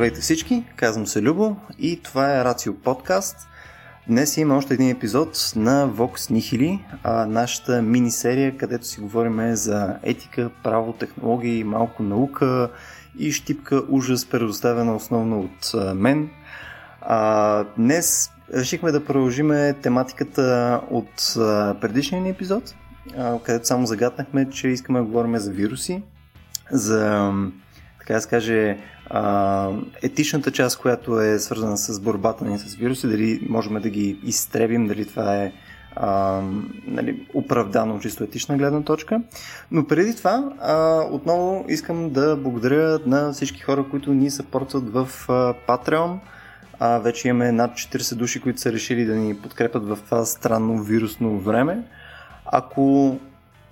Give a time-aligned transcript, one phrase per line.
[0.00, 3.48] Здравейте всички, казвам се Любо и това е Рацио подкаст.
[4.08, 6.78] Днес има още един епизод на Vox Nihili,
[7.26, 12.70] нашата мини-серия, където си говорим за етика, право, технологии, малко наука
[13.18, 16.30] и щипка ужас, предоставена основно от мен.
[17.76, 21.34] Днес решихме да продължим тематиката от
[21.80, 22.74] предишния ни епизод,
[23.44, 26.02] където само загаднахме, че искаме да говорим за вируси,
[26.70, 27.32] за
[27.98, 28.78] така да се каже,
[29.10, 29.68] а,
[30.02, 34.86] етичната част, която е свързана с борбата ни с вируси, дали можем да ги изтребим,
[34.86, 35.52] дали това е
[35.96, 36.40] а,
[36.86, 39.22] нали, оправдано чисто етична гледна точка.
[39.70, 45.08] Но преди това, а, отново искам да благодаря на всички хора, които ни съпортват в
[45.28, 46.18] а, Patreon.
[46.78, 50.82] А, вече имаме над 40 души, които са решили да ни подкрепят в това странно
[50.82, 51.82] вирусно време.
[52.46, 53.16] Ако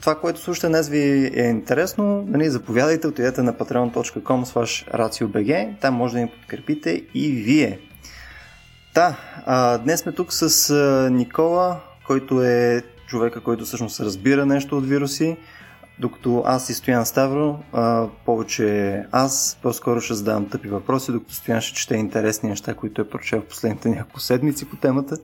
[0.01, 6.15] това, което слушате днес ви е интересно, нали, заповядайте, отидете на patreon.com raciobg, там може
[6.15, 7.79] да ни подкрепите и вие.
[8.95, 14.79] Да, а, днес сме тук с а, Никола, който е човека, който всъщност разбира нещо
[14.79, 15.37] от вируси,
[15.99, 21.61] докато аз и Стоян Ставро, а, повече аз, по-скоро ще задавам тъпи въпроси, докато Стоян
[21.61, 25.19] ще чете интересни неща, които е прочел в последните няколко седмици по темата.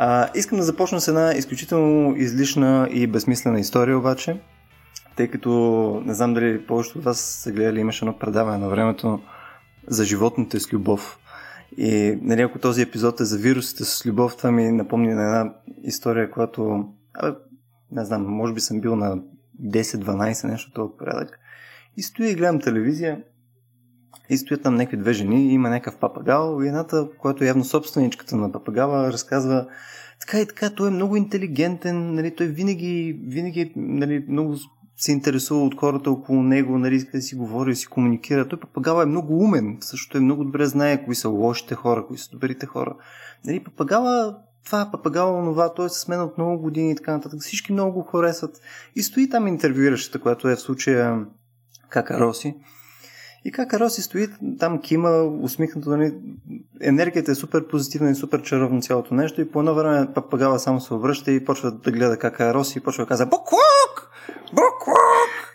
[0.00, 4.40] А, искам да започна с една изключително излишна и безсмислена история обаче,
[5.16, 5.50] тъй като
[6.04, 9.20] не знам дали повечето от вас са гледали, имаше едно предаване на времето
[9.86, 11.18] за животните с любов.
[11.76, 15.54] И нали, ако този епизод е за вирусите с любов, това ми напомни на една
[15.82, 17.36] история, която, абе,
[17.92, 19.18] не знам, може би съм бил на
[19.62, 21.38] 10-12, нещо толкова порядък.
[21.96, 23.22] И стоя и гледам телевизия
[24.30, 28.36] и стоят там някакви две жени, има някакъв папагал и едната, която е явно собственичката
[28.36, 29.66] на папагала, разказва
[30.20, 34.56] така и така, той е много интелигентен, нали, той винаги, винаги нали, много
[34.96, 38.48] се интересува от хората около него, нали, иска да си говори, да си комуникира.
[38.48, 42.18] Той папагала е много умен, също е много добре знае кои са лошите хора, кои
[42.18, 42.96] са добрите хора.
[43.44, 44.36] Нали, папагала
[44.68, 47.40] това, папагала, онова, той е с мен от много години и така нататък.
[47.40, 48.60] Всички много го харесват.
[48.96, 51.26] И стои там интервюиращата, която е в случая
[51.88, 52.54] Кака Роси.
[53.48, 54.28] И как Роси стои
[54.58, 56.14] там кима, усмихнато, нали,
[56.80, 60.80] енергията е супер позитивна и супер чаровно цялото нещо и по едно време папагала само
[60.80, 64.10] се обръща и почва да гледа как Роси и почва да казва Буклук!
[64.48, 65.54] Буклук!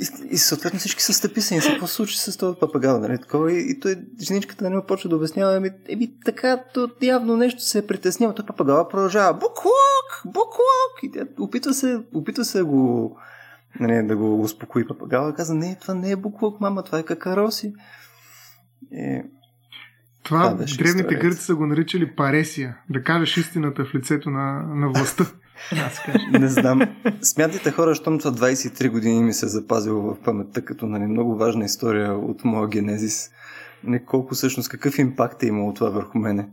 [0.00, 1.60] И, и съответно всички са стъписани.
[1.60, 3.00] Какво случи с този папагал?
[3.00, 3.18] Нали?
[3.18, 7.36] Такова, и, и той, женичката на него почва да обяснява, еми, еми така, то явно
[7.36, 8.32] нещо се е притеснило.
[8.32, 9.34] Той папагала продължава.
[9.34, 10.22] Буклук!
[10.24, 11.02] Буклук!
[11.02, 13.16] И тя опитва се, опитва се го
[13.80, 17.74] нали, да го успокои папагала, каза, не, това не е буклук, мама, това е какароси.
[18.92, 19.22] И...
[20.22, 24.88] Това, това древните гърци са го наричали паресия, да кажеш истината в лицето на, на
[24.88, 25.24] властта.
[26.40, 26.80] не знам.
[27.22, 31.36] Смятайте хора, щом това 23 години ми се е запазило в паметта като нали, много
[31.36, 33.30] важна история от моя генезис.
[33.84, 36.48] Не колко всъщност какъв импакт е имало това върху мене.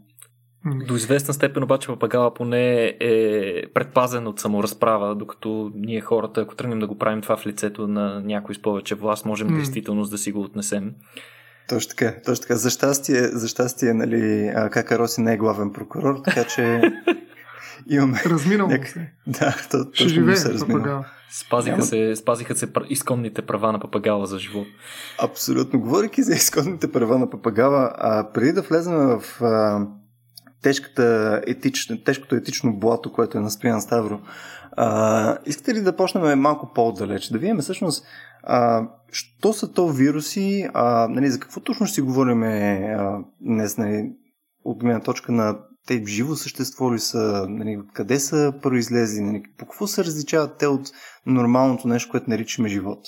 [0.66, 6.80] До известна степен обаче папагала поне е предпазен от саморазправа, докато ние хората, ако тръгнем
[6.80, 9.56] да го правим това в лицето на някой с повече власт, можем mm.
[9.56, 10.92] действително да си го отнесем.
[11.70, 12.56] Точно така, точно така.
[12.56, 16.82] За щастие, за щастие нали, Кака Роси не е главен прокурор, така че
[17.90, 18.22] имаме...
[18.26, 18.88] Разминал няк...
[18.88, 19.12] се.
[19.28, 21.04] Да, то, Ще живее се разминал.
[21.32, 21.86] Спазиха, Няма...
[21.86, 24.68] се, спазиха се изконните права на папагала за живот.
[25.20, 25.80] Абсолютно.
[25.80, 29.88] Говорейки за изконните права на папагала, а преди да влезем в а,
[30.64, 34.20] тежката етична, тежкото етично блато, което е на Стоян Ставро.
[34.72, 37.30] А, искате ли да почнем малко по-отдалеч?
[37.30, 38.06] Да видим всъщност
[38.44, 43.78] а, що са то вируси, а, нали, за какво точно ще си говорим а, днес,
[43.78, 44.12] нали,
[44.64, 45.58] от гледна точка на
[45.88, 50.68] те живо същество ли са, нали, къде са произлезли, нали, по какво се различават те
[50.68, 50.90] от
[51.26, 53.00] нормалното нещо, което наричаме живот?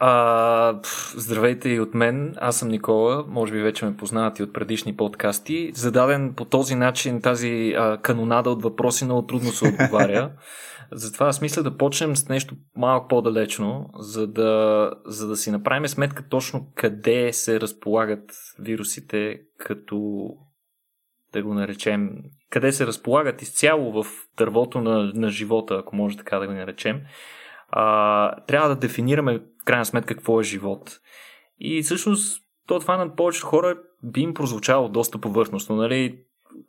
[0.00, 0.80] А,
[1.14, 5.70] здравейте и от мен, аз съм Никола, може би вече ме познавате от предишни подкасти.
[5.74, 10.32] Зададен по този начин тази а, канонада от въпроси много трудно се отговаря.
[10.92, 15.88] Затова аз мисля да почнем с нещо малко по-далечно, за да, за да си направим
[15.88, 20.28] сметка точно къде се разполагат вирусите, като
[21.32, 22.10] да го наречем,
[22.50, 24.06] къде се разполагат изцяло в
[24.38, 27.00] дървото на, на живота, ако може така да го наречем.
[27.70, 31.00] А, трябва да дефинираме крайна сметка какво е живот.
[31.60, 35.76] И всъщност то това на повечето хора би им прозвучало доста повърхностно.
[35.76, 36.18] Нали?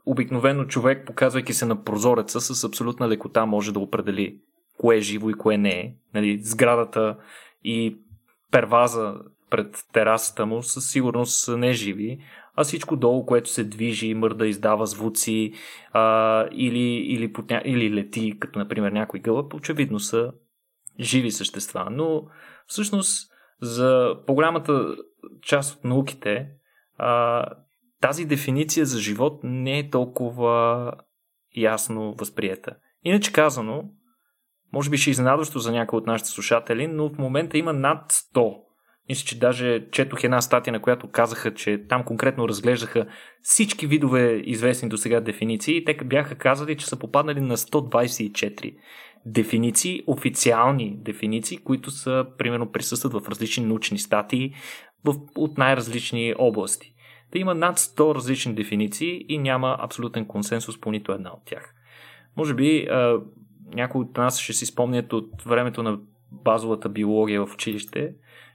[0.06, 4.40] Обикновено човек, показвайки се на прозореца, с абсолютна лекота може да определи
[4.78, 5.96] кое е живо и кое не е.
[6.14, 6.40] Нали?
[6.44, 7.18] Сградата
[7.64, 7.98] и
[8.52, 9.16] перваза
[9.50, 12.20] пред терасата му със сигурност не е живи,
[12.56, 15.54] а всичко долу, което се движи, мърда, издава звуци
[15.94, 17.62] а, или, или, потня...
[17.66, 20.32] или лети, като например някой гълъб, очевидно са
[21.00, 21.88] живи същества.
[21.92, 22.24] Но
[22.70, 23.32] всъщност
[23.62, 24.96] за по-голямата
[25.42, 26.48] част от науките
[26.98, 27.46] а,
[28.02, 30.92] тази дефиниция за живот не е толкова
[31.56, 32.76] ясно възприета.
[33.04, 33.84] Иначе казано,
[34.74, 38.12] може би ще е изненадващо за някои от нашите слушатели, но в момента има над
[38.12, 38.56] 100.
[39.10, 43.08] Мисля, че даже четох една статия, на която казаха, че там конкретно разглеждаха
[43.42, 48.76] всички видове известни до сега дефиниции и те бяха казали, че са попаднали на 124
[49.26, 54.54] дефиниции, официални дефиниции, които са, примерно, присъстват в различни научни статии
[55.06, 56.94] в, от най-различни области.
[57.32, 61.76] Да има над 100 различни дефиниции и няма абсолютен консенсус по нито една от тях.
[62.38, 63.20] Може би а,
[63.74, 66.00] някои от нас ще си спомнят от времето на
[66.32, 68.14] базовата биология в училище,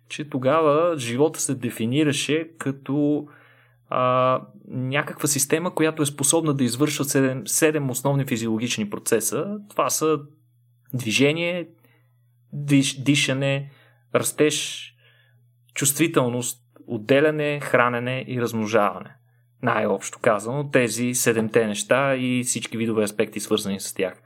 [0.08, 3.26] че тогава живота се дефинираше като
[3.88, 9.58] а, някаква система, която е способна да извършва 7, 7 основни физиологични процеса.
[9.70, 10.18] Това са
[10.94, 11.68] движение,
[12.52, 13.70] диш, дишане,
[14.14, 14.90] растеж,
[15.74, 19.16] чувствителност, отделяне, хранене и размножаване.
[19.62, 24.22] Най-общо казано, тези седемте неща и всички видове аспекти, свързани с тях.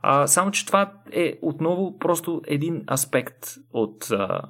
[0.00, 4.40] А, само, че това е отново просто един аспект от а,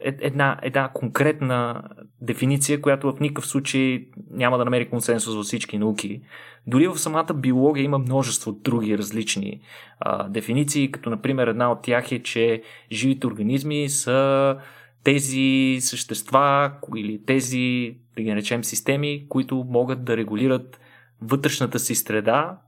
[0.00, 1.82] една, една конкретна
[2.20, 6.20] дефиниция, която в никакъв случай няма да намери консенсус във всички науки.
[6.66, 9.60] Дори в самата биология има множество други различни
[10.00, 12.62] а, дефиниции, като например една от тях е, че
[12.92, 14.56] живите организми са
[15.04, 20.80] тези същества или тези, да ги наречем, системи, които могат да регулират
[21.22, 22.58] вътрешната си среда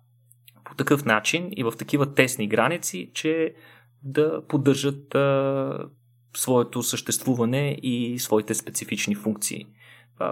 [0.65, 3.55] по такъв начин и в такива тесни граници, че
[4.03, 5.79] да поддържат а,
[6.37, 9.67] своето съществуване и своите специфични функции.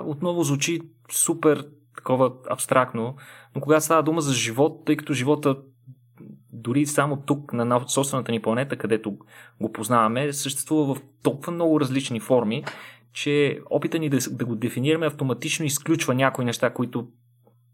[0.05, 0.81] Отново звучи
[1.13, 1.67] супер
[1.97, 3.17] такова абстрактно,
[3.55, 5.57] но когато става дума за живот, тъй като живота
[6.53, 9.19] дори само тук на собствената ни планета, където
[9.61, 12.65] го познаваме, съществува в толкова много различни форми,
[13.13, 17.09] че опита ни да, да го дефинираме автоматично изключва някои неща, които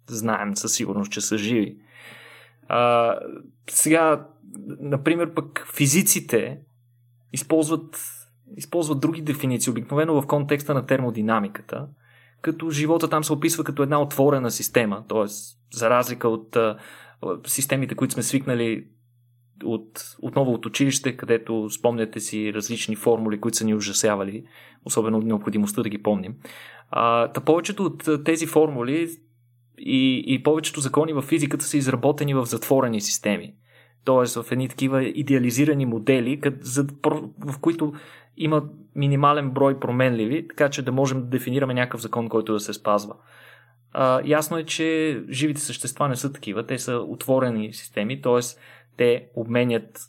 [0.07, 1.77] знаем със сигурност, че са живи.
[2.69, 3.15] А,
[3.71, 4.27] сега,
[4.81, 6.59] например, пък физиците
[7.33, 8.01] използват,
[8.57, 11.87] използват други дефиниции, обикновено в контекста на термодинамиката,
[12.43, 15.25] като живота там се описва като една отворена система, т.е.
[15.77, 16.57] за разлика от
[17.47, 18.87] системите, които сме свикнали
[19.65, 24.45] от, отново от училище, където спомняте си различни формули, които са ни ужасявали,
[24.85, 26.35] особено необходимостта да ги помним.
[26.91, 29.09] А, та повечето от тези формули
[29.79, 33.55] и, и повечето закони в физиката са изработени в затворени системи.
[34.05, 36.41] Тоест в едни такива идеализирани модели,
[37.47, 37.93] в които
[38.37, 38.63] има
[38.95, 43.15] минимален брой променливи, така че да можем да дефинираме някакъв закон, който да се спазва.
[43.93, 46.67] А, ясно е, че живите същества не са такива.
[46.67, 48.41] Те са отворени системи, т.е.
[48.97, 50.01] те обменят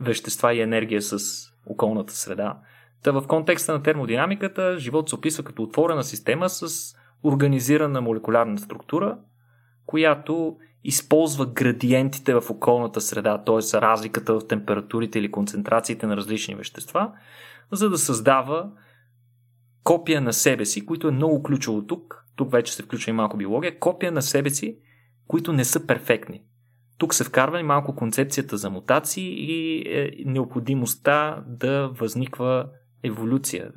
[0.00, 1.18] вещества и енергия с
[1.66, 2.58] околната среда.
[3.02, 9.18] Та в контекста на термодинамиката, живот се описва като отворена система с организирана молекулярна структура,
[9.86, 13.80] която използва градиентите в околната среда, т.е.
[13.80, 17.12] разликата в температурите или концентрациите на различни вещества,
[17.72, 18.70] за да създава
[19.84, 22.24] копия на себе си, което е много ключово тук.
[22.36, 23.78] Тук вече се включва и малко биология.
[23.78, 24.78] Копия на себе си,
[25.26, 26.42] които не са перфектни.
[26.98, 32.68] Тук се вкарва и малко концепцията за мутации и е необходимостта да възниква
[33.02, 33.72] еволюция.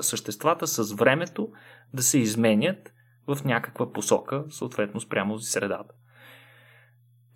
[0.00, 1.48] Съществата с времето
[1.94, 2.92] да се изменят
[3.26, 5.94] в някаква посока, съответно спрямо средата.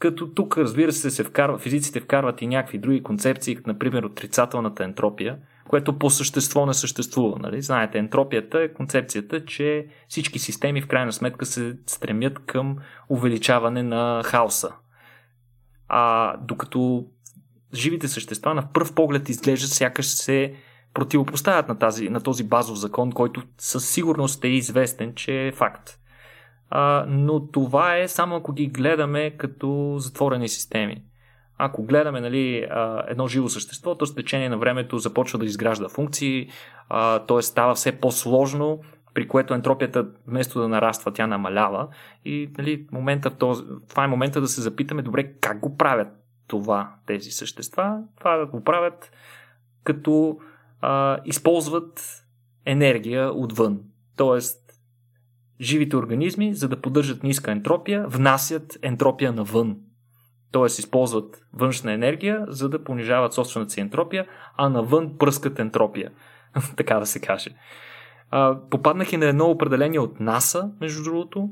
[0.01, 5.39] Като тук, разбира се, се вкарва, физиците вкарват и някакви други концепции, например отрицателната ентропия,
[5.69, 7.39] което по същество не съществува.
[7.39, 7.63] Нали?
[7.63, 12.77] Знаете, ентропията е концепцията, че всички системи в крайна сметка се стремят към
[13.09, 14.73] увеличаване на хаоса.
[15.89, 17.07] А докато
[17.75, 20.55] живите същества на пръв поглед изглеждат сякаш се
[20.95, 26.00] противопоставят на, тази, на този базов закон, който със сигурност е известен, че е факт.
[26.71, 31.03] А, но това е само ако ги гледаме като затворени системи.
[31.59, 32.67] Ако гледаме нали,
[33.09, 36.49] едно живо същество, то с течение на времето започва да изгражда функции,
[37.29, 37.43] т.е.
[37.43, 38.81] става все по-сложно,
[39.15, 41.89] при което ентропията вместо да нараства, тя намалява.
[42.25, 43.31] И нали, момента,
[43.89, 46.09] това е момента да се запитаме добре как го правят
[46.47, 47.99] това тези същества.
[48.19, 49.13] Това да го правят
[49.85, 50.39] като
[50.81, 52.25] а, използват
[52.65, 53.81] енергия отвън.
[54.17, 54.60] Тоест,
[55.61, 59.77] живите организми, за да поддържат ниска ентропия, внасят ентропия навън.
[60.53, 64.27] Тоест, използват външна енергия, за да понижават собствената си ентропия,
[64.57, 66.11] а навън пръскат ентропия.
[66.77, 67.51] така да се каже.
[68.31, 71.51] А, попаднах и на едно определение от НАСА, между другото,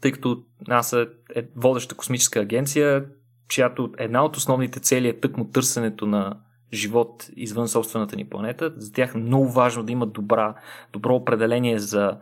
[0.00, 3.04] тъй като НАСА е водеща космическа агенция,
[3.48, 6.40] чиято една от основните цели е тъкмо търсенето на
[6.72, 8.72] живот извън собствената ни планета.
[8.76, 10.54] За тях е много важно да имат добра,
[10.92, 12.18] добро определение за,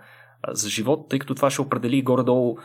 [0.48, 2.58] за живот, тъй като това ще определи горе-долу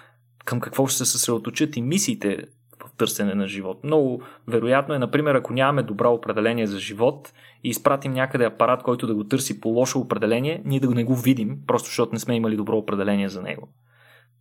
[0.46, 2.38] към какво ще се съсредоточат и мисиите
[2.86, 3.84] в търсене на живот.
[3.84, 9.08] Много вероятно е, например, ако нямаме добро определение за живот и изпратим някъде апарат, който
[9.08, 12.20] да го търси по лошо определение, ние да го не го видим, просто защото не
[12.20, 13.68] сме имали добро определение за него.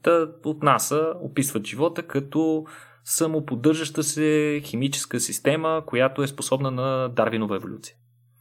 [0.03, 2.65] Та от НАСА описват живота като
[3.05, 7.97] самоподдържаща се химическа система, която е способна на Дарвинова еволюция.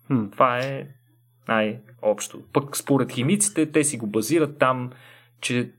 [0.08, 0.26] Хм.
[0.32, 0.88] Това е
[1.48, 2.40] най-общо.
[2.54, 4.90] Пък според химиците те си го базират там,
[5.42, 5.72] че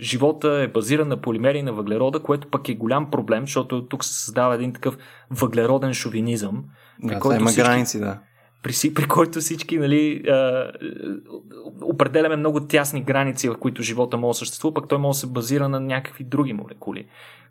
[0.00, 4.14] живота е базиран на полимери на въглерода, което пък е голям проблем, защото тук се
[4.14, 4.98] създава един такъв
[5.30, 6.64] въглероден шовинизъм.
[7.02, 8.20] Да, който има всички, граници, да.
[8.64, 10.72] При, при който всички нали, а,
[11.82, 15.26] определяме много тясни граници, в които живота може да съществува, пък той може да се
[15.26, 17.06] базира на някакви други молекули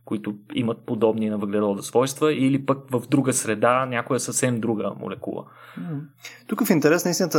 [0.06, 5.46] които имат подобни на въглерода свойства, или пък в друга среда, някоя съвсем друга молекула.
[6.48, 7.30] Тук в интерес, наистина,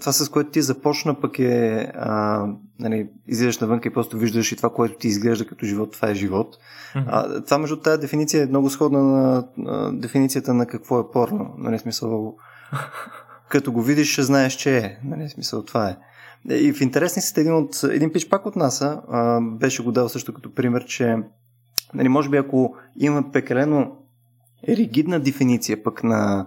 [0.00, 2.46] това с което ти започна, пък е а,
[2.80, 6.14] нали, излизаш навън и просто виждаш и това, което ти изглежда като живот, това е
[6.14, 6.56] живот.
[6.94, 7.04] Mm-hmm.
[7.06, 11.54] А, това, между тази дефиниция е много сходна на а, дефиницията на какво е порно.
[11.58, 12.36] Нали, смисъл,
[13.48, 14.98] като го видиш, ще знаеш, че е.
[15.04, 15.96] Нали, смисъл, това е.
[16.54, 19.02] И в интересни сте един, от, един пич пак от НАСА
[19.40, 21.16] беше го дал също като пример, че
[21.94, 23.96] Нали, може би ако имаме прекалено
[24.68, 26.46] ригидна дефиниция пък на,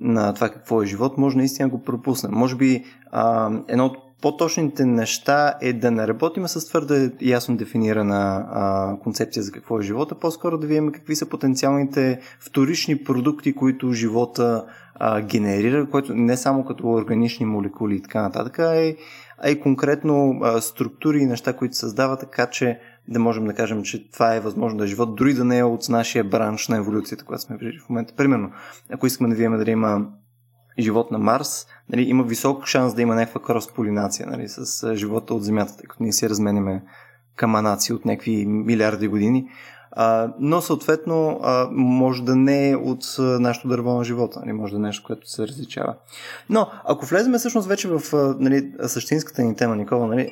[0.00, 2.32] на това какво е живот, може наистина го пропуснем.
[2.32, 8.46] Може би а, едно от по-точните неща е да не работим с твърде ясно дефинирана
[8.50, 13.92] а, концепция за какво е живота, по-скоро да видим какви са потенциалните вторични продукти, които
[13.92, 14.64] живота
[14.98, 18.96] а, генерира, което не само като органични молекули и така нататък, а и,
[19.38, 23.82] а и конкретно а, структури и неща, които създават така, че да можем да кажем,
[23.82, 26.76] че това е възможно да е живот, дори да не е от нашия бранш на
[26.76, 28.14] еволюцията, която сме виждали в момента.
[28.16, 28.50] Примерно,
[28.90, 30.06] ако искаме да видим дали има
[30.78, 35.44] живот на Марс, нали, има висок шанс да има някаква кросполинация нали, с живота от
[35.44, 36.82] Земята, тъй като ние си разменяме
[37.36, 39.48] каманаци от някакви милиарди години.
[39.98, 44.72] А, но съответно а, може да не е от нашото дърво на живота, нали, може
[44.72, 45.94] да е нещо, което се различава.
[46.50, 48.00] Но ако влеземе всъщност вече в
[48.38, 50.30] нали, същинската ни тема, Никола, нали,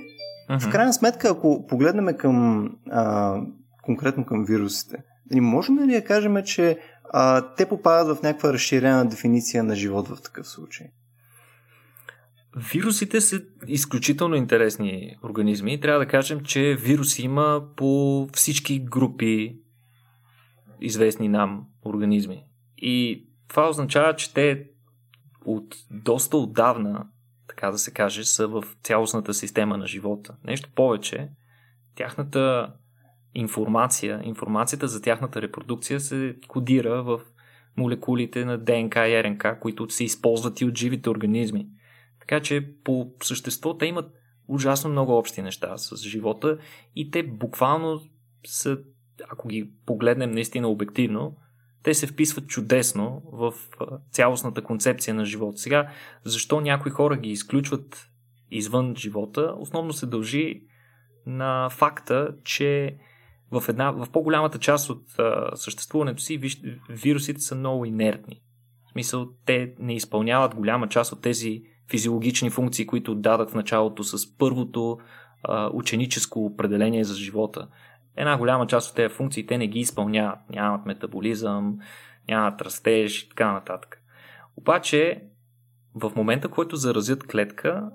[0.51, 0.61] Uh-huh.
[0.61, 3.37] В крайна сметка, ако погледнем към а,
[3.83, 4.97] конкретно към вирусите,
[5.31, 6.79] нали, можем ли да кажем, че
[7.13, 10.87] а, те попадат в някаква разширена дефиниция на живот в такъв случай?
[12.57, 15.81] Вирусите са изключително интересни организми.
[15.81, 19.59] Трябва да кажем, че вируси има по всички групи
[20.81, 22.45] известни нам организми.
[22.79, 24.67] И това означава, че те
[25.45, 27.07] от доста отдавна
[27.49, 30.35] така да се каже, са в цялостната система на живота.
[30.45, 31.29] Нещо повече,
[31.95, 32.73] тяхната
[33.35, 37.21] информация, информацията за тяхната репродукция се кодира в
[37.77, 41.69] молекулите на ДНК и РНК, които се използват и от живите организми.
[42.29, 44.13] Така че по същество те имат
[44.49, 46.59] ужасно много общи неща с живота
[46.97, 48.01] и те буквално
[48.47, 48.79] са,
[49.29, 51.37] ако ги погледнем наистина обективно,
[51.83, 53.55] те се вписват чудесно в
[54.11, 55.59] цялостната концепция на живота.
[55.59, 55.91] Сега,
[56.25, 58.09] защо някои хора ги изключват
[58.51, 60.63] извън живота, основно се дължи
[61.27, 62.97] на факта, че
[63.51, 68.43] в, една, в по-голямата част от а, съществуването си виж, вирусите са много инертни.
[68.89, 74.05] В смисъл, те не изпълняват голяма част от тези физиологични функции, които дадат в началото
[74.05, 74.99] с първото
[75.43, 77.69] а, ученическо определение за живота
[78.17, 80.39] една голяма част от тези функции те не ги изпълняват.
[80.51, 81.79] Нямат метаболизъм,
[82.29, 84.03] нямат растеж и така нататък.
[84.57, 85.23] Обаче,
[85.95, 87.91] в момента, в който заразят клетка,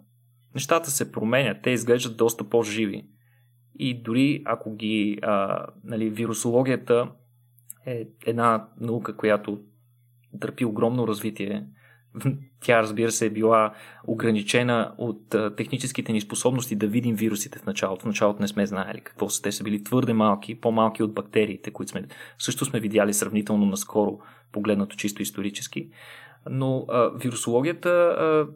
[0.56, 1.58] нещата се променят.
[1.64, 3.08] Те изглеждат доста по-живи.
[3.80, 5.20] И дори ако ги.
[5.22, 7.12] А, нали, вирусологията
[7.86, 9.60] е една наука, която
[10.40, 11.66] търпи огромно развитие
[12.62, 13.74] тя, разбира се, е била
[14.08, 18.02] ограничена от техническите ни способности да видим вирусите в началото.
[18.02, 19.42] В началото не сме знаели какво са.
[19.42, 22.06] Те са били твърде малки, по-малки от бактериите, които сме,
[22.38, 24.20] също сме видяли сравнително наскоро,
[24.52, 25.90] погледнато чисто исторически.
[26.50, 28.48] Но а, вирусологията а,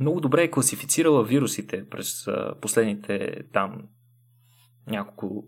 [0.00, 3.82] много добре е класифицирала вирусите през а, последните там
[4.86, 5.44] няколко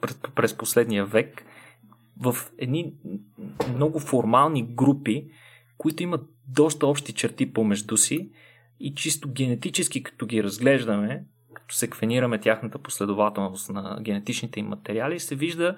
[0.00, 1.44] през, през последния век
[2.20, 2.94] в едни
[3.74, 5.28] много формални групи,
[5.78, 8.30] които имат доста общи черти помежду си
[8.80, 15.34] и чисто генетически, като ги разглеждаме, като секвенираме тяхната последователност на генетичните им материали, се
[15.34, 15.76] вижда,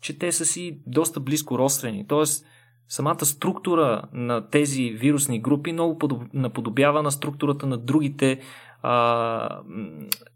[0.00, 2.06] че те са си доста близко родствени.
[2.08, 2.46] Тоест,
[2.88, 5.98] самата структура на тези вирусни групи много
[6.34, 8.40] наподобява на структурата на другите
[8.82, 9.60] а,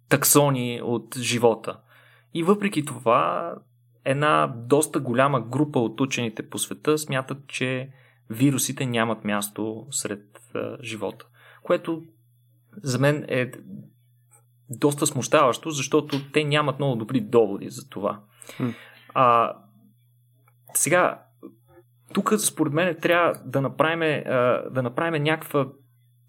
[0.09, 1.79] таксони от живота.
[2.35, 3.55] И въпреки това,
[4.05, 7.91] една доста голяма група от учените по света смятат, че
[8.31, 11.27] вирусите нямат място сред а, живота.
[11.63, 12.03] Което
[12.83, 13.53] за мен е
[14.71, 18.21] доста смущаващо, защото те нямат много добри доводи за това.
[19.15, 19.57] А,
[20.75, 21.23] сега,
[22.15, 24.25] тук според мен трябва да направим,
[24.71, 25.67] да направим някаква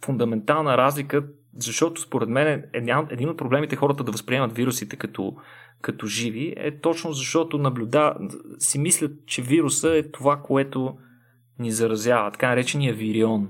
[0.06, 1.28] фундаментална разлика,
[1.58, 2.64] защото според мен е
[3.10, 5.36] един от проблемите хората да възприемат вирусите като,
[5.82, 8.16] като живи е точно защото наблюда,
[8.60, 10.98] си мислят, че вируса е това, което
[11.60, 13.50] ни заразява, така наречения вирион.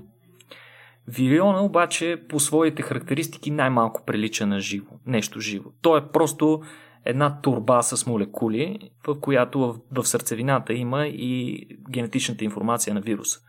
[1.08, 5.70] Вириона обаче по своите характеристики най-малко прилича на живо, нещо живо.
[5.82, 6.62] То е просто
[7.04, 13.40] една турба с молекули, в която в сърцевината има и генетичната информация на вируса.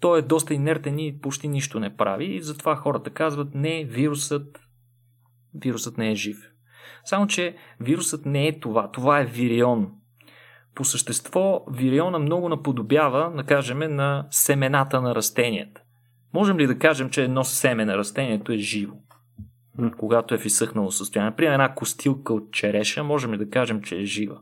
[0.00, 4.60] Той е доста инертен и почти нищо не прави и затова хората казват не, вирусът,
[5.54, 6.52] вирусът не е жив.
[7.04, 8.90] Само, че вирусът не е това.
[8.90, 9.92] Това е вирион.
[10.74, 15.82] По същество, вириона много наподобява, да кажем, на семената на растенията.
[16.34, 18.94] Можем ли да кажем, че едно семе на растението е живо?
[19.98, 21.30] Когато е в изсъхнало състояние.
[21.30, 24.38] Например, една костилка от череша, можем ли да кажем, че е жива?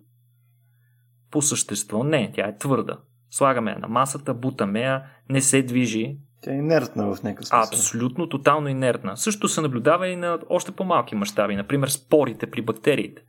[1.30, 2.98] По същество не, тя е твърда.
[3.30, 6.16] Слагаме я на масата, бутаме я, не се движи.
[6.42, 7.62] Тя е инертна в някакъв смисъл.
[7.62, 9.16] Абсолютно, тотално инертна.
[9.16, 13.22] Също се наблюдава и на още по-малки мащаби, например спорите при бактериите.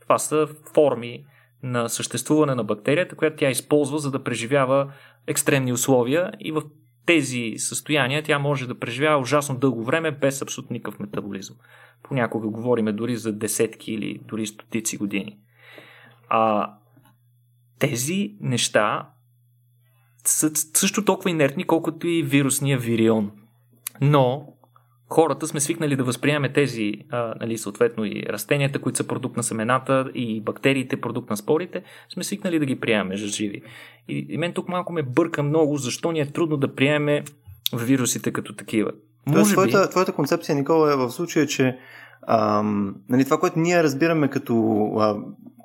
[0.00, 1.24] Това са форми
[1.62, 4.92] на съществуване на бактерията, която тя използва за да преживява
[5.26, 6.62] екстремни условия и в
[7.06, 11.56] тези състояния тя може да преживява ужасно дълго време без абсолютно никакъв метаболизъм.
[12.02, 15.38] Понякога говориме дори за десетки или дори стотици години.
[16.28, 16.72] А
[17.78, 19.08] тези неща
[20.24, 23.30] са също толкова инертни, колкото и вирусния вирион.
[24.00, 24.46] Но
[25.12, 29.42] хората сме свикнали да възприемаме тези, а, нали, съответно и растенията, които са продукт на
[29.42, 31.82] семената и бактериите, продукт на спорите,
[32.14, 33.62] сме свикнали да ги приемаме за живи.
[34.08, 37.24] И, и мен тук малко ме бърка много, защо ни е трудно да приемеме
[37.76, 38.90] вирусите като такива.
[39.26, 39.70] Може Тоест, би...
[39.70, 41.78] твоята, твоята концепция, Никола, е в случая, че
[42.28, 45.16] ам, нали, това, което ние разбираме като, а,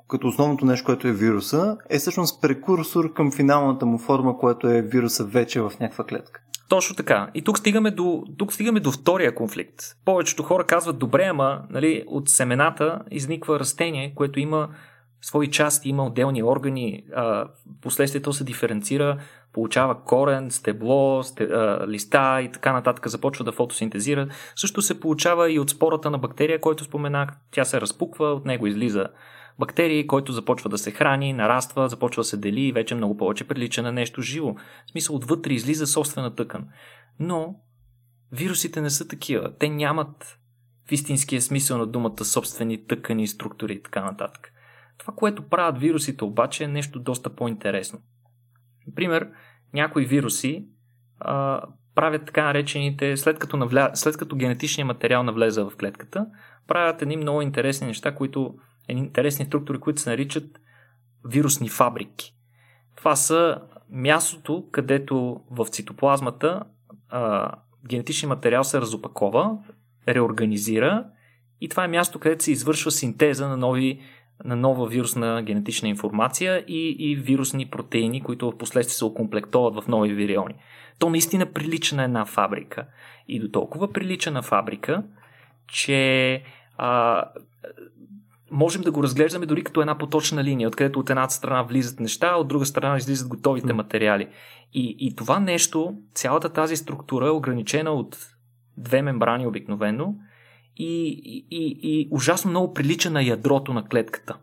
[0.08, 4.82] като основното нещо, което е вируса, е всъщност прекурсор към финалната му форма, което е
[4.82, 6.40] вируса вече в някаква клетка.
[6.68, 7.30] Точно така.
[7.34, 9.74] И тук стигаме до, тук стигаме до втория конфликт.
[10.04, 14.68] Повечето хора казват, добре, ама нали, от семената изниква растение, което има
[15.20, 17.48] свои части, има отделни органи, а,
[17.82, 19.18] последствие то се диференцира,
[19.52, 24.28] получава корен, стебло, сте, а, листа и така нататък, започва да фотосинтезира.
[24.56, 28.66] Също се получава и от спората на бактерия, който споменах, тя се разпуква, от него
[28.66, 29.06] излиза
[29.58, 33.48] бактерии, който започва да се храни, нараства, започва да се дели и вече много повече
[33.48, 34.54] прилича на нещо живо.
[34.86, 36.68] В смисъл, отвътре излиза собствена тъкан.
[37.20, 37.54] Но
[38.32, 39.52] вирусите не са такива.
[39.58, 40.38] Те нямат
[40.88, 44.52] в истинския смисъл на думата собствени тъкани, структури и така нататък.
[44.98, 47.98] Това, което правят вирусите обаче е нещо доста по-интересно.
[48.86, 49.30] Например,
[49.74, 50.66] някои вируси
[51.20, 51.62] а,
[51.94, 53.90] правят така наречените, след като, навля...
[53.94, 56.26] след като генетичният материал навлезе в клетката,
[56.66, 58.54] правят едни много интересни неща, които
[58.96, 60.60] интересни структури, които се наричат
[61.24, 62.34] вирусни фабрики.
[62.96, 66.62] Това са мястото, където в цитоплазмата
[67.08, 67.52] а,
[67.88, 69.58] генетичният материал се разопакова,
[70.08, 71.04] реорганизира
[71.60, 74.00] и това е място, където се извършва синтеза на, нови,
[74.44, 79.88] на нова вирусна генетична информация и, и вирусни протеини, които в последствие се окомплектоват в
[79.88, 80.54] нови вириони.
[80.98, 82.86] То наистина прилича на една фабрика.
[83.28, 85.02] И до толкова прилича на фабрика,
[85.66, 86.42] че
[86.76, 87.24] а,
[88.50, 92.30] можем да го разглеждаме дори като една поточна линия, откъдето от едната страна влизат неща,
[92.32, 94.28] а от друга страна излизат готовите материали.
[94.72, 98.18] И, и това нещо, цялата тази структура е ограничена от
[98.76, 100.14] две мембрани обикновено
[100.76, 104.36] и, и, и, и ужасно много прилича на ядрото на клетката.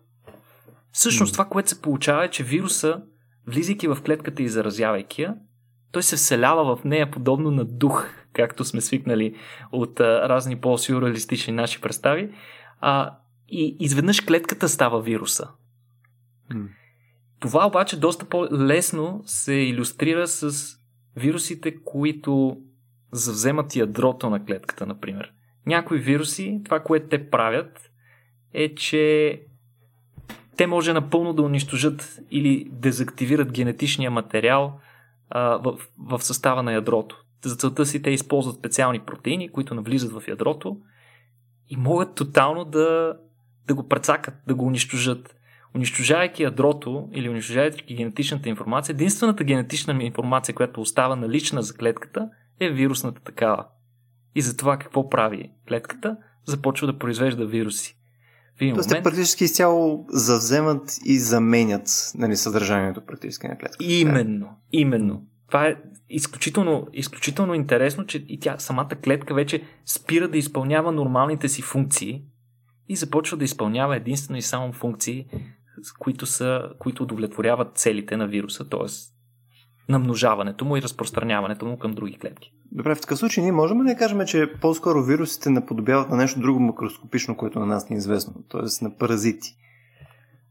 [0.92, 3.02] Всъщност това, което се получава е, че вируса,
[3.48, 5.36] влизайки в клетката и заразявайки я,
[5.92, 9.36] той се вселява в нея подобно на дух, както сме свикнали
[9.72, 12.30] от а, разни по-сюрреалистични наши представи.
[12.80, 13.18] А,
[13.50, 15.50] и изведнъж клетката става вируса.
[16.52, 16.68] Mm.
[17.40, 20.76] Това обаче доста по-лесно се иллюстрира с
[21.16, 22.58] вирусите, които
[23.12, 25.32] завземат ядрото на клетката, например.
[25.66, 27.92] Някои вируси, това, което те правят,
[28.54, 29.42] е, че
[30.58, 34.80] те може напълно да унищожат или дезактивират генетичния материал
[35.30, 37.24] а, в, в състава на ядрото.
[37.44, 40.78] За целта си те използват специални протеини, които навлизат в ядрото
[41.70, 43.18] и могат тотално да
[43.68, 45.36] да го прецакат, да го унищожат.
[45.76, 52.70] Унищожавайки ядрото или унищожавайки генетичната информация, единствената генетична информация, която остава налична за клетката, е
[52.70, 53.66] вирусната такава.
[54.36, 56.18] И за това какво прави клетката?
[56.46, 57.98] Започва да произвежда вируси.
[58.60, 58.90] Тоест момент...
[58.90, 63.86] те практически изцяло завземат и заменят нали, съдържанието практически на клетката.
[63.86, 65.24] Именно, именно.
[65.48, 65.76] Това е
[66.10, 72.24] изключително, изключително интересно, че и тя, самата клетка вече спира да изпълнява нормалните си функции
[72.90, 75.26] и започва да изпълнява единствено и само функции,
[76.00, 78.86] които, са, които удовлетворяват целите на вируса, т.е.
[79.92, 82.52] намножаването му и разпространяването му към други клетки.
[82.72, 86.40] Добре, в такъв случай ние можем ли да кажем, че по-скоро вирусите наподобяват на нещо
[86.40, 88.84] друго макроскопично, което на нас не е известно, т.е.
[88.84, 89.56] на паразити?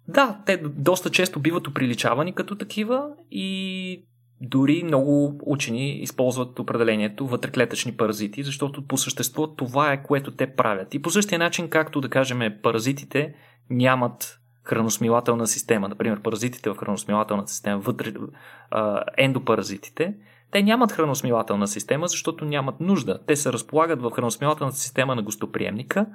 [0.09, 4.07] Да, те доста често биват оприличавани като такива и
[4.41, 10.95] дори много учени използват определението вътреклетъчни паразити, защото по същество това е което те правят.
[10.95, 13.35] И по същия начин, както да кажем, паразитите
[13.71, 18.13] нямат храносмилателна система, например паразитите в храносмилателната система, вътре,
[19.17, 20.15] ендопаразитите,
[20.51, 23.19] те нямат храносмилателна система, защото нямат нужда.
[23.27, 26.07] Те се разполагат в храносмилателната система на гостоприемника,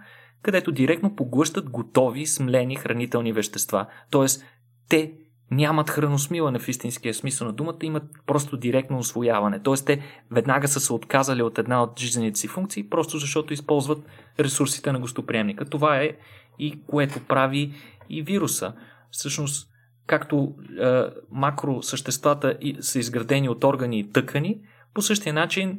[0.42, 3.86] където директно поглъщат готови смлени хранителни вещества.
[4.12, 4.46] Тоест,
[4.90, 5.14] те
[5.52, 9.60] нямат храносмилане в истинския смисъл на думата, имат просто директно освояване.
[9.60, 14.06] Тоест, те веднага са се отказали от една от жизнените си функции, просто защото използват
[14.40, 15.66] ресурсите на гостоприемника.
[15.66, 16.12] Това е
[16.60, 17.74] и което прави
[18.10, 18.74] и вируса.
[19.12, 19.70] Всъщност,
[20.08, 24.58] както е, макросъществата са изградени от органи и тъкани,
[24.94, 25.78] по същия начин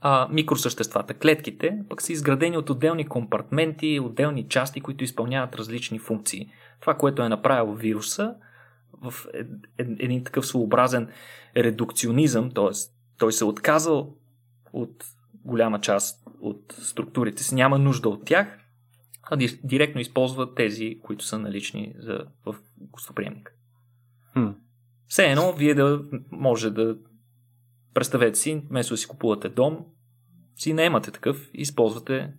[0.00, 6.48] а, микросъществата, клетките, пък са изградени от отделни компартменти, отделни части, които изпълняват различни функции.
[6.80, 8.34] Това, което е направил вируса
[9.02, 9.26] в
[9.78, 11.08] един такъв своеобразен
[11.56, 12.70] редукционизъм, т.е.
[13.18, 14.14] той се е отказал
[14.72, 15.04] от
[15.44, 18.58] голяма част от структурите си, няма нужда от тях,
[19.22, 23.52] а директно използва тези, които са налични за, в гостоприемника.
[24.32, 24.48] Хм.
[25.08, 26.96] Все едно, вие да може да
[27.94, 29.78] представете си, вместо да си купувате дом,
[30.56, 32.32] си наемате такъв и използвате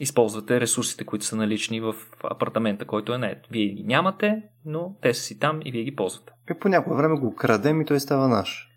[0.00, 3.38] използвате ресурсите, които са налични в апартамента, който е нет.
[3.50, 6.32] Вие ги нямате, но те са си там и вие ги ползвате.
[6.50, 8.68] И е, по някое време го крадем и той става наш.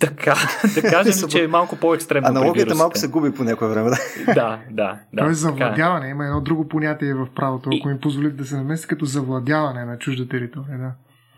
[0.00, 0.34] Така,
[0.74, 2.28] да кажем, че е малко по-екстремно.
[2.28, 3.90] Аналогията малко се губи по някое време.
[3.90, 3.94] Да,
[4.34, 4.98] да, да.
[5.12, 6.08] да Тоест завладяване.
[6.08, 9.98] Има едно друго понятие в правото, ако ми позволите да се намеси, като завладяване на
[9.98, 10.78] чужда територия.
[10.78, 10.92] Да.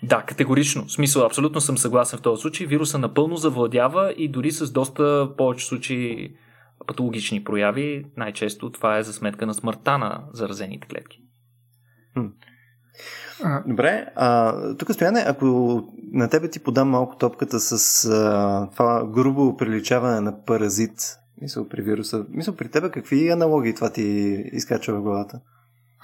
[0.04, 0.84] Да, категорично.
[0.84, 2.66] В смисъл, абсолютно съм съгласен в този случай.
[2.66, 6.34] Вируса напълно завладява и дори с доста повече случаи
[6.86, 11.22] патологични прояви, най-често това е за сметка на смъртта на заразените клетки.
[13.66, 15.46] Добре, а, тук Стояне, ако
[16.12, 21.82] на тебе ти подам малко топката с а, това грубо приличаване на паразит, мисъл при
[21.82, 24.02] вируса, мисъл при тебе какви аналогии това ти
[24.52, 25.40] изкачва в главата?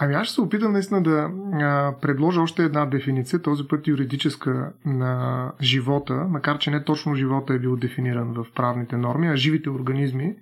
[0.00, 4.72] Ами аз ще се опитам наистина да а, предложа още една дефиниция, този път юридическа
[4.84, 9.70] на живота, макар че не точно живота е бил дефиниран в правните норми, а живите
[9.70, 10.34] организми.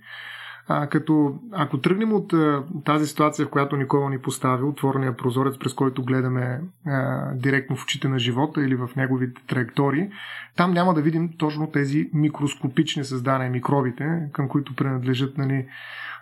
[0.68, 5.58] А, като ако тръгнем от а, тази ситуация, в която Никола ни постави, отворения прозорец,
[5.58, 10.08] през който гледаме а, директно в очите на живота или в неговите траектории,
[10.56, 15.66] там няма да видим точно тези микроскопични създания, микробите, към които принадлежат нали,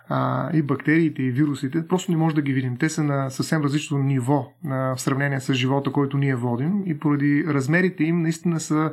[0.09, 2.77] а, и бактериите, и вирусите, просто не може да ги видим.
[2.77, 6.99] Те са на съвсем различно ниво а, в сравнение с живота, който ние водим и
[6.99, 8.91] поради размерите им наистина са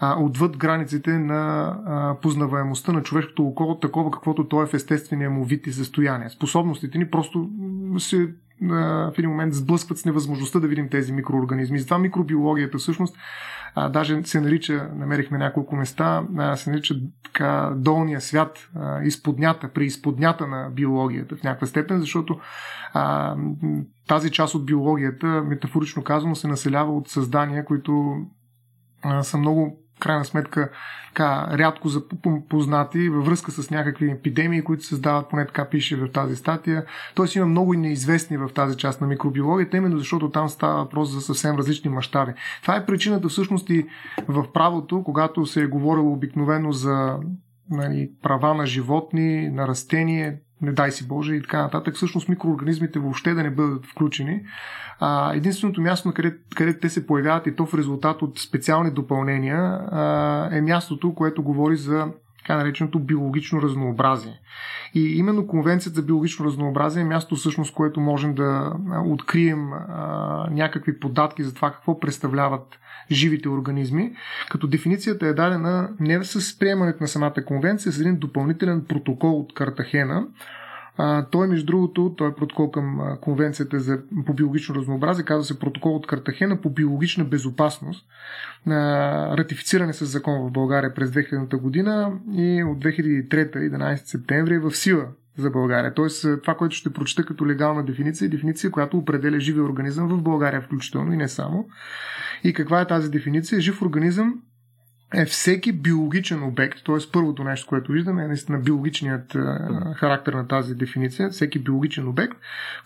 [0.00, 5.30] а, отвъд границите на а, познаваемостта на човешкото око, такова каквото то е в естествения
[5.30, 6.30] му вид и състояние.
[6.30, 7.50] Способностите ни просто
[7.98, 8.28] се
[8.62, 11.78] в един момент сблъскват с невъзможността да видим тези микроорганизми.
[11.78, 13.16] Затова микробиологията всъщност
[13.74, 19.68] а, даже се нарича, намерихме няколко места, а, се нарича така долния свят, а, изподнята,
[19.68, 22.40] преизподнята на биологията в някаква степен, защото
[22.92, 23.36] а,
[24.08, 28.16] тази част от биологията, метафорично казано, се населява от създания, които
[29.02, 30.70] а, са много крайна сметка
[31.08, 36.36] така, рядко запознати във връзка с някакви епидемии, които създават, поне така пише в тази
[36.36, 36.84] статия.
[37.14, 41.20] Тоест има много неизвестни в тази част на микробиологията, именно защото там става въпрос за
[41.20, 42.32] съвсем различни мащаби.
[42.62, 43.86] Това е причината всъщност и
[44.28, 47.18] в правото, когато се е говорило обикновено за
[47.70, 52.98] нали, права на животни, на растение, не дай си Боже и така нататък, всъщност микроорганизмите
[52.98, 54.40] въобще да не бъдат включени.
[55.00, 58.90] А, единственото място, на къде, къде те се появяват и то в резултат от специални
[58.90, 64.40] допълнения, а, е мястото, което говори за така нареченото биологично разнообразие.
[64.94, 68.72] И именно Конвенцията за биологично разнообразие е място всъщност, което можем да
[69.06, 69.78] открием а,
[70.50, 72.78] някакви податки за това какво представляват
[73.14, 74.12] живите организми,
[74.50, 79.54] като дефиницията е дадена не с приемането на самата конвенция, с един допълнителен протокол от
[79.54, 80.26] Картахена,
[80.96, 85.58] а, той, между другото, той е протокол към Конвенцията за, по биологично разнообразие, казва се
[85.58, 88.06] протокол от Картахена по биологична безопасност,
[88.66, 88.72] а,
[89.36, 94.70] ратифициране с закон в България през 2000 година и от 2003, 11 септември е в
[94.70, 95.94] сила за България.
[95.94, 100.22] Тоест, това, което ще прочета като легална дефиниция, е дефиниция, която определя живия организъм в
[100.22, 101.68] България включително и не само.
[102.44, 103.60] И каква е тази дефиниция?
[103.60, 104.42] Жив организъм
[105.14, 106.96] е всеки биологичен обект, т.е.
[107.12, 109.94] първото нещо, което виждаме е наистина биологичният mm.
[109.94, 112.36] характер на тази дефиниция, всеки биологичен обект,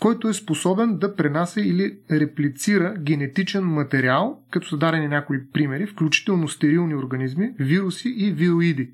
[0.01, 6.49] който е способен да пренася или реплицира генетичен материал, като са дадени някои примери, включително
[6.49, 8.91] стерилни организми, вируси и вироиди.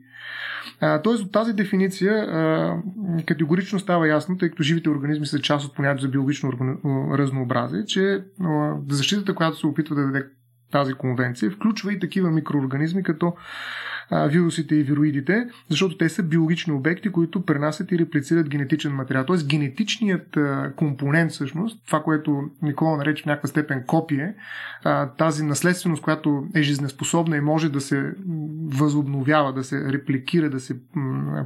[1.04, 2.26] Тоест от тази дефиниция
[3.26, 6.52] категорично става ясно, тъй като живите организми са част от понятието за биологично
[7.18, 8.24] разнообразие, че
[8.88, 10.26] защитата, която се опитва да даде
[10.72, 13.36] тази конвенция, включва и такива микроорганизми, като
[14.30, 19.24] вирусите и вироидите, защото те са биологични обекти, които пренасят и реплицират генетичен материал.
[19.24, 20.38] Тоест генетичният
[20.76, 24.34] компонент, всъщност, това, което Никола нарече в някаква степен копие,
[25.18, 28.14] тази наследственост, която е жизнеспособна и може да се
[28.66, 30.76] възобновява, да се репликира, да се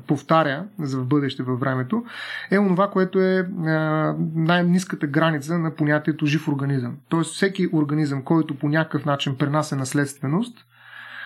[0.07, 2.05] повтаря за в бъдеще във времето,
[2.51, 3.49] е онова, което е
[4.35, 6.97] най-низката граница на понятието жив организъм.
[7.09, 10.59] Тоест всеки организъм, който по някакъв начин пренася наследственост,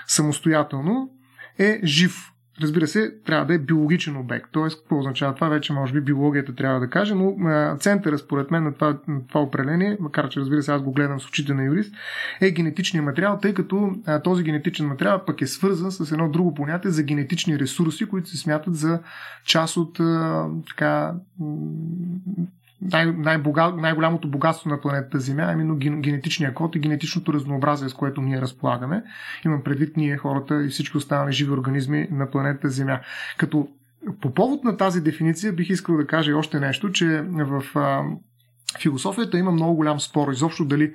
[0.07, 1.11] самостоятелно,
[1.59, 2.31] е жив.
[2.63, 4.47] Разбира се, трябва да е биологичен обект.
[4.53, 5.49] Тоест, какво означава това?
[5.49, 7.37] Вече може би биологията трябва да каже, но
[7.79, 11.21] центъра, според мен, на това, на това определение, макар че разбира се, аз го гледам
[11.21, 11.95] с очите на юрист,
[12.41, 16.55] е генетичният материал, тъй като а, този генетичен материал пък е свързан с едно друго
[16.55, 19.01] понятие за генетични ресурси, които се смятат за
[19.45, 21.15] част от а, така,
[22.83, 23.13] най-
[23.77, 28.41] най-голямото богатство на планетата Земя, а именно генетичния код и генетичното разнообразие, с което ние
[28.41, 29.03] разполагаме.
[29.45, 33.01] Имам предвид ние, хората и всички останали живи организми на планетата Земя.
[33.39, 33.69] Като
[34.21, 38.03] по повод на тази дефиниция бих искал да кажа и още нещо, че в а,
[38.81, 40.93] философията има много голям спор изобщо дали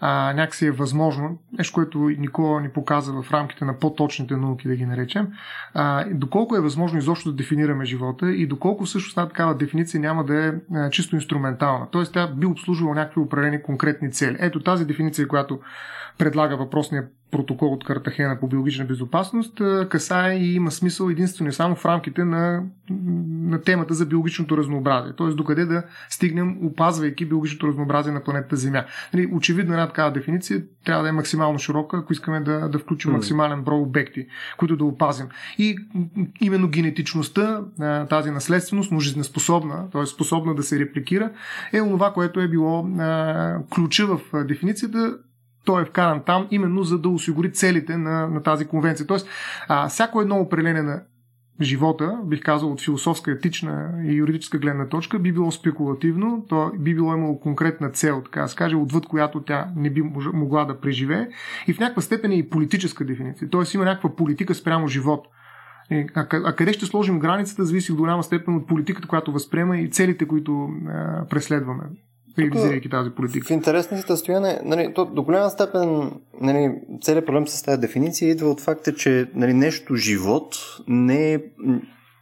[0.00, 4.76] а, някакси е възможно, нещо, което Никола ни показа в рамките на по-точните науки, да
[4.76, 5.28] ги наречем,
[5.74, 10.24] а, доколко е възможно изобщо да дефинираме живота и доколко всъщност една такава дефиниция няма
[10.24, 11.86] да е а, чисто инструментална.
[11.90, 14.36] Тоест тя би обслужвала някакви определени конкретни цели.
[14.40, 15.60] Ето тази дефиниция, която
[16.18, 21.74] предлага въпросния протокол от Картахена по биологична безопасност касае и има смисъл единствено и само
[21.74, 22.62] в рамките на,
[23.40, 25.12] на темата за биологичното разнообразие.
[25.18, 25.26] Т.е.
[25.26, 28.84] докъде да стигнем, опазвайки биологичното разнообразие на планетата Земя.
[29.14, 33.12] Нали, очевидно една такава дефиниция трябва да е максимално широка, ако искаме да, да включим
[33.12, 35.26] максимален брой обекти, които да опазим.
[35.58, 35.76] И
[36.40, 37.60] именно генетичността,
[38.10, 40.06] тази наследственост, но жизнеспособна, т.е.
[40.06, 41.30] способна да се репликира,
[41.72, 42.86] е това, което е било
[43.74, 45.18] ключа в дефиницията
[45.64, 49.06] той е вкаран там именно за да осигури целите на, на тази конвенция.
[49.06, 49.28] Тоест,
[49.68, 51.02] а, всяко едно определение на
[51.60, 56.94] живота, бих казал от философска, етична и юридическа гледна точка, би било спекулативно, то би
[56.94, 61.28] било имало конкретна цел, така да каже, отвъд която тя не би могла да преживее
[61.66, 63.48] и в някаква степен е и политическа дефиниция.
[63.50, 65.26] Тоест има някаква политика спрямо живот.
[66.14, 69.90] А, а къде ще сложим границата, зависи в голяма степен от политиката, която възприема и
[69.90, 70.68] целите, които
[71.30, 71.82] преследваме
[72.38, 73.46] реализирайки тази политика.
[73.46, 78.50] В интересно състояние, нали, то, до голяма степен нали, целият проблем с тази дефиниция идва
[78.50, 80.56] от факта, че нали, нещо живот
[80.88, 81.40] не е,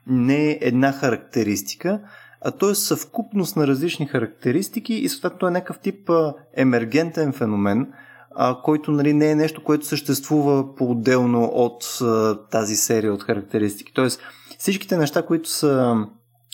[0.07, 2.01] не е една характеристика,
[2.41, 7.93] а то е съвкупност на различни характеристики и съответно е някакъв тип а, емергентен феномен,
[8.37, 13.93] а, който нали, не е нещо, което съществува по-отделно от а, тази серия от характеристики.
[13.95, 14.21] Тоест
[14.59, 15.97] всичките неща, които са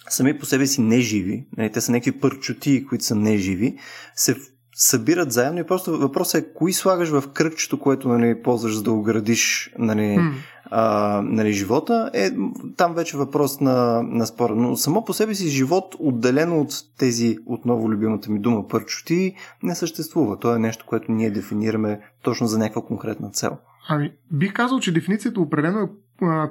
[0.08, 3.76] сами по себе си неживи, нали, те са някакви пърчоти, които са неживи,
[4.14, 4.36] се
[4.74, 8.92] събират заедно и просто въпросът е кои слагаш в кръгчето, което нали, ползваш за да
[8.92, 10.32] оградиш нали, mm.
[10.64, 12.30] а, нали, живота, е
[12.76, 14.54] там вече въпрос на, на спора.
[14.54, 19.74] Но само по себе си живот, отделено от тези, отново любимата ми дума, пърчоти, не
[19.74, 20.38] съществува.
[20.38, 23.58] То е нещо, което ние дефинираме точно за някаква конкретна цел.
[23.88, 25.88] Ами, бих казал, че дефиницията определено е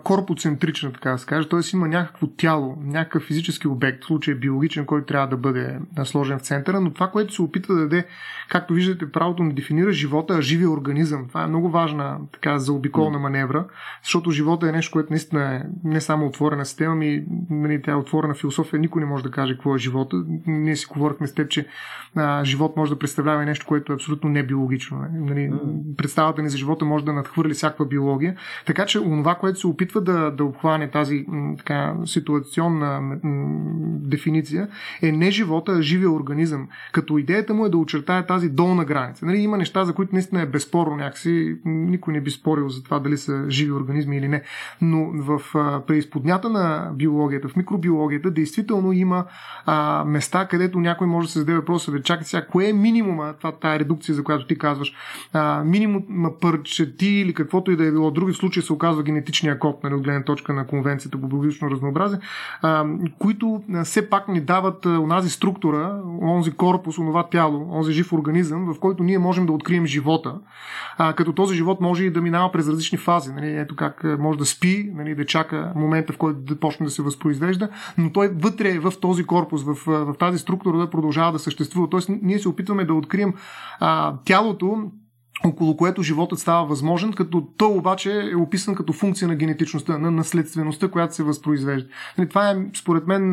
[0.03, 1.59] корпоцентрична, така да се каже, т.е.
[1.73, 6.41] има някакво тяло, някакъв физически обект, в случай биологичен, който трябва да бъде сложен в
[6.41, 8.05] центъра, но това, което се опитва да даде,
[8.49, 11.27] както виждате, правото не дефинира живота, а живия организъм.
[11.27, 13.65] Това е много важна така заобиколна маневра,
[14.03, 17.95] защото живота е нещо, което наистина е не само отворена система, ми нали, тя е
[17.95, 20.23] отворена философия, никой не може да каже какво е живота.
[20.47, 21.67] Ние си говорихме с теб, че
[22.15, 25.05] а, живот може да представлява нещо, което е абсолютно небиологично.
[25.13, 25.51] Нали,
[25.97, 28.35] представата ни за живота може да надхвърли всякаква биология.
[28.65, 31.25] Така че онова, което се опитва да, да обхване тази
[31.57, 33.17] така, ситуационна
[34.03, 34.67] дефиниция,
[35.01, 36.67] е не живота, а живия организъм.
[36.91, 39.25] Като идеята му е да очертая тази долна граница.
[39.25, 41.57] Нали, има неща, за които наистина е безспорно някакси.
[41.65, 44.43] Никой не би спорил за това дали са живи организми или не.
[44.81, 45.41] Но в
[45.87, 49.25] преизподнята на биологията, в микробиологията, действително има
[49.65, 53.33] а, места, където някой може да се зададе въпроса, да чакай сега, кое е минимума,
[53.37, 54.93] това, тая редукция, за която ти казваш,
[55.33, 58.11] а, минимума пърчети или каквото и да е било.
[58.11, 61.71] Други случаи се оказва генетични генетичния код, нали, от гледна точка на конвенцията по биологично
[61.71, 62.19] разнообразие,
[62.61, 62.85] а,
[63.19, 68.79] които все пак ни дават онази структура, онзи корпус, онова тяло, онзи жив организъм, в
[68.79, 70.39] който ние можем да открием живота,
[70.97, 73.33] а, като този живот може и да минава през различни фази.
[73.33, 76.91] Нали, ето как може да спи, нали, да чака момента, в който да почне да
[76.91, 81.39] се възпроизвежда, но той вътре в този корпус, в, в тази структура да продължава да
[81.39, 81.89] съществува.
[81.89, 83.33] Тоест, ние се опитваме да открием
[83.79, 84.91] а, тялото,
[85.45, 90.11] около което животът става възможен, като той обаче е описан като функция на генетичността, на
[90.11, 91.89] наследствеността, която се възпроизвежда.
[92.17, 93.31] Нали, това е, според мен,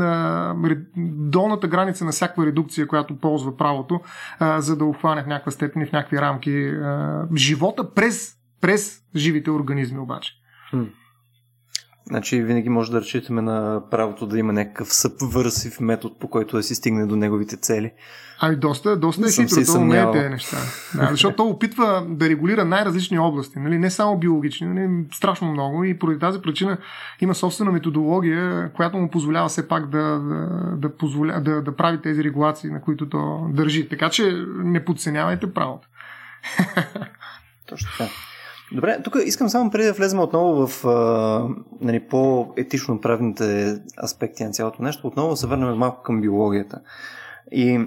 [1.07, 4.01] долната граница на всяка редукция, която ползва правото,
[4.59, 6.73] за да обхване в някаква степен и в някакви рамки
[7.37, 10.33] живота през, през живите организми обаче.
[12.07, 16.63] Значи винаги може да разчитаме на правото да има някакъв съвърсив метод, по който да
[16.63, 17.93] си стигне до неговите цели.
[18.43, 20.57] Ами доста, доста е хитро, то умее тези неща.
[20.95, 23.79] Да, защото то опитва да регулира най-различни области, нали?
[23.79, 25.05] не само биологични, нали?
[25.15, 26.79] страшно много и поради тази причина
[27.21, 32.01] има собствена методология, която му позволява все пак да, да, да, позволя, да, да прави
[32.03, 33.89] тези регулации, на които то държи.
[33.89, 35.89] Така че не подценявайте правото.
[37.69, 38.11] Точно така.
[38.73, 41.49] Добре, тук искам само преди да влезем отново в а,
[41.81, 46.81] нали, по-етично правните аспекти на цялото нещо, отново се върнем малко към биологията.
[47.53, 47.81] И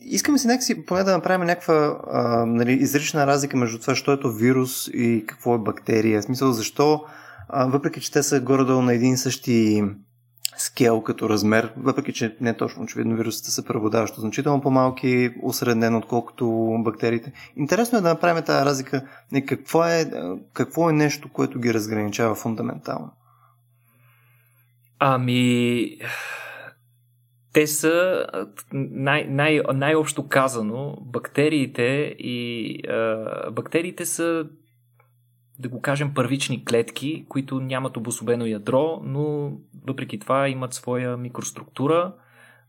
[0.00, 4.20] искаме си някакси поне да направим някаква а, нали, изрична разлика между това, що е
[4.20, 6.20] то вирус и какво е бактерия.
[6.20, 7.04] В смисъл, защо,
[7.48, 9.82] а, въпреки че те са горе-долу на един и същи
[10.56, 16.76] скел като размер, въпреки че не точно очевидно вирусите са преобладаващо значително по-малки, усреднено отколкото
[16.78, 17.32] бактериите.
[17.56, 19.06] Интересно е да направим тази разлика.
[19.46, 20.10] Какво е,
[20.52, 23.10] какво е нещо, което ги разграничава фундаментално?
[24.98, 25.98] Ами,
[27.52, 28.26] те са
[28.72, 34.46] най- най- най-общо казано, бактериите и а, бактериите са
[35.62, 39.52] да го кажем, първични клетки, които нямат обособено ядро, но
[39.86, 42.12] въпреки това имат своя микроструктура,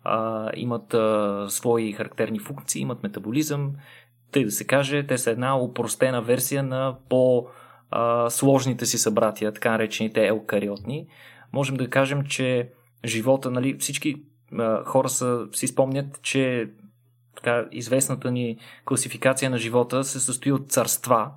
[0.03, 3.71] а, имат а, свои характерни функции, имат метаболизъм.
[4.32, 10.27] Тъй да се каже, те са една упростена версия на по-сложните си събратия, така наречените
[10.27, 11.08] елкариотни.
[11.53, 12.69] Можем да кажем, че
[13.06, 14.23] живота, нали, всички
[14.60, 16.69] а, хора са, си спомнят, че
[17.36, 21.32] така, известната ни класификация на живота се състои от царства,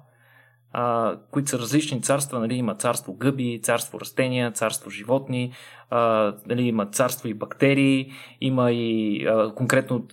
[0.72, 2.40] а, които са различни царства.
[2.40, 5.52] Нали, има царство гъби, царство растения, царство животни,
[5.90, 10.06] а, нали, има царство и бактерии, има и а, конкретно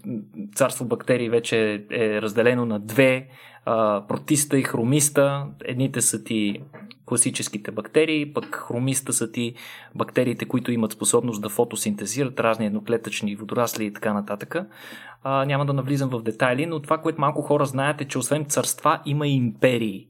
[0.56, 3.28] царство бактерии вече е разделено на две,
[3.66, 5.46] а, протиста и хромиста.
[5.66, 6.62] Едните са ти
[7.06, 9.54] класическите бактерии, пък хромиста са ти
[9.96, 14.56] бактериите, които имат способност да фотосинтезират разни едноклетъчни водорасли и така нататък.
[15.24, 18.46] А, няма да навлизам в детайли, но това, което малко хора знаят е, че освен
[18.46, 20.08] царства има и империи.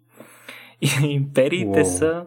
[1.04, 1.84] Империите wow.
[1.84, 2.26] са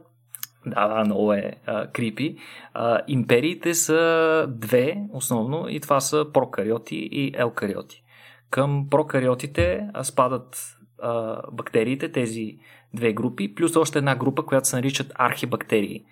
[0.66, 2.37] да, да, много е а, крипи.
[2.75, 8.03] А, империите са две основно и това са прокариоти и елкариоти.
[8.51, 12.59] Към прокариотите спадат а, бактериите, тези
[12.95, 16.05] две групи, плюс още една група, която се наричат архибактерии.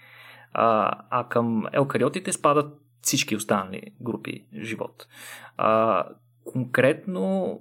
[0.52, 5.06] А, а към елкариотите спадат всички останали групи живот.
[5.56, 6.04] А,
[6.44, 7.60] конкретно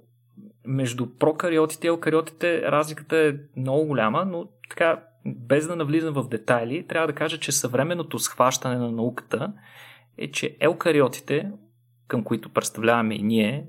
[0.66, 6.88] между прокариотите и елкариотите разликата е много голяма, но така, без да навлизам в детайли,
[6.88, 9.54] трябва да кажа, че съвременното схващане на науката
[10.18, 11.52] е, че елкариотите,
[12.08, 13.66] към които представляваме и ние,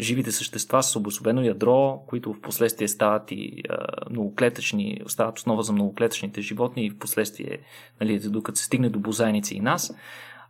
[0.00, 3.62] живите същества с обособено ядро, които в последствие стават и
[4.10, 7.58] многоклетъчни, стават основа за многоклетъчните животни и в последствие,
[8.00, 9.94] нали, докато се стигне до бозайници и нас,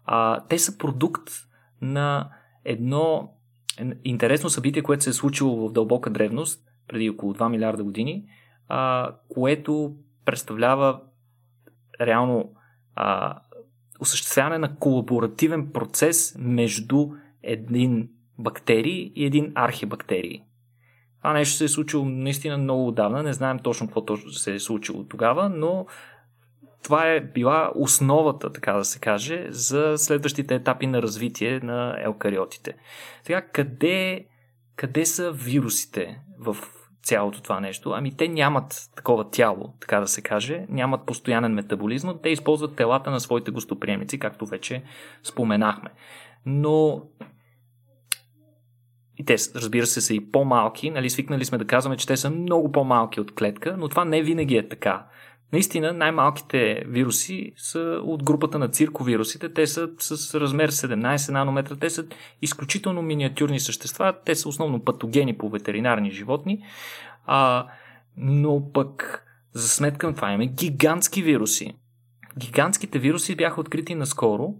[0.04, 1.30] а, те са продукт
[1.82, 2.30] на
[2.64, 3.32] едно
[4.04, 8.24] интересно събитие, което се е случило в дълбока древност, преди около 2 милиарда години,
[8.68, 11.00] а, което представлява
[12.00, 12.52] реално
[12.94, 13.38] а,
[14.00, 17.08] осъществяване на колаборативен процес между
[17.42, 18.08] един
[18.38, 20.42] бактерий и един архибактерий.
[21.18, 24.60] Това нещо се е случило наистина много отдавна, не знаем точно какво точно се е
[24.60, 25.86] случило тогава, но
[26.86, 32.74] това е била основата, така да се каже, за следващите етапи на развитие на елкариотите.
[33.22, 34.26] Сега, къде,
[34.76, 36.56] къде са вирусите в
[37.02, 37.92] цялото това нещо?
[37.92, 43.10] Ами те нямат такова тяло, така да се каже, нямат постоянен метаболизъм, те използват телата
[43.10, 44.82] на своите гостоприемници, както вече
[45.22, 45.90] споменахме.
[46.46, 47.02] Но
[49.16, 52.30] и те, разбира се, са и по-малки, нали, свикнали сме да казваме, че те са
[52.30, 55.06] много по-малки от клетка, но това не винаги е така.
[55.52, 59.52] Наистина най-малките вируси са от групата на цирковирусите.
[59.52, 61.76] Те са с размер 17 нанометра.
[61.76, 62.06] Те са
[62.42, 64.14] изключително миниатюрни същества.
[64.24, 66.62] Те са основно патогени по ветеринарни животни.
[67.26, 67.66] А,
[68.16, 69.22] но пък
[69.52, 71.74] за сметка на това имаме гигантски вируси.
[72.38, 74.54] Гигантските вируси бяха открити наскоро.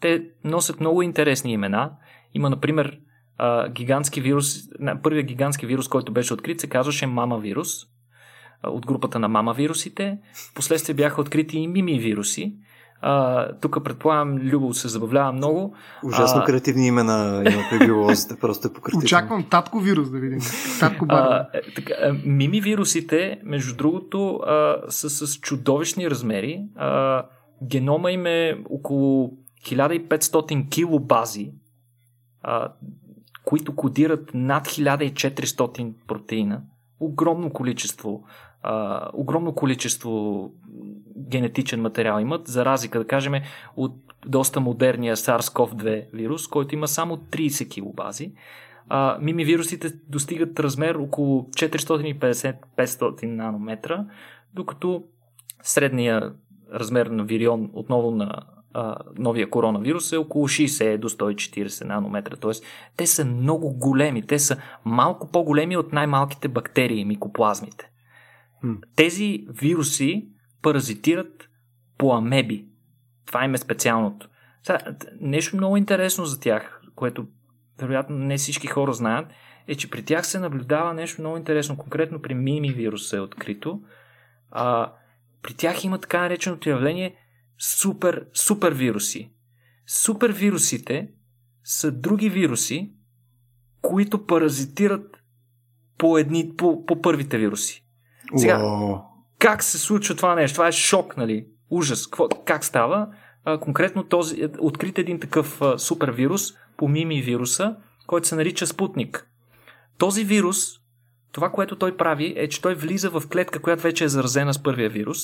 [0.00, 1.92] Те носят много интересни имена.
[2.34, 2.98] Има, например,
[3.70, 4.54] гигантски вирус,
[5.02, 7.93] първият гигантски вирус, който беше открит, се казваше мама вирус
[8.66, 10.18] от групата на мама вирусите.
[10.50, 12.54] Впоследствие бяха открити и мими вируси.
[13.06, 15.74] А, тук предполагам, Любо се забавлява много.
[16.04, 19.04] Ужасно а, креативни имена имат при биолозите, просто е пократително.
[19.04, 20.38] Очаквам татко вирус да видим.
[20.80, 21.94] Татко а, е, така,
[22.24, 26.62] мими вирусите, между другото, а, са с чудовищни размери.
[26.76, 27.24] А,
[27.62, 29.32] генома им е около
[29.66, 31.52] 1500 килобази,
[32.42, 32.72] а,
[33.44, 36.60] които кодират над 1400 протеина.
[37.00, 38.24] Огромно количество
[39.12, 40.50] огромно количество
[41.16, 43.34] генетичен материал имат, за разлика, да кажем,
[43.76, 43.92] от
[44.26, 48.32] доста модерния SARS-CoV-2 вирус, който има само 30 килобази.
[48.88, 54.06] А, мими вирусите достигат размер около 450-500 нанометра,
[54.54, 55.04] докато
[55.62, 56.32] средния
[56.74, 58.42] размер на вирион отново на
[58.74, 62.36] а, новия коронавирус е около 60 до 140 нанометра.
[62.36, 62.64] Тоест,
[62.96, 64.22] те са много големи.
[64.22, 67.90] Те са малко по-големи от най-малките бактерии, микоплазмите.
[68.96, 70.28] Тези вируси
[70.62, 71.48] паразитират
[71.98, 72.66] по амеби.
[73.26, 74.28] Това им е специалното.
[74.62, 74.78] Сега,
[75.20, 77.26] нещо много интересно за тях, което
[77.78, 79.26] вероятно не всички хора знаят,
[79.68, 81.76] е, че при тях се наблюдава нещо много интересно.
[81.76, 83.82] Конкретно при мими вируса е открито.
[84.50, 84.92] А,
[85.42, 87.16] при тях има така нареченото явление
[87.58, 89.30] супер, супер вируси.
[89.86, 91.08] Супер вирусите
[91.64, 92.92] са други вируси,
[93.82, 95.22] които паразитират
[95.98, 97.83] по, едни, по, по първите вируси.
[98.36, 98.62] Сега,
[99.38, 100.54] как се случва това нещо?
[100.54, 101.46] Това е шок, нали?
[101.70, 102.06] Ужас.
[102.06, 103.08] Какво, как става?
[103.44, 107.76] А, конкретно този, е, открит един такъв а, супер вирус, по мими вируса,
[108.06, 109.28] който се нарича Спутник.
[109.98, 110.58] Този вирус,
[111.32, 114.62] това, което той прави, е, че той влиза в клетка, която вече е заразена с
[114.62, 115.18] първия вирус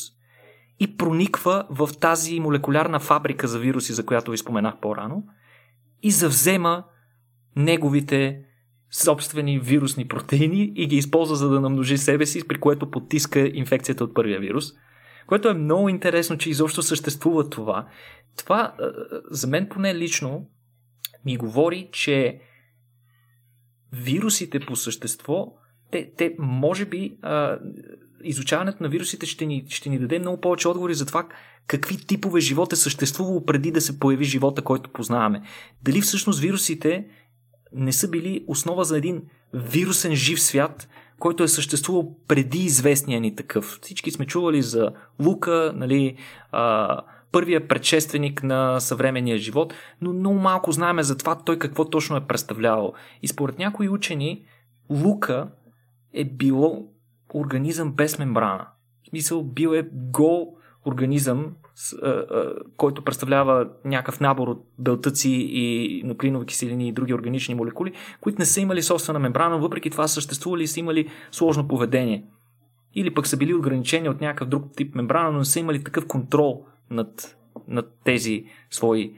[0.80, 5.24] и прониква в тази молекулярна фабрика за вируси, за която ви споменах по-рано,
[6.02, 6.84] и завзема
[7.56, 8.40] неговите
[8.90, 14.04] собствени вирусни протеини и ги използва за да намножи себе си, при което потиска инфекцията
[14.04, 14.64] от първия вирус.
[15.26, 17.88] Което е много интересно, че изобщо съществува това.
[18.36, 18.74] Това,
[19.30, 20.46] за мен поне лично,
[21.24, 22.40] ми говори, че
[23.92, 25.54] вирусите по същество,
[25.90, 27.16] те, те може би,
[28.24, 31.28] изучаването на вирусите ще ни, ще ни даде много повече отговори за това
[31.66, 35.42] какви типове живот е съществувало преди да се появи живота, който познаваме.
[35.82, 37.06] Дали всъщност вирусите
[37.72, 39.22] не са били основа за един
[39.54, 43.78] вирусен жив свят, който е съществувал преди известния ни такъв.
[43.82, 46.16] Всички сме чували за Лука, нали,
[46.52, 47.00] а,
[47.32, 52.26] първия предшественик на съвременния живот, но много малко знаеме за това той какво точно е
[52.26, 52.92] представлявал.
[53.22, 54.44] И според някои учени,
[54.90, 55.48] Лука
[56.12, 56.88] е било
[57.34, 58.66] организъм без мембрана.
[59.04, 60.56] В смисъл, бил е гол
[60.86, 61.54] организъм,
[62.76, 68.44] който представлява някакъв набор от белтъци и нуклеинови киселини и други органични молекули, които не
[68.44, 72.24] са имали собствена мембрана, въпреки това съществували и са имали сложно поведение.
[72.94, 76.06] Или пък са били ограничени от някакъв друг тип мембрана, но не са имали такъв
[76.06, 77.36] контрол над,
[77.68, 79.12] над тези свои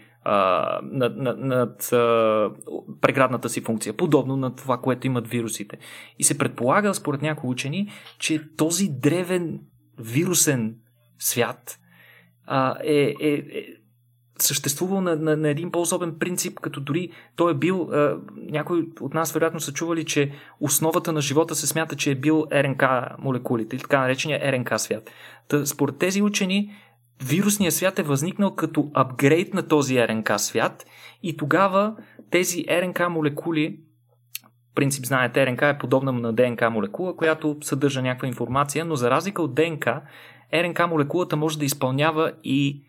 [0.83, 2.51] над, над, над а,
[3.01, 5.79] преградната си функция, подобно на това, което имат вирусите.
[6.19, 9.61] И се предполага, според някои учени, че този древен
[9.99, 10.77] вирусен
[11.19, 11.79] свят
[12.47, 13.67] а, е, е, е
[14.39, 19.15] съществувал на, на, на един по-особен принцип, като дори той е бил, а, някои от
[19.15, 22.83] нас вероятно са чували, че основата на живота се смята, че е бил РНК
[23.19, 25.11] молекулите, така наречения РНК свят.
[25.49, 26.73] Та, според тези учени,
[27.25, 30.87] вирусният свят е възникнал като апгрейд на този РНК свят
[31.23, 31.97] и тогава
[32.31, 33.79] тези РНК молекули
[34.75, 39.43] принцип знаете, РНК е подобна на ДНК молекула, която съдържа някаква информация, но за разлика
[39.43, 40.01] от ДНК,
[40.55, 42.83] РНК молекулата може да изпълнява и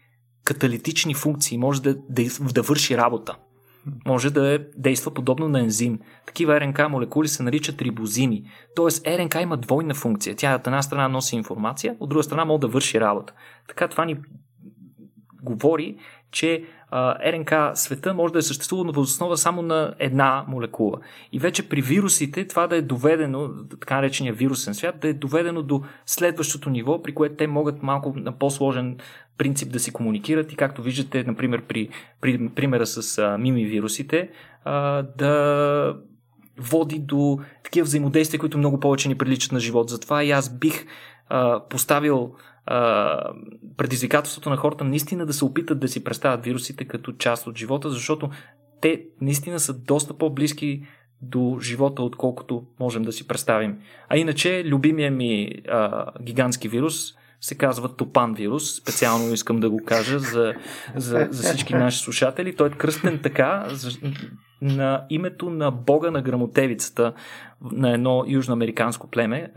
[0.44, 3.36] каталитични функции, може да, да, да върши работа.
[4.06, 6.00] Може да е, действа подобно на ензим.
[6.26, 8.44] Такива РНК молекули се наричат рибозими.
[8.76, 10.36] Тоест РНК има двойна функция.
[10.36, 13.34] Тя от една страна носи информация, от друга страна може да върши работа.
[13.68, 14.18] Така това ни
[15.44, 15.98] говори,
[16.34, 21.00] че а, РНК света може да е съществувано в основа само на една молекула.
[21.32, 25.62] И вече при вирусите това да е доведено, така наречения вирусен свят, да е доведено
[25.62, 28.98] до следващото ниво, при което те могат малко на по-сложен
[29.38, 31.90] принцип да си комуникират и както виждате, например, при,
[32.22, 33.82] при примера с а, мими
[34.66, 35.96] а, да
[36.58, 39.90] води до такива взаимодействия, които много повече ни приличат на живот.
[39.90, 40.86] Затова и аз бих
[41.30, 42.36] а, поставил
[43.78, 47.90] предизвикателството на хората наистина да се опитат да си представят вирусите като част от живота,
[47.90, 48.30] защото
[48.82, 50.86] те наистина са доста по-близки
[51.22, 53.78] до живота, отколкото можем да си представим.
[54.10, 56.96] А иначе, любимия ми а, гигантски вирус
[57.42, 58.76] се казва Топан вирус.
[58.76, 60.54] Специално искам да го кажа за,
[60.96, 62.56] за, за всички наши слушатели.
[62.56, 63.68] Той е кръстен така
[64.64, 67.14] на името на бога на грамотевицата
[67.72, 69.52] на едно южноамериканско племе,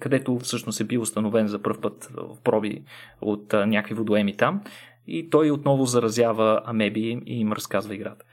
[0.00, 2.82] където всъщност е бил установен за първ път в проби
[3.20, 4.60] от някакви водоеми там.
[5.06, 8.24] И той отново заразява амеби и им разказва играта.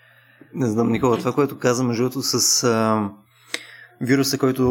[0.54, 3.10] Не знам, Никола, това, което каза между с а,
[4.02, 4.64] вируса, който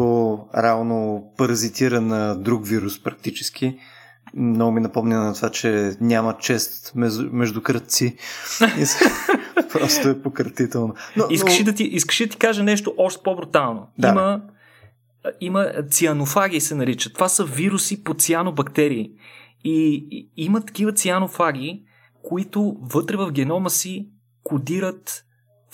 [0.57, 3.77] реално паразитира на друг вирус практически,
[4.33, 8.17] много ми напомня на това, че няма чест между, между кръци.
[9.71, 10.93] Просто е пократително.
[11.17, 11.65] Но, искаш, но...
[11.65, 13.87] Да ти, искаш да ти кажа нещо още по-брутално.
[13.97, 14.09] Да.
[14.09, 14.41] Има,
[15.41, 17.13] има цианофаги се наричат.
[17.13, 19.11] Това са вируси по цианобактерии.
[19.63, 21.83] И, и има такива цианофаги,
[22.23, 24.09] които вътре в генома си
[24.43, 25.25] кодират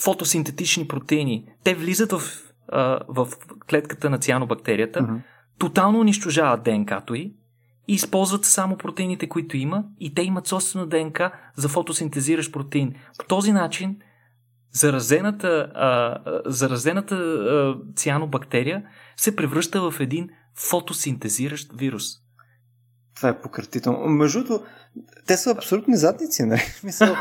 [0.02, 1.46] фотосинтетични протеини.
[1.64, 2.22] Те влизат в,
[2.68, 3.28] а, в
[3.70, 5.22] клетката на цианобактерията, uh-huh.
[5.60, 7.34] тотално унищожават ДНК-то й
[7.92, 12.94] и използват само протеините, които има и те имат собствено ДНК за фотосинтезиращ протеин.
[13.20, 13.98] По този начин
[14.72, 18.84] заразената, а, заразената а, цианобактерия
[19.18, 22.04] се превръща в един фотосинтезиращ вирус.
[23.16, 24.08] Това е пократително.
[24.08, 24.66] Между другото,
[25.28, 26.62] те са абсолютни задници, нали?
[26.84, 27.16] Мисъл,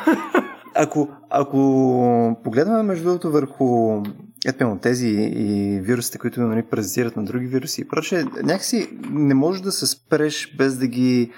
[0.75, 4.03] ако, ако погледаме между другото върху
[4.47, 9.63] ето тези и вирусите, които нали, паразитират на други вируси и прочее, някакси не можеш
[9.63, 11.33] да се спреш без да ги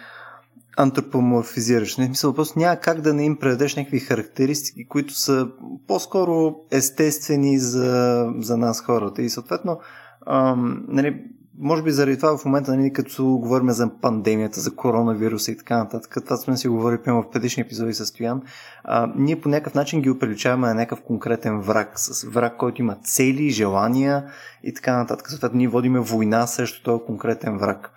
[0.76, 1.96] антропоморфизираш.
[1.96, 5.48] Не смисъл, просто няма как да не им предадеш някакви характеристики, които са
[5.86, 9.22] по-скоро естествени за, за нас хората.
[9.22, 9.80] И съответно,
[10.26, 11.24] ам, нали,
[11.62, 15.78] може би заради това в момента, нали, като говорим за пандемията, за коронавируса и така
[15.78, 18.42] нататък, това сме си говорили в предишни епизоди с Стоян,
[18.84, 22.96] а, ние по някакъв начин ги оприличаваме на някакъв конкретен враг, с враг, който има
[23.04, 24.24] цели, желания
[24.62, 25.30] и така нататък.
[25.30, 27.90] Съответно, ние водиме война срещу този конкретен враг.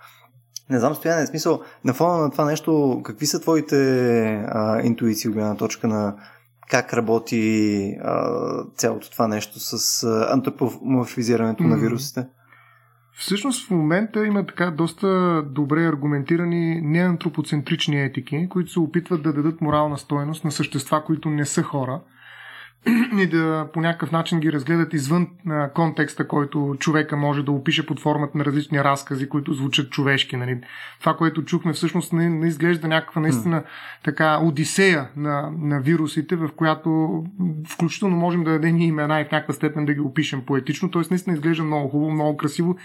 [0.70, 3.78] Не знам, Стоян, е смисъл, на фона на това нещо, какви са твоите
[4.48, 6.16] а, интуиции от гледна точка на
[6.70, 8.30] как работи а,
[8.76, 11.68] цялото това нещо с антропоморфизирането mm.
[11.68, 12.28] на вирусите?
[13.18, 19.62] Всъщност в момента има така доста добре аргументирани неантропоцентрични етики, които се опитват да дадат
[19.62, 22.02] морална стойност на същества, които не са хора–
[23.18, 27.86] и да по някакъв начин ги разгледат извън а, контекста, който човека може да опише
[27.86, 30.38] под формата на различни разкази, които звучат човешки.
[30.38, 30.62] Нали.
[31.00, 33.64] Това, което чухме, всъщност не, не изглежда някаква наистина
[34.04, 37.24] така одисея на, на вирусите, в която
[37.70, 40.92] включително можем да дадем имена и в някаква степен да ги опишем поетично.
[40.92, 42.78] Тоест, наистина изглежда много хубаво, много красиво.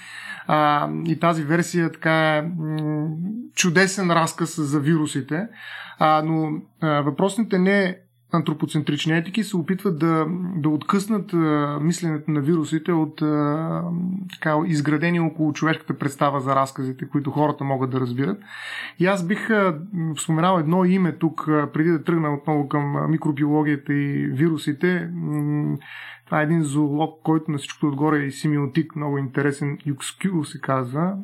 [0.46, 3.08] А, и тази версия така е м-
[3.54, 5.46] чудесен разказ за вирусите.
[5.98, 7.96] А, но а, въпросът е не
[8.32, 10.26] антропоцентрични етики се опитват да,
[10.56, 13.82] да откъснат а, мисленето на вирусите от а,
[14.32, 18.38] така, изградени около човешката представа за разказите, които хората могат да разбират.
[18.98, 19.78] И аз бих а,
[20.22, 25.10] споменал едно име тук, а, преди да тръгна отново към микробиологията и вирусите.
[26.26, 30.60] Това е един зоолог, който на всичкото отгоре е и семиотик, много интересен, Юкскю се
[30.60, 31.16] казва.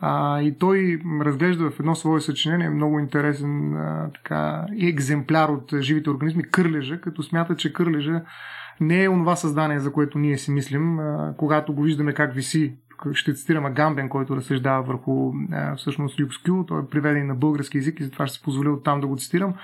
[0.00, 6.10] А, и той разглежда в едно свое съчинение много интересен а, така, екземпляр от живите
[6.10, 8.22] организми, кърлежа, като смята, че кърлежа
[8.80, 12.74] не е онова създание, за което ние си мислим, а, когато го виждаме как виси
[13.12, 16.64] ще цитирам Агамбен, който разсъждава върху а, всъщност Люкскю.
[16.64, 19.54] Той е приведен на български язик и затова ще си позволя оттам да го цитирам.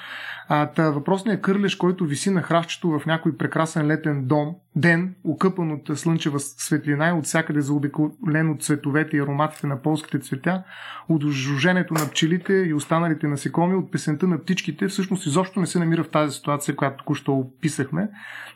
[0.79, 6.41] Въпросният кърлеж, който виси на хращето в някой прекрасен летен дом, ден, окъпан от слънчева
[6.41, 10.63] светлина и от всякъде заобиколен от цветовете и ароматите на полските цветя,
[11.09, 15.79] от жуженето на пчелите и останалите насекоми, от песента на птичките, всъщност изобщо не се
[15.79, 18.09] намира в тази ситуация, която току-що описахме.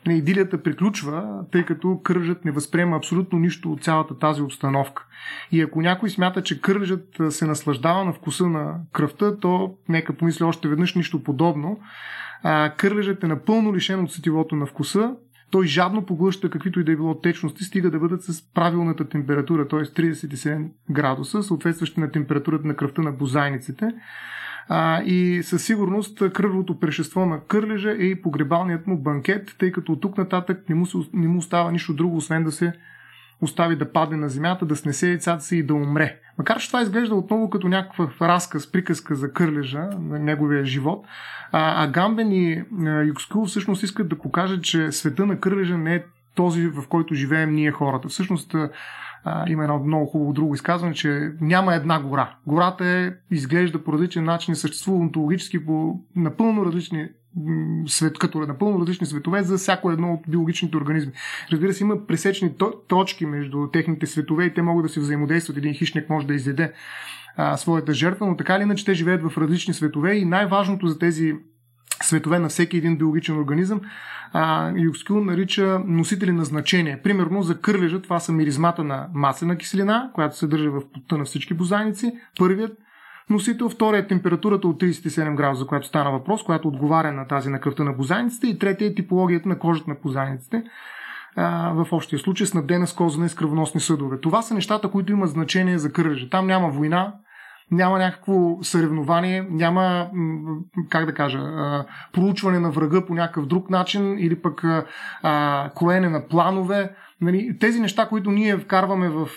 [0.07, 4.68] Идилията приключва, тъй като кръжът не възприема абсолютно нищо от цялата тази обстановка.
[5.51, 10.43] И ако някой смята, че кърлежът се наслаждава на вкуса на кръвта, то нека помисли
[10.43, 11.79] още веднъж нищо подобно.
[12.43, 15.15] А, кърлежът е напълно лишен от сетивото на вкуса,
[15.51, 19.67] той жадно поглъща каквито и да е било течности, стига да бъдат с правилната температура,
[19.67, 19.79] т.е.
[19.79, 23.91] 37 градуса, съответстващи на температурата на кръвта на бозайниците.
[24.67, 29.91] А, и със сигурност кръвното прещество на кърлежа е и погребалният му банкет, тъй като
[29.91, 32.73] от тук нататък не му, не му остава нищо друго, освен да се
[33.41, 36.19] остави да падне на земята, да снесе яйцата си и да умре.
[36.37, 41.05] Макар че това изглежда отново като някаква разказ, приказка за кърлежа на неговия живот,
[41.51, 42.63] а, а Гамбен и
[43.07, 46.03] Юкскул всъщност искат да покажат, че света на кърлежа не е
[46.35, 48.07] този, в който живеем ние хората.
[48.07, 52.35] Всъщност а, има едно много хубаво друго изказване, че няма една гора.
[52.47, 57.07] Гората е, изглежда по различен начин съществува онтологически по напълно различни
[57.87, 61.11] свет, като напълно различни светове за всяко едно от биологичните организми.
[61.51, 62.53] Разбира се, има пресечни
[62.87, 65.57] точки между техните светове и те могат да се взаимодействат.
[65.57, 66.73] Един хищник може да изеде
[67.37, 70.99] а, своята жертва, но така или иначе те живеят в различни светове и най-важното за
[70.99, 71.33] тези
[72.03, 73.81] светове на всеки един биологичен организъм,
[74.33, 77.01] а, Юкскюл нарича носители на значение.
[77.03, 81.25] Примерно за кърлежа това са миризмата на маслена киселина, която се държа в потта на
[81.25, 82.13] всички бозайници.
[82.39, 82.77] Първият
[83.29, 87.49] носител, вторият е температурата от 37 градуса, за която стана въпрос, която отговаря на тази
[87.49, 90.63] на кръвта на бозайниците и третия е типологията на кожата на бозайниците
[91.73, 94.19] в общия случай снабдена с козане и с кръвоносни съдове.
[94.21, 96.29] Това са нещата, които имат значение за кръжа.
[96.29, 97.13] Там няма война,
[97.71, 100.09] няма някакво съревнование, няма,
[100.89, 101.39] как да кажа,
[102.13, 104.63] проучване на врага по някакъв друг начин или пък
[105.75, 106.95] кроене на планове.
[107.21, 109.29] Нали, тези неща, които ние вкарваме в,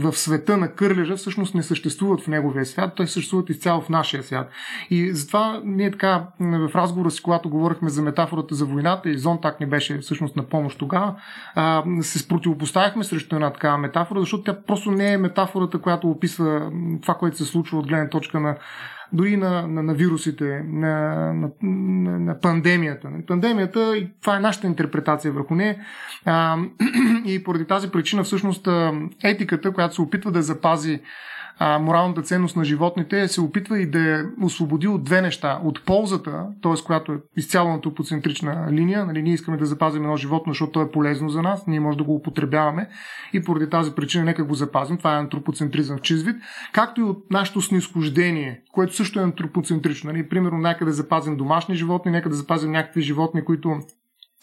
[0.00, 4.22] в света на кърлежа, всъщност не съществуват в неговия свят, той съществуват изцяло в нашия
[4.22, 4.50] свят.
[4.90, 9.60] И затова ние така, в разговора си, когато говорихме за метафората за войната и Зонтак
[9.60, 11.14] ни беше всъщност на помощ тогава,
[12.00, 17.14] се противопоставяхме срещу една такава метафора, защото тя просто не е метафората, която описва това,
[17.14, 18.56] което се случва от гледна точка на
[19.12, 23.10] дори на, на, на вирусите, на, на, на, на пандемията.
[23.26, 25.76] Пандемията, това е нашата интерпретация върху нея.
[27.24, 28.68] И поради тази причина, всъщност,
[29.24, 31.00] етиката, която се опитва да запази
[31.62, 35.60] а, моралната ценност на животните, се опитва и да я освободи от две неща.
[35.64, 36.84] От ползата, т.е.
[36.86, 40.90] която е изцяло антропоцентрична линия, нали, ние искаме да запазим едно животно, защото то е
[40.90, 42.88] полезно за нас, ние може да го употребяваме
[43.32, 44.98] и поради тази причина нека го запазим.
[44.98, 46.36] Това е антропоцентризъм в чист вид,
[46.72, 50.12] както и от нашето снисхождение, което също е антропоцентрично.
[50.12, 50.28] Нали.
[50.28, 53.76] Примерно, нека да запазим домашни животни, нека да запазим някакви животни, които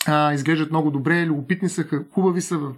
[0.08, 2.74] а, изглеждат много добре, любопитни са, хубави са, в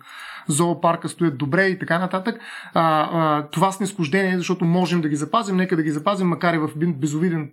[0.49, 2.39] зоопарка стоят добре и така нататък.
[2.73, 6.57] А, а, това снисхождение, защото можем да ги запазим, нека да ги запазим, макар и
[6.57, 7.51] в безовиден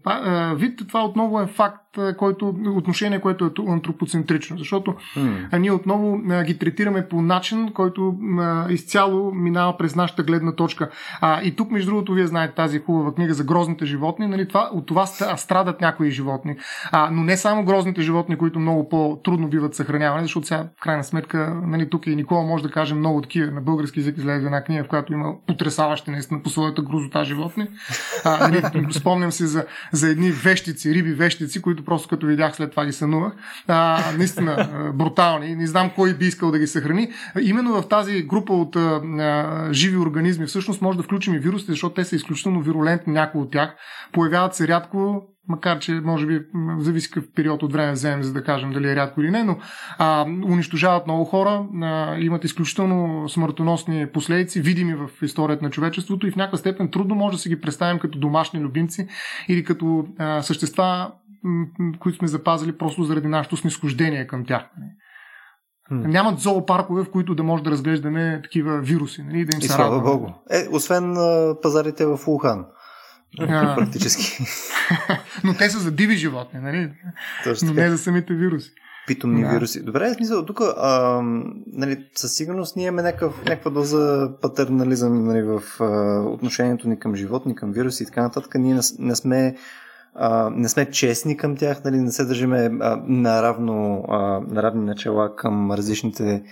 [0.55, 1.86] вид, това отново е факт,
[2.18, 5.49] който, отношение, което е антропоцентрично, защото mm.
[5.53, 10.53] а, ние отново а, ги третираме по начин, който а, изцяло минава през нашата гледна
[10.53, 10.90] точка.
[11.20, 14.70] А, и тук, между другото, вие знаете тази хубава книга за грозните животни, нали, това,
[14.72, 16.57] от това страдат някои животни.
[16.90, 21.05] А, но не само грозните животни, които много по-трудно биват съхранявани, защото сега, в крайна
[21.05, 23.53] сметка, нали, тук и Никола може да каже много такива.
[23.53, 27.68] На български язик излезе една книга, в която има потрясаващи наистина по своята грозота животни.
[28.24, 32.70] А, нали, спомням се за, за едни вещици, риби вещици, които просто като видях след
[32.70, 33.32] това ги сънувах.
[33.68, 35.57] А, наистина брутални.
[35.57, 37.11] Не знам кой би искал да ги съхрани.
[37.41, 41.72] Именно в тази група от а, а, живи организми всъщност може да включим и вирусите,
[41.72, 43.74] защото те са изключително вирулентни, някои от тях.
[44.12, 46.41] Появяват се рядко, макар че може би
[46.78, 49.59] зависи какъв период от време вземем, за да кажем дали е рядко или не, но
[49.99, 56.30] а, унищожават много хора, а, имат изключително смъртоносни последици, видими в историята на човечеството и
[56.30, 59.09] в някаква степен трудно може да си ги представим като домашни любимци
[59.49, 61.12] или като а, същества,
[61.99, 64.62] които сме запазили просто заради нашето снисхождение към тях.
[65.92, 66.07] Hmm.
[66.07, 69.22] Нямат зоопаркове, в които да може да разглеждаме такива вируси.
[69.22, 70.26] Нали, да им и слава Богу.
[70.51, 72.66] Е, освен а, пазарите в Ухан.
[73.76, 74.44] Практически.
[75.44, 76.92] Но те са за диви животни, нали?
[77.44, 78.70] Точно Но не за самите вируси.
[79.07, 79.51] Питомни да.
[79.51, 79.82] вируси.
[79.82, 81.20] Добре, смисъл, тук а,
[81.66, 87.14] нали, със сигурност ние имаме някакъв, някаква доза патернализъм нали, в а, отношението ни към
[87.14, 88.55] животни, към вируси и така нататък.
[88.55, 89.57] Ние не, не сме
[90.19, 94.85] а, не сме честни към тях, нали, не се държиме а, наравно, а, на равни
[94.85, 96.43] начала към различните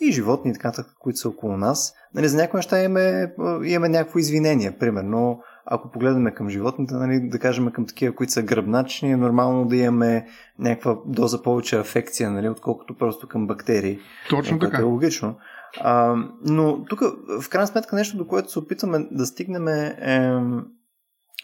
[0.00, 1.94] и животни и така които са около нас.
[2.14, 3.34] Нали, за някои неща имаме,
[3.64, 4.76] имаме някакво извинение.
[4.78, 9.66] Примерно, ако погледнем към животните, нали, да кажем към такива, които са гръбначни, е нормално
[9.66, 10.26] да имаме
[10.58, 13.98] някаква доза повече афекция, нали, отколкото просто към бактерии.
[14.30, 14.80] Точно така.
[14.80, 15.36] Е логично.
[15.80, 17.00] А, но тук,
[17.42, 19.96] в крайна сметка, нещо, до което се опитваме да стигнем е,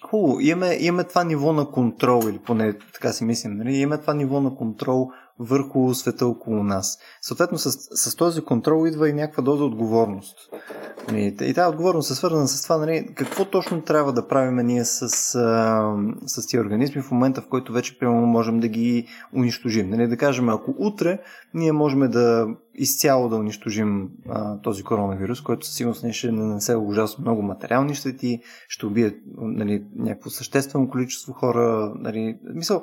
[0.03, 3.77] Хубаво, имаме, имаме това ниво на контрол, или поне така си мислим, нали?
[3.77, 6.99] имаме това ниво на контрол върху света около нас.
[7.23, 10.37] Съответно, с, с този контрол идва и някаква доза отговорност.
[11.09, 14.85] Нали, и тази отговорност е свързана с това, нали, какво точно трябва да правим ние
[14.85, 15.09] с,
[16.27, 19.91] с тези организми в момента, в който вече примерно можем да ги унищожим.
[19.91, 21.19] Нали, да кажем, ако утре
[21.55, 26.77] ние можем да изцяло да унищожим а, този коронавирус, който със сигурност не ще нанесе
[26.77, 31.93] ужасно много материални щети, ще убие нали, някакво съществено количество хора.
[31.99, 32.83] Нали, мисъл,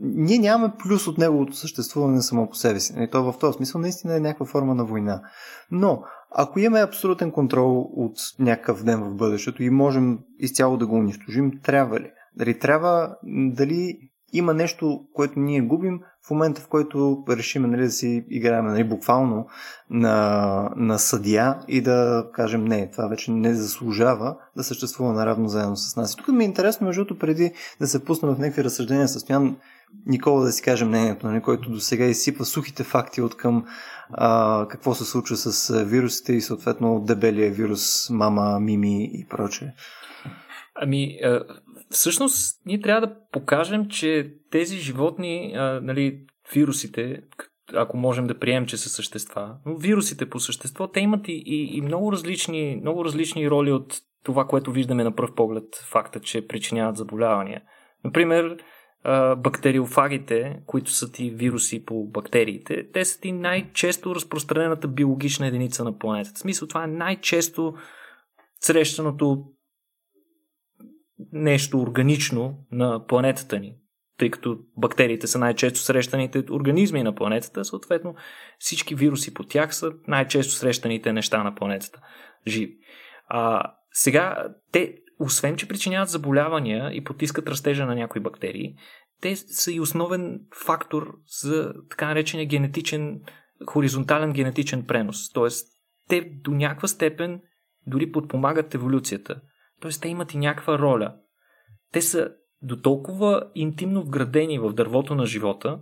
[0.00, 2.92] ние нямаме плюс от неговото съществуване само по себе си.
[2.96, 5.22] Нали, то в този смисъл наистина е някаква форма на война.
[5.70, 10.96] Но, ако имаме абсолютен контрол от някакъв ден в бъдещето и можем изцяло да го
[10.96, 12.10] унищожим, трябва ли?
[12.36, 13.16] Дали трябва,
[13.52, 13.98] дали
[14.38, 18.84] има нещо, което ние губим в момента, в който решим нали, да си играем нали,
[18.84, 19.46] буквално
[19.90, 25.76] на, на съдия и да кажем не, това вече не заслужава да съществува наравно заедно
[25.76, 26.12] с нас.
[26.12, 29.20] И тук ми е интересно, между другото, преди да се пуснем в някакви разсъждения с
[29.20, 29.56] Стоян,
[30.06, 33.64] Никола да си каже мнението, нали, който до сега изсипва сухите факти от към
[34.10, 39.68] а, какво се случва с вирусите и съответно дебелия вирус, мама, мими и прочее.
[40.74, 41.18] Ами,
[41.90, 46.20] всъщност, ние трябва да покажем, че тези животни, нали,
[46.54, 47.22] вирусите,
[47.74, 51.76] ако можем да приемем, че са същества, но вирусите по същество, те имат и, и,
[51.76, 56.46] и много, различни, много различни роли от това, което виждаме на пръв поглед, факта, че
[56.46, 57.62] причиняват заболявания.
[58.04, 58.56] Например,
[59.36, 65.98] бактериофагите, които са ти вируси по бактериите, те са ти най-често разпространената биологична единица на
[65.98, 66.34] планетата.
[66.34, 67.74] В смисъл, това е най-често
[68.60, 69.44] срещаното
[71.32, 73.76] нещо органично на планетата ни.
[74.18, 78.14] Тъй като бактериите са най-често срещаните организми на планетата, съответно
[78.58, 82.00] всички вируси по тях са най-често срещаните неща на планетата.
[82.46, 82.76] Живи.
[83.28, 83.62] А,
[83.92, 88.74] сега, те, освен че причиняват заболявания и потискат растежа на някои бактерии,
[89.20, 93.20] те са и основен фактор за така наречения генетичен,
[93.66, 95.32] хоризонтален генетичен пренос.
[95.32, 95.68] Тоест,
[96.08, 97.40] те до някаква степен
[97.86, 99.40] дори подпомагат еволюцията.
[99.80, 101.14] Тоест, те имат и някаква роля.
[101.92, 105.78] Те са до толкова интимно вградени в дървото на живота,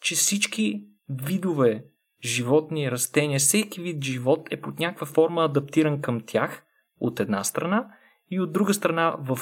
[0.00, 1.84] че всички видове
[2.24, 6.62] животни, растения, всеки вид живот е под някаква форма адаптиран към тях
[7.00, 7.88] от една страна
[8.30, 9.38] и от друга страна в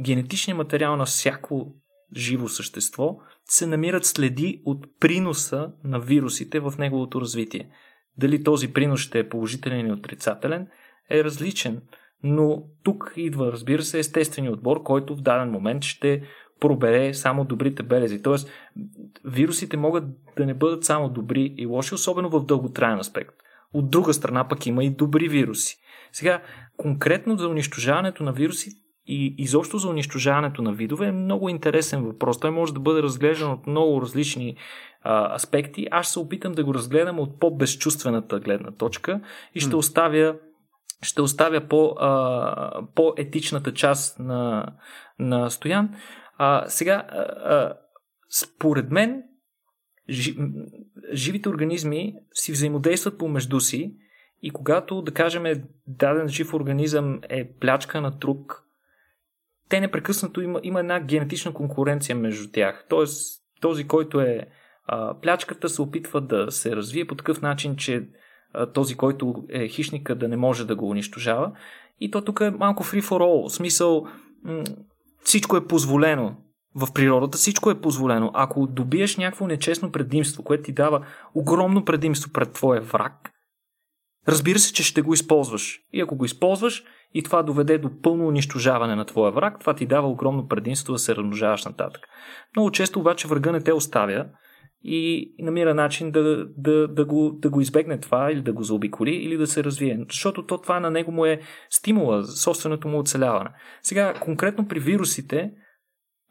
[0.00, 1.74] генетичния материал на всяко
[2.16, 7.70] живо същество се намират следи от приноса на вирусите в неговото развитие.
[8.16, 10.68] Дали този принос ще е положителен или отрицателен
[11.10, 11.82] е различен,
[12.24, 16.22] но тук идва, разбира се, естествения отбор, който в даден момент ще
[16.60, 18.22] пробере само добрите белези.
[18.22, 18.50] Тоест,
[19.24, 20.04] вирусите могат
[20.36, 23.34] да не бъдат само добри и лоши, особено в дълготраен аспект.
[23.72, 25.76] От друга страна пък има и добри вируси.
[26.12, 26.42] Сега,
[26.76, 28.70] конкретно за унищожаването на вируси
[29.06, 32.40] и изобщо за унищожаването на видове е много интересен въпрос.
[32.40, 34.56] Той може да бъде разглеждан от много различни
[35.02, 35.86] а, аспекти.
[35.90, 39.20] Аз се опитам да го разгледам от по-безчувствената гледна точка
[39.54, 40.34] и ще оставя
[41.04, 44.66] ще оставя по, а, по-етичната част на,
[45.18, 45.94] на Стоян.
[46.38, 47.76] А, сега, а, а,
[48.30, 49.22] според мен,
[51.12, 53.94] живите организми си взаимодействат помежду си
[54.42, 55.44] и когато, да кажем,
[55.86, 58.64] даден жив организъм е плячка на друг,
[59.68, 62.86] те непрекъснато има, има една генетична конкуренция между тях.
[62.88, 64.46] Тоест, този, който е
[64.86, 68.08] а, плячката, се опитва да се развие по такъв начин, че
[68.74, 71.52] този, който е хищника, да не може да го унищожава.
[72.00, 73.48] И то тук е малко free for all.
[73.48, 74.06] В смисъл,
[75.24, 76.36] всичко е позволено.
[76.74, 78.30] В природата всичко е позволено.
[78.34, 83.30] Ако добиеш някакво нечестно предимство, което ти дава огромно предимство пред твоя враг,
[84.28, 85.80] разбира се, че ще го използваш.
[85.92, 86.84] И ако го използваш
[87.14, 90.98] и това доведе до пълно унищожаване на твоя враг, това ти дава огромно предимство да
[90.98, 92.06] се размножаваш нататък.
[92.56, 94.26] Много често обаче врага не те оставя
[94.84, 99.10] и намира начин да, да, да, го, да го избегне това или да го заобиколи
[99.10, 99.98] или да се развие.
[100.08, 103.50] Защото то това на него му е стимула за собственото му оцеляване.
[103.82, 105.50] Сега, конкретно при вирусите,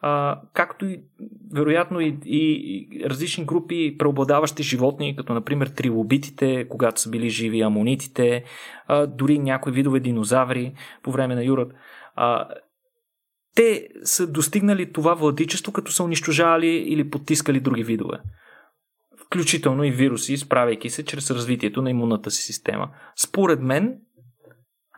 [0.01, 1.03] а, както и
[1.53, 7.61] вероятно и, и, и различни групи преобладаващи животни, като например трилобитите, когато са били живи,
[7.61, 8.43] амонитите,
[8.87, 10.73] а, дори някои видове динозаври
[11.03, 11.73] по време на Юрат.
[12.15, 12.47] А,
[13.55, 18.17] те са достигнали това владичество, като са унищожавали или потискали други видове.
[19.33, 22.89] Включително и вируси, справяйки се чрез развитието на имунната си система.
[23.15, 23.97] Според мен,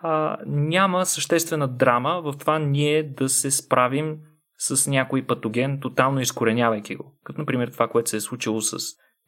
[0.01, 4.17] а, няма съществена драма в това ние да се справим
[4.57, 7.13] с някой патоген, тотално изкоренявайки го.
[7.23, 8.77] Като например това, което се е случило с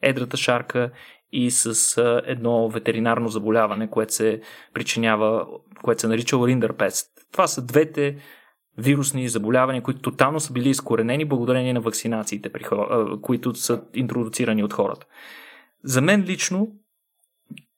[0.02, 0.90] едрата шарка
[1.32, 4.40] и с а, едно ветеринарно заболяване, което се
[4.74, 5.46] причинява,
[5.82, 7.10] което се нарича Риндърпест.
[7.32, 8.16] Това са двете
[8.78, 12.50] вирусни заболявания, които тотално са били изкоренени благодарение на вакцинациите,
[13.22, 15.06] които са интродуцирани от хората.
[15.84, 16.68] За мен лично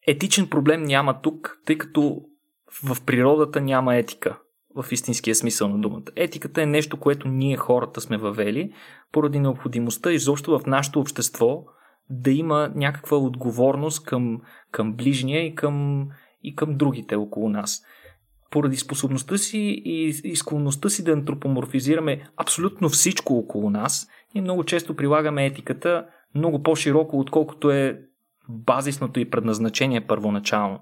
[0.06, 2.22] етичен проблем няма тук, тъй като
[2.84, 4.38] в природата няма етика
[4.76, 6.04] в истинския смисъл на думата.
[6.16, 8.72] Етиката е нещо, което ние хората сме въвели
[9.12, 11.64] поради необходимостта изобщо в нашето общество
[12.10, 14.40] да има някаква отговорност към,
[14.70, 16.08] към ближния и към,
[16.42, 17.82] и към другите около нас.
[18.50, 24.64] Поради способността си и, и склонността си да антропоморфизираме абсолютно всичко около нас, ние много
[24.64, 28.00] често прилагаме етиката много по-широко, отколкото е
[28.48, 30.80] базисното и предназначение първоначално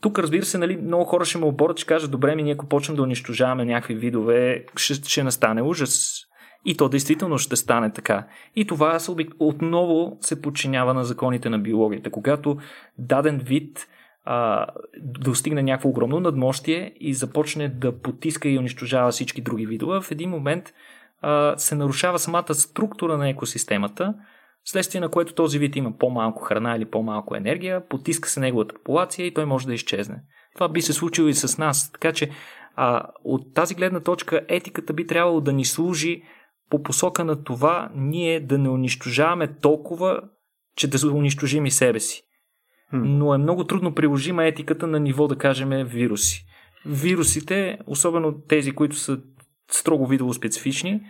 [0.00, 2.66] тук, разбира се, нали, много хора ще ме оборят, ще кажат, добре, ми ние ако
[2.66, 6.24] почнем да унищожаваме някакви видове, ще, ще настане ужас.
[6.64, 8.26] И то действително ще стане така.
[8.56, 8.98] И това
[9.38, 12.10] отново се подчинява на законите на биологията.
[12.10, 12.58] Когато
[12.98, 13.88] даден вид
[14.30, 14.66] а,
[15.00, 20.30] достигне някакво огромно надмощие и започне да потиска и унищожава всички други видове, в един
[20.30, 20.72] момент
[21.20, 24.14] а, се нарушава самата структура на екосистемата,
[24.64, 29.26] следствие на което този вид има по-малко храна или по-малко енергия, потиска се неговата популация
[29.26, 30.22] и той може да изчезне.
[30.54, 31.92] Това би се случило и с нас.
[31.92, 32.30] Така че
[32.76, 36.22] а, от тази гледна точка етиката би трябвало да ни служи
[36.70, 40.22] по посока на това ние да не унищожаваме толкова,
[40.76, 42.27] че да унищожим и себе си.
[42.92, 46.44] Но е много трудно приложима етиката на ниво, да кажем, вируси.
[46.86, 49.20] Вирусите, особено тези, които са
[49.70, 51.00] строго видово специфични,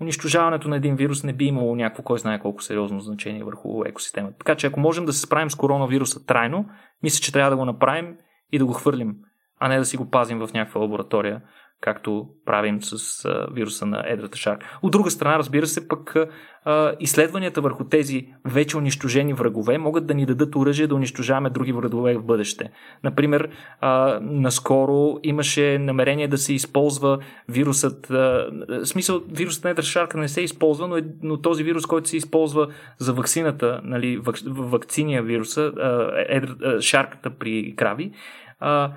[0.00, 4.38] унищожаването на един вирус не би имало някакво, кой знае колко сериозно значение върху екосистемата.
[4.38, 6.68] Така че ако можем да се справим с коронавируса трайно,
[7.02, 8.16] мисля, че трябва да го направим
[8.52, 9.16] и да го хвърлим,
[9.58, 11.42] а не да си го пазим в някаква лаборатория
[11.80, 14.78] както правим с а, вируса на едрата шарка.
[14.82, 16.16] От друга страна, разбира се, пък
[16.64, 21.72] а, изследванията върху тези вече унищожени врагове могат да ни дадат оръжие да унищожаваме други
[21.72, 22.70] врагове в бъдеще.
[23.04, 23.48] Например,
[23.80, 27.18] а, наскоро имаше намерение да се използва
[27.48, 28.50] вирусът, а,
[28.84, 32.16] смисъл вирусът на едрата шарка не се използва, но, е, но този вирус, който се
[32.16, 32.68] използва
[32.98, 38.12] за вакцината, нали, вак, вакциния вируса, а, едр, а, шарката при крави,
[38.60, 38.92] а,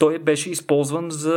[0.00, 1.34] той беше използван за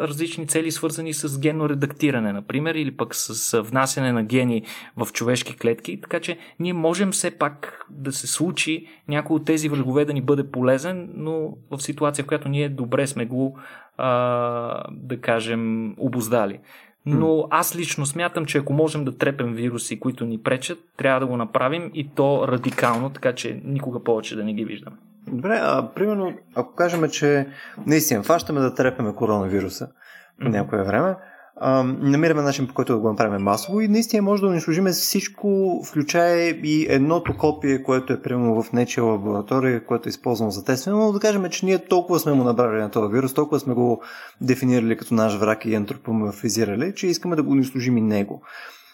[0.00, 4.62] различни цели, свързани с генно редактиране, например, или пък с внасяне на гени
[4.96, 6.00] в човешки клетки.
[6.00, 10.22] Така че ние можем все пак да се случи някой от тези врагове да ни
[10.22, 13.58] бъде полезен, но в ситуация, в която ние добре сме го,
[13.96, 16.58] а, да кажем, обоздали.
[17.06, 21.26] Но аз лично смятам, че ако можем да трепем вируси, които ни пречат, трябва да
[21.26, 24.96] го направим и то радикално, така че никога повече да не ги виждаме.
[25.26, 27.46] Добре, а примерно, ако кажем, че
[27.86, 30.48] наистина фащаме да трепеме коронавируса mm-hmm.
[30.48, 31.14] някое време,
[31.56, 35.80] а, намираме начин по който да го направим масово и наистина може да унищожим всичко,
[35.86, 40.96] включая и едното копие, което е примерно в нечия лаборатория, което е използвано за тестване,
[40.96, 44.02] но да кажем, че ние толкова сме му набрали на този вирус, толкова сме го
[44.40, 48.42] дефинирали като наш враг и антропоморфизирали, че искаме да го унищожим и него.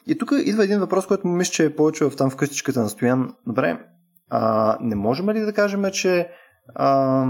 [0.06, 2.88] И тук идва един въпрос, който мисля, че е повече в там в къщичката на
[2.88, 3.34] Стоян.
[3.46, 3.78] Добре,
[4.30, 6.28] а, не можем ли да кажем, че
[6.74, 7.24] а,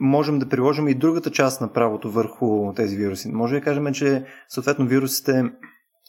[0.00, 3.28] можем да приложим и другата част на правото върху тези вируси?
[3.28, 5.44] Може да кажем, че съответно вирусите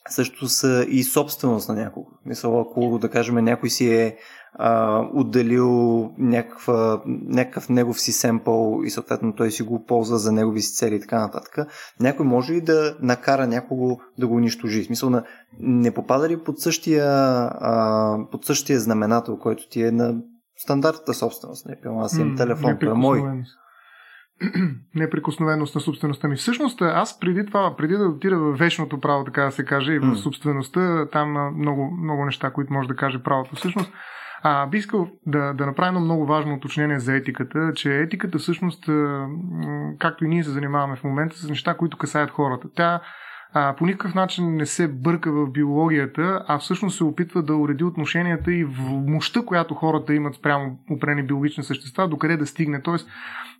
[0.09, 2.07] също са и собственост на някого.
[2.25, 4.17] Мисля, ако да кажем някой си е
[4.55, 10.61] а, отделил някаква, някакъв негов си семпъл и съответно той си го ползва за негови
[10.61, 11.67] си цели и така нататък,
[11.99, 14.81] някой може ли да накара някого да го унищожи?
[14.81, 15.23] В смисъл на
[15.59, 20.15] не попада ли под същия, а, под същия знаменател, който ти е на
[20.57, 21.65] стандартната собственост?
[21.65, 23.21] Не, аз имам телефон, той е мой
[24.95, 26.35] неприкосновеност на собствеността ми.
[26.35, 29.99] Всъщност, аз преди това, преди да отида в вечното право, така да се каже, и
[29.99, 33.55] в собствеността, там много, много неща, които може да каже правото.
[33.55, 33.91] Всъщност,
[34.45, 38.89] а, би искал да, да направя едно много важно уточнение за етиката, че етиката всъщност,
[39.99, 42.67] както и ние се занимаваме в момента, с неща, които касаят хората.
[42.75, 43.01] Тя
[43.53, 47.83] а, по никакъв начин не се бърка в биологията, а всъщност се опитва да уреди
[47.83, 52.81] отношенията и в мощта, която хората имат спрямо опрени биологични същества, докъде да стигне.
[52.81, 53.09] Тоест,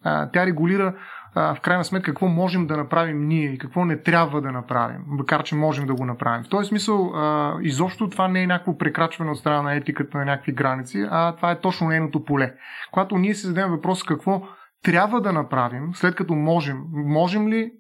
[0.04, 0.96] а, тя регулира
[1.36, 5.02] а, в крайна сметка какво можем да направим ние и какво не трябва да направим,
[5.08, 6.44] макар че можем да го направим.
[6.44, 10.26] В този смисъл, а, изобщо това не е някакво прекрачване от страна на етиката на
[10.26, 12.54] някакви граници, а това е точно нейното поле.
[12.92, 14.42] Когато ние си зададем въпрос какво
[14.84, 17.72] трябва да направим, след като можем, можем ли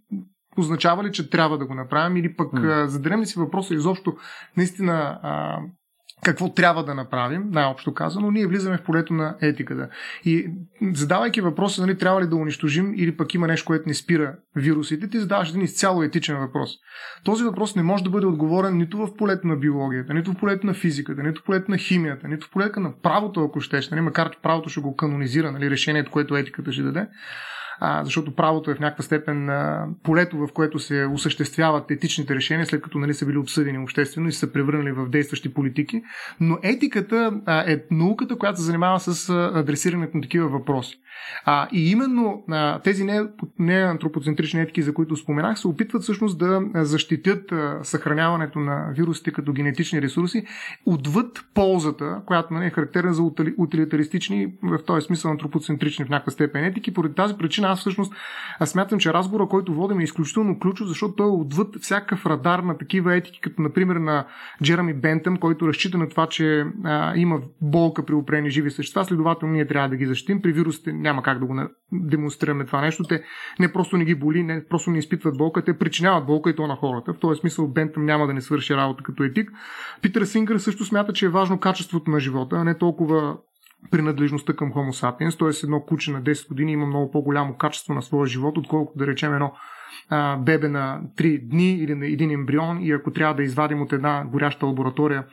[0.57, 2.85] означава ли, че трябва да го направим или пък mm.
[2.85, 4.15] зададем ли си въпроса изобщо
[4.57, 5.59] наистина а,
[6.23, 9.89] какво трябва да направим, най-общо казано, ние влизаме в полето на етиката.
[10.25, 10.47] И
[10.93, 15.09] задавайки въпроса, нали, трябва ли да унищожим или пък има нещо, което не спира вирусите,
[15.09, 16.69] ти задаваш един изцяло етичен въпрос.
[17.23, 20.67] Този въпрос не може да бъде отговорен нито в полето на биологията, нито в полето
[20.67, 24.01] на физиката, нито в полето на химията, нито в полето на правото, ако щеш, нали,
[24.01, 27.07] макар че правото ще го канонизира, нали, решението, което етиката ще даде
[27.79, 32.65] а, защото правото е в някаква степен а, полето, в което се осъществяват етичните решения,
[32.65, 36.03] след като нали, са били обсъдени обществено и са превърнали в действащи политики.
[36.39, 40.99] Но етиката а, е науката, която се занимава с адресирането на такива въпроси.
[41.45, 43.21] А, и именно а, тези не,
[43.59, 49.31] не антропоцентрични етики, за които споменах, се опитват всъщност да защитят а, съхраняването на вирусите
[49.31, 50.45] като генетични ресурси
[50.85, 53.23] отвъд ползата, която нали, е характерна за
[53.57, 56.93] утилитаристични, в този смисъл антропоцентрични в някаква степен етики.
[56.93, 58.13] Поради тази причина аз всъщност
[58.59, 62.59] аз смятам, че разговора, който водим е изключително ключов, защото той е отвъд всякакъв радар
[62.59, 64.25] на такива етики, като например на
[64.63, 69.53] Джерами Бентъм, който разчита на това, че а, има болка при опрени живи същества, следователно
[69.53, 70.41] ние трябва да ги защитим.
[70.41, 71.55] При вирусите няма как да го
[71.91, 73.03] демонстрираме това нещо.
[73.03, 73.23] Те
[73.59, 76.67] не просто не ги боли, не просто не изпитват болка, те причиняват болка и то
[76.67, 77.13] на хората.
[77.13, 79.51] В този смисъл Бентъм няма да не свърши работа като етик.
[80.01, 83.37] Питър Сингър също смята, че е важно качеството на живота, а не толкова
[83.91, 85.65] принадлежността към Homo sapiens, т.е.
[85.65, 89.33] едно куче на 10 години има много по-голямо качество на своя живот, отколкото да речем
[89.33, 89.53] едно
[90.09, 93.93] а, бебе на 3 дни или на един ембрион и ако трябва да извадим от
[93.93, 95.23] една горяща лаборатория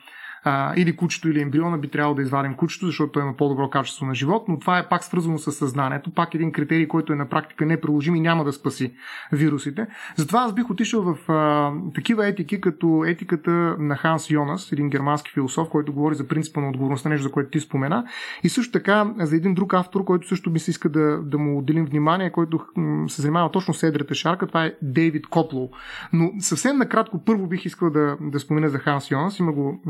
[0.44, 4.06] а, или кучето, или ембриона, би трябвало да извадим кучето, защото той има по-добро качество
[4.06, 7.28] на живот, но това е пак свързано с съзнанието, пак един критерий, който е на
[7.28, 8.92] практика неприложим и няма да спаси
[9.32, 9.86] вирусите.
[10.16, 15.30] Затова аз бих отишъл в а, такива етики, като етиката на Ханс Йонас, един германски
[15.30, 18.04] философ, който говори за принципа на отговорността, нещо за което ти спомена,
[18.42, 21.58] и също така за един друг автор, който също ми се иска да, да му
[21.58, 22.60] отделим внимание, който
[23.08, 25.68] се занимава точно с едрата шарка, това е Дейвид Коплоу.
[26.12, 29.80] Но съвсем накратко първо бих искал да, да спомена за Ханс Йонас, има го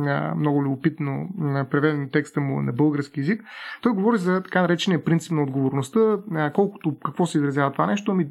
[0.40, 1.28] много любопитно
[1.70, 3.42] преведен текста му на български язик.
[3.82, 6.18] Той говори за така наречения принцип на отговорността.
[6.54, 8.26] Колкото какво се изразява това нещо, ами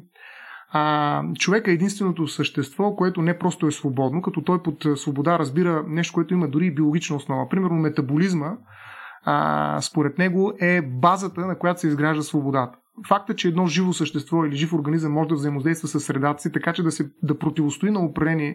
[0.72, 5.84] а, човек е единственото същество, което не просто е свободно, като той под свобода разбира
[5.88, 7.48] нещо, което има дори и биологична основа.
[7.48, 8.52] Примерно метаболизма,
[9.24, 12.78] а, според него, е базата, на която се изгражда свободата.
[13.08, 16.72] Факта, че едно живо същество или жив организъм може да взаимодейства с средата си, така
[16.72, 18.54] че да, се, да противостои на определени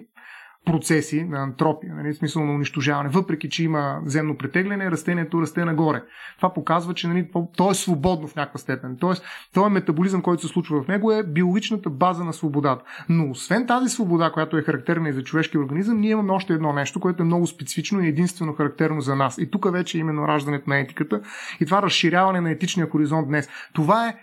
[0.66, 3.10] процеси на антропия, нали, в смисъл на унищожаване.
[3.10, 6.04] Въпреки, че има земно претегляне, растението расте нагоре.
[6.38, 8.98] Това показва, че нали, то е свободно в някаква степен.
[9.00, 12.84] Тоест, този метаболизъм, който се случва в него, е биологичната база на свободата.
[13.10, 16.74] Но освен тази свобода, която е характерна и за човешкия организъм, ние имаме още едно
[16.74, 19.38] нещо, което е много специфично и единствено характерно за нас.
[19.38, 21.22] И тук вече е именно раждането на етиката
[21.60, 23.50] и това разширяване на етичния хоризонт днес.
[23.74, 24.16] Това е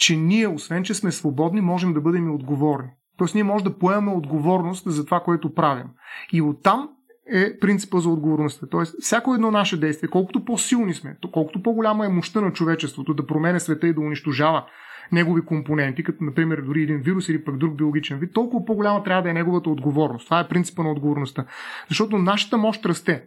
[0.00, 2.88] че ние, освен че сме свободни, можем да бъдем и отговорни.
[3.20, 5.86] Тоест ние можем да поемаме отговорност за това, което правим.
[6.32, 6.88] И оттам
[7.32, 8.66] е принципа за отговорността.
[8.66, 13.26] Тоест, всяко едно наше действие, колкото по-силни сме, колкото по-голяма е мощта на човечеството да
[13.26, 14.64] променя света и да унищожава
[15.12, 19.22] негови компоненти, като например дори един вирус или пък друг биологичен вид, толкова по-голяма трябва
[19.22, 20.24] да е неговата отговорност.
[20.24, 21.46] Това е принципа на отговорността.
[21.88, 23.24] Защото нашата мощ расте.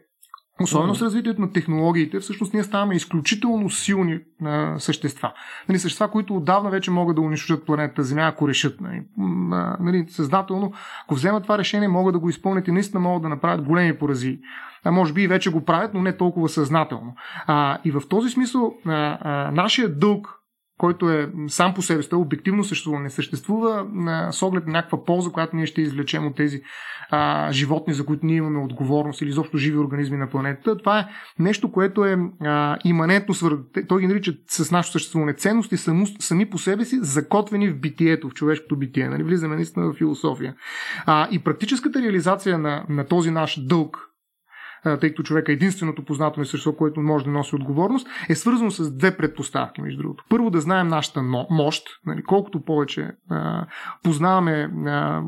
[0.63, 5.33] Особено с развитието на технологиите, всъщност ние ставаме изключително силни а, същества.
[5.69, 8.81] Нали, същества, които отдавна вече могат да унищожат планетата Земя, ако решат.
[8.81, 9.03] Нали,
[9.79, 13.65] нали, съзнателно, ако вземат това решение, могат да го изпълнят и наистина могат да направят
[13.65, 14.39] големи порази.
[14.85, 17.15] А може би и вече го правят, но не толкова съзнателно.
[17.47, 20.42] А, и в този смисъл, а, а, нашия дълг
[20.77, 25.03] който е сам по себе си, обективно съществува, не съществува а, с оглед на някаква
[25.03, 26.61] полза, която ние ще извлечем от тези
[27.09, 30.77] а, животни, за които ние имаме отговорност или изобщо живи организми на планетата.
[30.77, 31.07] Това е
[31.39, 33.63] нещо, което е а, иманентно свързано.
[33.87, 38.29] Той ги нарича с нашето съществуване ценности само, сами по себе си, закотвени в битието,
[38.29, 39.09] в човешкото битие.
[39.09, 39.23] Нали?
[39.23, 40.55] Влизаме наистина в философия.
[41.05, 44.12] А, и практическата реализация на, на този наш дълг,
[44.83, 48.71] тъй като човек е единственото познато ни същество, което може да носи отговорност, е свързано
[48.71, 50.25] с две предпоставки, между другото.
[50.29, 53.65] Първо да знаем нашата мощ, нали, колкото повече а,
[54.03, 55.21] познаваме а,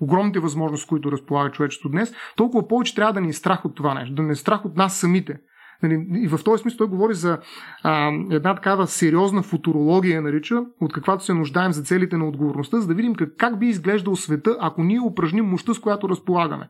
[0.00, 3.94] огромните възможности, които разполага човечеството днес, толкова повече трябва да ни е страх от това
[3.94, 5.38] нещо, да не е страх от нас самите.
[5.82, 7.38] Нали, и в този смисъл той говори за
[7.82, 12.88] а, една такава сериозна футурология, нарича, от каквато се нуждаем за целите на отговорността, за
[12.88, 16.68] да видим как, как би изглеждал света, ако ние упражним мощта, с която разполагаме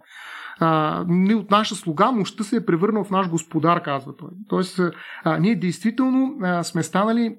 [0.60, 4.30] а, ние от наша слуга мощта се е превърнал в наш господар, казва той.
[4.48, 4.80] Тоест,
[5.24, 7.36] а, ние действително а, сме станали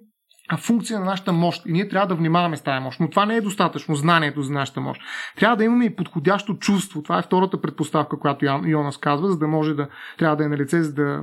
[0.57, 1.65] функция на нашата мощ.
[1.65, 2.99] И ние трябва да внимаваме с тази мощ.
[2.99, 5.01] Но това не е достатъчно, знанието за нашата мощ.
[5.38, 7.03] Трябва да имаме и подходящо чувство.
[7.03, 10.57] Това е втората предпоставка, която Йонас казва, за да може да трябва да е на
[10.57, 11.22] лице, за да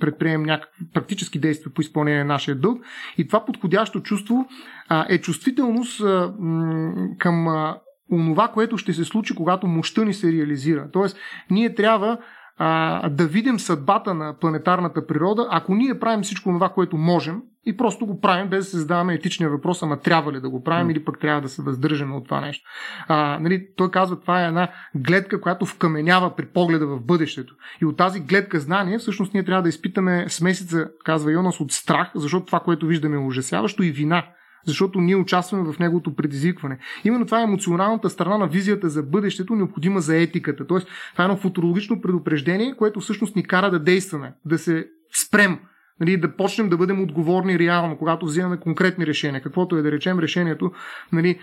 [0.00, 2.84] предприемем някакви практически действия по изпълнение на нашия дълг.
[3.18, 4.46] И това подходящо чувство
[4.88, 7.76] а, е чувствителност а, м- към а,
[8.12, 10.90] онова, което ще се случи, когато мощта ни се реализира.
[10.92, 11.16] Тоест,
[11.50, 12.18] ние трябва
[12.58, 17.76] а, да видим съдбата на планетарната природа, ако ние правим всичко това, което можем и
[17.76, 20.90] просто го правим без да се задаваме етичния въпрос, ама трябва ли да го правим
[20.90, 22.64] или пък трябва да се въздържаме от това нещо.
[23.08, 27.54] А, нали, той казва, това е една гледка, която вкаменява при погледа в бъдещето.
[27.82, 32.10] И от тази гледка знание, всъщност ние трябва да изпитаме смесица, казва Йонас, от страх,
[32.14, 34.24] защото това, което виждаме е ужасяващо и вина
[34.66, 36.78] защото ние участваме в неговото предизвикване.
[37.04, 40.66] Именно това е емоционалната страна на визията за бъдещето, необходима за етиката.
[40.66, 45.58] Тоест, това е едно футурологично предупреждение, което всъщност ни кара да действаме, да се спрем,
[46.00, 50.18] нали, да почнем да бъдем отговорни реално, когато взимаме конкретни решения, каквото е да речем
[50.18, 50.72] решението
[51.12, 51.38] нали,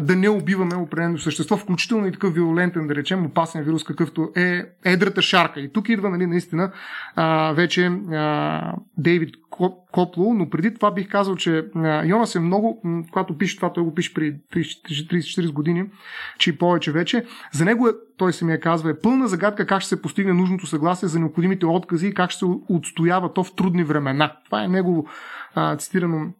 [0.00, 4.64] да не убиваме определено същество, включително и такъв виолентен, да речем, опасен вирус, какъвто е
[4.84, 5.60] едрата шарка.
[5.60, 6.72] И тук идва нали, наистина
[7.54, 7.92] вече
[8.98, 9.34] Дейвид
[9.92, 11.64] Копло, но преди това бих казал, че
[12.04, 15.84] Йонас е много, когато пише това, той го пише при 30-40 години,
[16.38, 19.66] че и повече вече, за него е, той се ми я казва, е пълна загадка
[19.66, 23.44] как ще се постигне нужното съгласие за необходимите откази и как ще се отстоява то
[23.44, 24.36] в трудни времена.
[24.44, 25.06] Това е негово
[25.54, 26.32] а, цитирано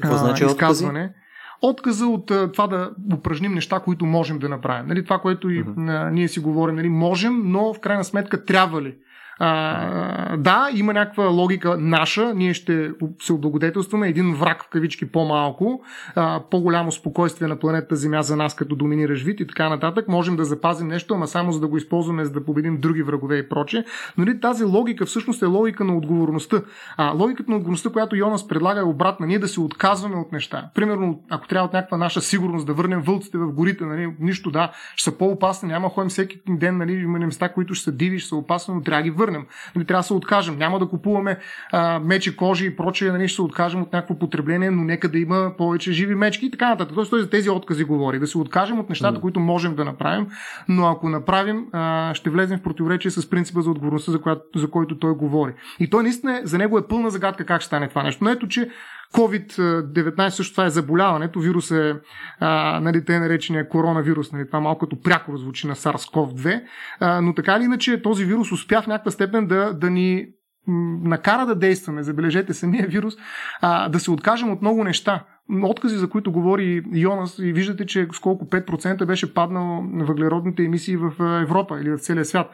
[0.00, 1.00] Какво значи изказване.
[1.00, 1.22] Откази?
[1.62, 4.86] отказа от а, това да упражним неща, които можем да направим.
[4.86, 6.06] Нали, това, което и, uh-huh.
[6.06, 8.96] а, ние си говорим, нали, можем, но в крайна сметка трябва ли?
[9.38, 15.82] А, да, има някаква логика наша, ние ще се облагодетелстваме, един враг в кавички по-малко,
[16.14, 20.08] а, по-голямо спокойствие на планета Земя за нас като доминиращ вид и така нататък.
[20.08, 23.36] Можем да запазим нещо, ама само за да го използваме, за да победим други врагове
[23.36, 23.84] и проче.
[24.18, 26.62] Нали, тази логика всъщност е логика на отговорността.
[26.96, 29.26] А логиката на отговорността, която Йонас предлага е обратна.
[29.26, 30.70] Ние да се отказваме от неща.
[30.74, 34.72] Примерно, ако трябва от някаква наша сигурност да върнем вълците в горите, нали, нищо да,
[34.96, 38.28] ще са по-опасни, няма ходим всеки ден, нали, има места, които ще са диви, ще
[38.28, 39.31] са опасни, но трябва да ги върнем.
[39.74, 40.58] Нали, трябва да се откажем.
[40.58, 41.38] Няма да купуваме
[41.72, 45.18] а, мечи, кожи и прочее, нали, ще се откажем от някакво потребление, но нека да
[45.18, 46.94] има повече живи мечки и така нататък.
[46.94, 48.18] Тоест, той за тези откази говори.
[48.18, 49.20] Да се откажем от нещата, mm.
[49.20, 50.26] които можем да направим,
[50.68, 54.70] но ако направим, а, ще влезем в противоречие с принципа за отговорността, за, която, за
[54.70, 55.52] който той говори.
[55.80, 58.24] И той наистина за него е пълна загадка как ще стане това нещо.
[58.24, 58.70] Но ето, че
[59.12, 61.40] COVID-19 също това е заболяването.
[61.40, 61.96] Вирус е,
[62.40, 64.32] а, нали, те наречения коронавирус.
[64.32, 66.62] Нали, това малко като пряко звучи на SARS-CoV-2.
[67.00, 70.26] А, но така или иначе този вирус успя в някаква степен да, да ни
[70.66, 73.14] накара да действаме, забележете самия вирус,
[73.60, 75.24] а, да се откажем от много неща
[75.62, 80.96] откази, за които говори Йонас, и виждате, че с колко 5% беше паднал въглеродните емисии
[80.96, 82.50] в Европа или в целия свят.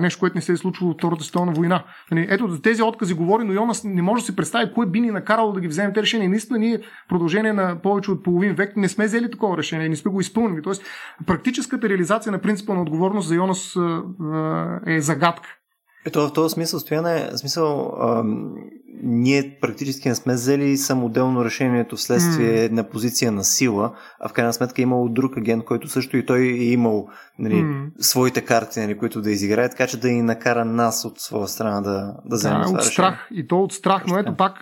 [0.00, 1.84] нещо, което не се е случило от Втората световна война.
[2.10, 5.00] Нали, ето за тези откази говори, но Йонас не може да си представи кое би
[5.00, 6.30] ни накарало да ги вземем те решения.
[6.30, 9.96] Наистина ние в продължение на повече от половин век не сме взели такова решение, не
[9.96, 10.62] сме го изпълнили.
[10.62, 10.82] Тоест,
[11.26, 13.76] практическата реализация на принципа на отговорност за Йонас
[14.86, 15.48] е загадка.
[16.06, 18.54] Ето в този смисъл, стояне, смисъл, ам,
[19.02, 22.72] ние практически не сме взели самоделно решението вследствие mm.
[22.72, 26.26] на позиция на сила, а в крайна сметка е имало друг агент, който също и
[26.26, 27.90] той е имал нали, mm.
[27.98, 31.80] своите карти, нали, които да изиграе, така че да ни накара нас от своя страна
[31.80, 33.28] да, да вземем да, това от страх.
[33.30, 34.60] И то от страх, но ето пак,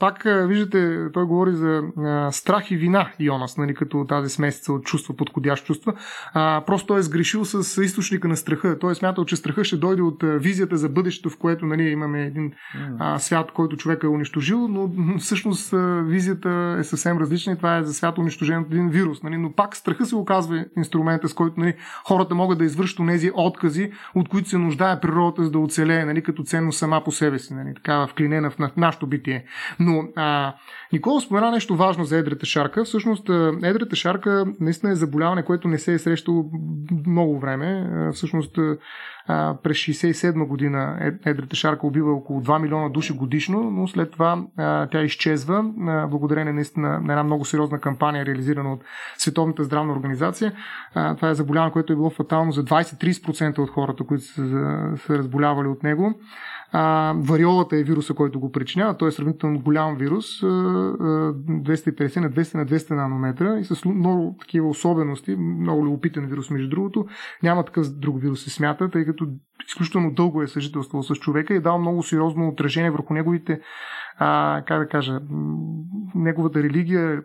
[0.00, 4.84] пак виждате, той говори за а, страх и вина, Йонас, нали, като тази смесица от
[4.84, 5.92] чувства, подходящ чувства.
[6.34, 8.78] А, просто той е сгрешил с източника на страха.
[8.78, 12.26] Той е смятал, че страха ще дойде от визията за бъдещето, в което нали, имаме
[12.26, 12.52] един
[12.98, 15.74] а, свят, който човек е унищожил, но всъщност
[16.04, 19.22] визията е съвсем различна и това е за свят унищожен един вирус.
[19.22, 19.36] Нали?
[19.36, 21.74] Но пак страха се оказва инструмента, с който нали,
[22.04, 26.22] хората могат да извършат тези откази, от които се нуждае природата, за да оцелее нали,
[26.22, 29.44] като ценно сама по себе си, нали, така вклинена в нашето битие.
[29.80, 30.54] Но а,
[30.92, 32.84] Никола спомена нещо важно за едрата шарка.
[32.84, 33.28] Всъщност,
[33.62, 36.50] едрата шарка наистина е заболяване, което не се е срещало
[37.06, 37.90] много време.
[38.12, 38.58] Всъщност,
[39.62, 44.42] през 67 година едрата шарка убива около 2 милиона души годишно, но след това
[44.90, 45.64] тя изчезва
[46.10, 48.84] благодарение наистина на една много сериозна кампания, реализирана от
[49.18, 50.52] Световната здравна организация.
[50.92, 54.42] Това е заболяване, което е било фатално за 20-30% от хората, които са,
[54.96, 56.14] са разболявали от него.
[56.72, 58.96] А, вариолата е вируса, който го причинява.
[58.96, 64.68] Той е сравнително голям вирус, 250 на 200 на 200 нанометра и с много такива
[64.68, 67.06] особености, много любопитен вирус, между другото.
[67.42, 69.26] Няма такъв друг вирус се смята, тъй като
[69.68, 73.60] изключително дълго е съжителствал с човека и е дал много сериозно отражение върху неговите
[74.22, 75.20] а, как да кажа,
[76.14, 77.22] неговата религия,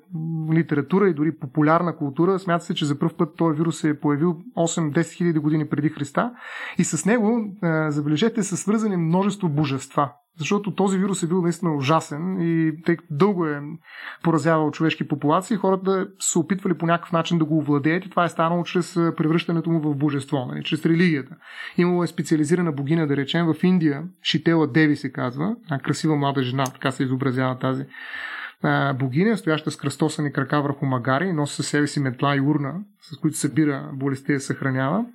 [0.53, 2.39] литература и дори популярна култура.
[2.39, 5.89] Смята се, че за първ път този вирус се е появил 8-10 хиляди години преди
[5.89, 6.31] Христа
[6.77, 7.55] и с него,
[7.87, 10.11] забележете, са свързани множество божества.
[10.39, 13.61] Защото този вирус е бил наистина ужасен и тъй като дълго е
[14.23, 18.29] поразявал човешки популации, хората са опитвали по някакъв начин да го овладеят и това е
[18.29, 21.35] станало чрез превръщането му в божество, нали, чрез религията.
[21.77, 26.43] Имало е специализирана богиня, да речем, в Индия, Шитела Деви се казва, една красива млада
[26.43, 27.85] жена, така се изобразява тази
[28.99, 33.17] богиня, стояща с кръстосани крака върху магари, носи със себе си метла и урна, с
[33.17, 35.05] които събира болестта и съхранява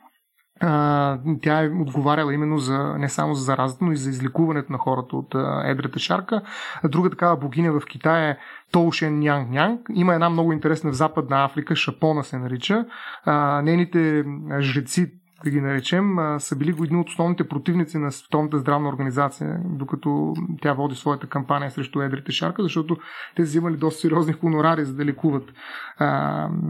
[1.43, 5.17] тя е отговаряла именно за не само за заразата, но и за излекуването на хората
[5.17, 5.35] от
[5.65, 6.43] едрата шарка.
[6.85, 8.37] Друга такава богиня в Китай е
[8.73, 9.81] Толшен Нянг Нянг.
[9.95, 12.85] Има една много интересна в Западна Африка, Шапона се нарича.
[13.25, 14.25] А, нейните
[14.61, 20.35] жреци да ги наречем, са били едни от основните противници на Световната здравна организация, докато
[20.63, 22.97] тя води своята кампания срещу едрите шарка, защото
[23.37, 25.53] те взимали доста сериозни хонорари, за да лекуват
[25.99, 26.07] а,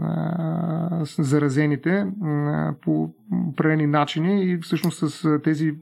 [0.03, 3.13] а, заразените а, по
[3.49, 5.73] определени начини и всъщност с тези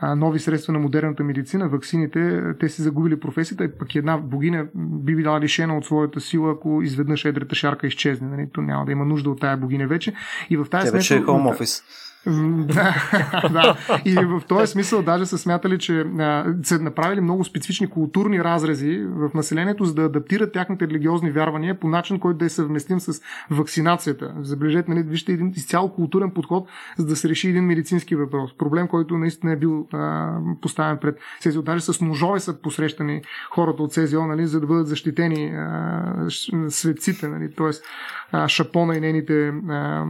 [0.00, 5.16] а, нови средства на модерната медицина, ваксините, те си загубили професията, пък една богиня би
[5.16, 8.28] била лишена от своята сила, ако изведнъж едрата шарка изчезне.
[8.28, 8.48] Нали?
[8.52, 10.12] То няма да има нужда от тая богиня вече.
[10.50, 11.82] И в тази Тя е home office.
[13.52, 13.76] Да.
[14.04, 18.98] И в този смисъл даже са смятали, че а, са направили много специфични културни разрези
[18.98, 23.20] в населението, за да адаптират тяхните религиозни вярвания по начин, който да е съвместим с
[23.50, 24.34] вакцинацията.
[24.40, 28.56] Забележете, нали, вижте един изцяло културен подход, за да се реши един медицински въпрос.
[28.58, 31.62] Проблем, който наистина е бил а, поставен пред СЕЗИО.
[31.62, 36.26] Даже с ножове са посрещани хората от СЕЗИО, нали, за да бъдат защитени а,
[36.68, 38.48] светците, нали, т.е.
[38.48, 40.04] Шапона и нейните а,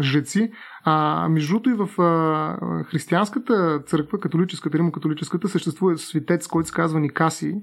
[0.00, 0.52] жреци.
[0.84, 7.00] А, между другото и в а, християнската църква, католическата, римокатолическата, съществува светец, който се казва
[7.00, 7.54] Никаси,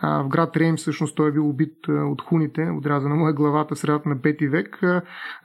[0.00, 3.74] а, в град Рейм всъщност той е бил убит от хуните, отрязана му е главата
[3.74, 4.78] в средата на 5 век,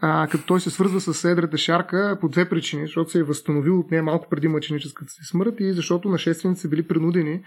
[0.01, 3.80] а, като той се свързва с едрата шарка по две причини, защото се е възстановил
[3.80, 7.41] от нея малко преди мъченическата си смърт и защото нашествениците са били принудени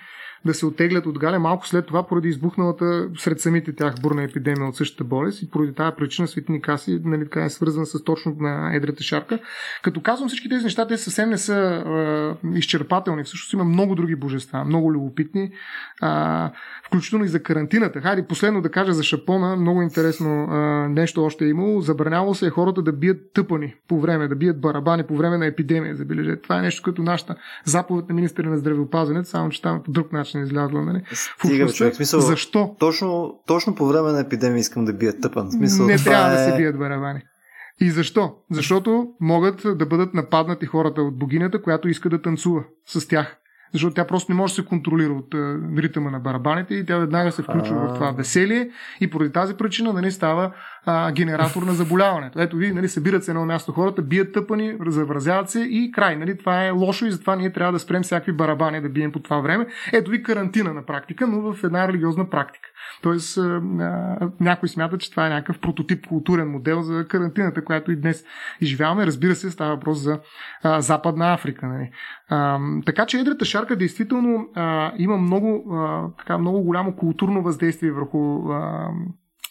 [0.45, 4.69] да се отеглят от Галя малко след това, поради избухналата сред самите тях бурна епидемия
[4.69, 8.37] от същата болест и поради тази причина Свети Никаси нали, така е свързан с точно
[8.39, 9.39] на едрата шарка.
[9.83, 13.25] Като казвам всички тези неща, те съвсем не са а, изчерпателни.
[13.25, 15.51] Всъщност има много други божества, много любопитни,
[16.01, 16.53] а,
[16.97, 18.01] включително и за карантината.
[18.01, 20.57] Хайде, последно да кажа за Шапона, много интересно а,
[20.89, 21.81] нещо още е имало.
[21.81, 25.47] Забраняло се е хората да бият тъпани по време, да бият барабани по време на
[25.47, 26.43] епидемия, забележете.
[26.43, 30.13] Това е нещо като нашата заповед на министра на здравеопазването, само че там по друг
[30.13, 30.83] начин е излязла.
[30.83, 31.03] Нали?
[31.13, 32.77] Стига, човек, смисъл, Защо?
[32.79, 35.53] Точно, точно по време на епидемия искам да бият тъпан.
[35.53, 36.37] Смисъл, не трябва е...
[36.37, 37.21] да се бият барабани.
[37.81, 38.35] И защо?
[38.51, 43.37] Защото могат да бъдат нападнати хората от богинята, която иска да танцува с тях.
[43.73, 46.99] Защото тя просто не може да се контролира от а, ритъма на барабаните и тя
[46.99, 48.71] веднага се включва в това веселие
[49.01, 50.53] и поради тази причина нали, става
[50.87, 52.41] а, генератор на заболяването.
[52.41, 56.17] Ето ви, нали, събират се едно място хората, бият тъпани, завразяват се и край.
[56.17, 59.19] Нали, това е лошо и затова ние трябва да спрем всякакви барабани да бием по
[59.19, 59.67] това време.
[59.93, 62.69] Ето ви карантина на практика, но в една религиозна практика.
[63.03, 63.39] Тоест,
[64.41, 68.25] някой смята, че това е някакъв прототип културен модел за карантината, която и днес
[68.61, 69.07] изживяваме.
[69.07, 70.21] Разбира се, става въпрос за
[70.63, 71.67] а, Западна Африка.
[71.67, 71.91] Нали.
[72.29, 77.91] А, така че едрата шарка действително а, има много, а, така, много голямо културно въздействие
[77.91, 78.89] върху а,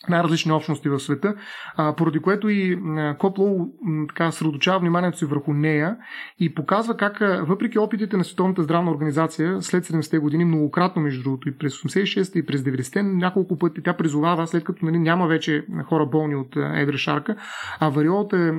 [0.10, 1.36] най-различни общности в света,
[1.78, 2.80] а, поради което и
[3.20, 3.68] Копло
[4.08, 5.98] така средочава вниманието си върху нея
[6.40, 11.50] и показва как, въпреки опитите на Световната здравна организация след 70-те години, многократно между другото
[11.50, 15.66] и през 86-те и през 90-те, няколко пъти тя призовава, след като нали, няма вече
[15.86, 17.36] хора болни от едра шарка,
[17.80, 18.52] а вариолата е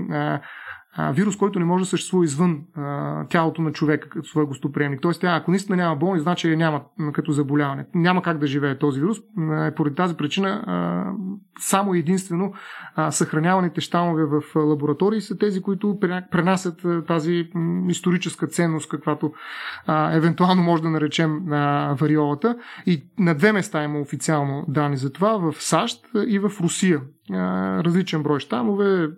[0.96, 5.00] а, вирус, който не може да съществува извън а, тялото на човека като свой гостоприемник.
[5.00, 6.80] Тоест, тя, ако наистина няма болни, значи няма
[7.12, 7.86] като заболяване.
[7.94, 9.18] Няма как да живее този вирус.
[9.38, 11.04] А, поради тази причина а,
[11.58, 12.52] само единствено
[12.94, 15.98] а, съхраняваните щамове в лаборатории са тези, които
[16.30, 19.32] пренасят тази м, историческа ценност, каквато
[19.86, 22.56] а, евентуално може да наречем а, вариолата.
[22.86, 27.00] И на две места има официално данни за това в САЩ и в Русия.
[27.32, 29.08] А, различен брой щамове,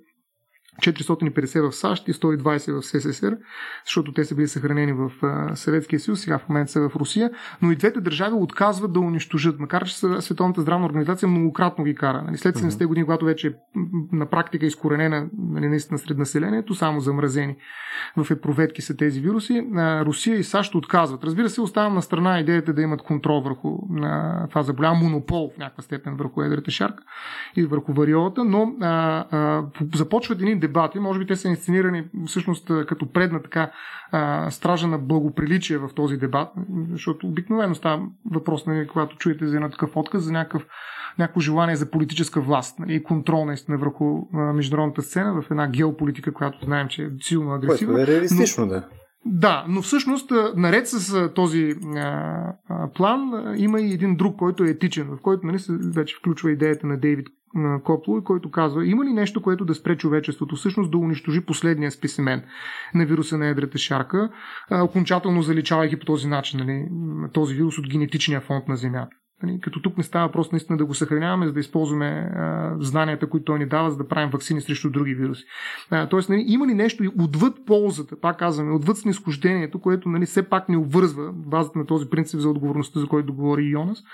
[0.83, 3.37] 450 в САЩ и 120 в СССР,
[3.85, 5.13] защото те са били съхранени в
[5.55, 7.31] Съветския съюз, сега в момента са в Русия,
[7.63, 12.23] но и двете държави отказват да унищожат, макар че Световната здравна организация многократно ги кара.
[12.23, 13.55] Нали, след 70-те години, когато вече
[14.13, 17.57] на практика е изкоренена нали, наистина сред населението, само замразени
[18.17, 21.25] в епроветки са тези вируси, Русия и САЩ отказват.
[21.25, 23.79] Разбира се, оставам на страна идеята да имат контрол върху
[24.49, 27.03] това заболява монопол в някаква степен върху едрата шарка
[27.57, 29.65] и върху вариолата, но а, а,
[29.95, 33.71] започват едни дебати, може би те са инсценирани всъщност като предна така
[34.13, 36.49] а, стража на благоприличие в този дебат,
[36.91, 40.67] защото обикновено става въпрос, нали, когато чуете за един такъв отказ, за някакъв,
[41.19, 45.69] някакво желание за политическа власт нали, и контрол наистина върху а, международната сцена в една
[45.69, 47.95] геополитика, която знаем, че е силно агресивна.
[47.95, 48.71] Което е реалистично, но...
[48.73, 48.85] да.
[49.31, 52.01] Да, но всъщност, наред с този а,
[52.69, 56.53] а, план, има и един друг, който е етичен, в който нали, се вече включва
[56.53, 57.29] идеята на Дейвид
[57.85, 62.43] Копло, който казва, има ли нещо, което да спре човечеството, всъщност да унищожи последния списимен
[62.95, 64.31] на вируса на едрата шарка,
[64.71, 66.89] окончателно заличавайки по този начин нали,
[67.33, 69.17] този вирус от генетичния фонд на Земята.
[69.43, 72.31] Нали, като тук не става просто наистина да го съхраняваме, за да използваме
[72.81, 75.45] знанията, които той ни дава, за да правим вакцини срещу други вируси.
[76.11, 80.69] Тоест, нали, има ли нещо отвъд ползата, пак казваме, отвъд снисхождението, което нали, все пак
[80.69, 84.05] ни обвързва, базата на този принцип за отговорността, за който говори Йонас,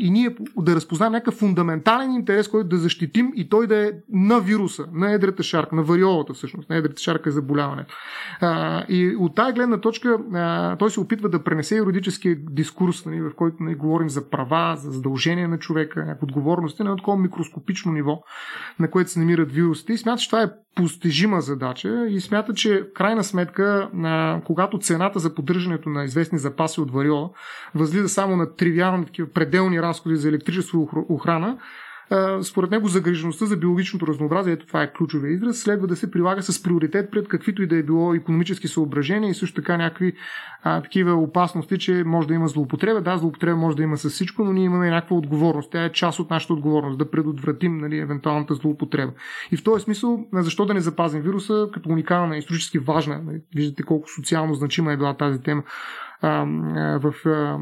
[0.00, 4.40] и ние да разпознаем някакъв фундаментален интерес, който да защитим и той да е на
[4.40, 7.94] вируса, на едрата шарка, на вариолата всъщност, на едрата шарка е заболяването.
[8.40, 10.18] А, и от тази гледна точка
[10.78, 14.90] той се опитва да пренесе юридическия дискурс, нали, в който нали, говорим за права, за
[14.90, 18.22] задължения на човека, отговорности на такова микроскопично ниво,
[18.78, 19.92] на което се намират вирусите.
[19.92, 23.90] И смята, че това е постижима задача и смята, че в крайна сметка,
[24.46, 27.30] когато цената за поддържането на известни запаси от вариола
[27.74, 31.58] възлиза само на тривиални такива пределни разходи за електричество и охрана,
[32.42, 36.42] според него загрижеността за биологичното разнообразие, ето това е ключовия израз, следва да се прилага
[36.42, 40.12] с приоритет пред каквито и да е било економически съображения и също така някакви
[40.62, 43.00] а, такива опасности, че може да има злоупотреба.
[43.00, 45.70] Да, злоупотреба може да има с всичко, но ние имаме някаква отговорност.
[45.72, 49.12] Тя е част от нашата отговорност да предотвратим нали, евентуалната злоупотреба.
[49.52, 53.82] И в този смисъл, защо да не запазим вируса като уникална, исторически важна, нали, виждате
[53.82, 55.62] колко социално значима е била тази тема
[56.20, 56.44] а,
[56.98, 57.58] в а,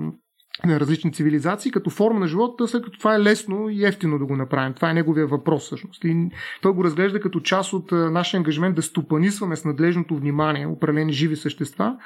[0.64, 4.24] на различни цивилизации, като форма на живота, след като това е лесно и ефтино да
[4.24, 4.74] го направим.
[4.74, 6.04] Това е неговия въпрос всъщност.
[6.04, 6.30] И
[6.62, 11.36] той го разглежда като част от нашия ангажимент да стопанисваме с надлежното внимание определени живи
[11.36, 11.96] същества,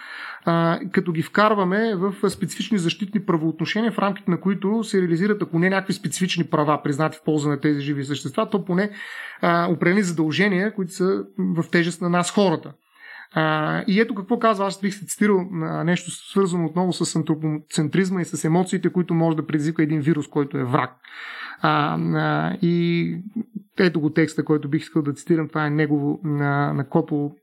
[0.92, 5.70] като ги вкарваме в специфични защитни правоотношения, в рамките на които се реализират, ако не
[5.70, 8.90] някакви специфични права, признати в полза на тези живи същества, то поне
[9.68, 12.72] определени задължения, които са в тежест на нас хората.
[13.86, 18.24] И ето какво казва, аз бих се цитирал а, нещо свързано отново с антропоцентризма и
[18.24, 20.90] с емоциите, които може да предизвика един вирус, който е враг.
[21.60, 23.16] А, а, и
[23.78, 27.34] ето го текста, който бих искал да цитирам, това е негово на, на Копол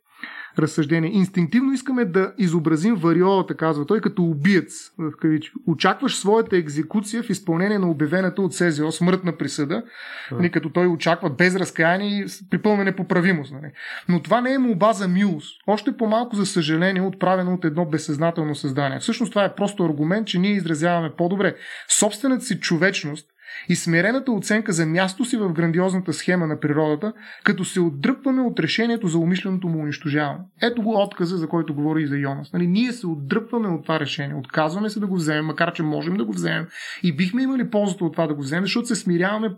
[0.60, 1.12] разсъждение.
[1.14, 4.92] Инстинктивно искаме да изобразим вариолата, казва той, като убиец.
[4.98, 5.54] В кавички.
[5.68, 9.84] Очакваш своята екзекуция в изпълнение на обявената от СЗО смъртна присъда,
[10.32, 13.54] нали, като той очаква без разкаяние и при пълна непоправимост.
[13.54, 13.72] Нали.
[14.10, 15.62] Но това не е молба за милост.
[15.68, 19.00] Още по-малко за съжаление, отправено от едно безсъзнателно създание.
[19.00, 21.56] Всъщност това е просто аргумент, че ние изразяваме по-добре
[21.90, 23.28] собствената си човечност
[23.70, 27.14] и смирената оценка за място си в грандиозната схема на природата,
[27.44, 30.40] като се отдръпваме от решението за умишленото му унищожаване.
[30.62, 32.54] Ето го отказа, за който говори и за Йонас.
[32.54, 36.18] Нали, ние се отдръпваме от това решение, отказваме се да го вземем, макар че можем
[36.18, 36.68] да го вземем
[37.04, 39.50] и бихме имали ползата от това да го вземем, защото се смиряваме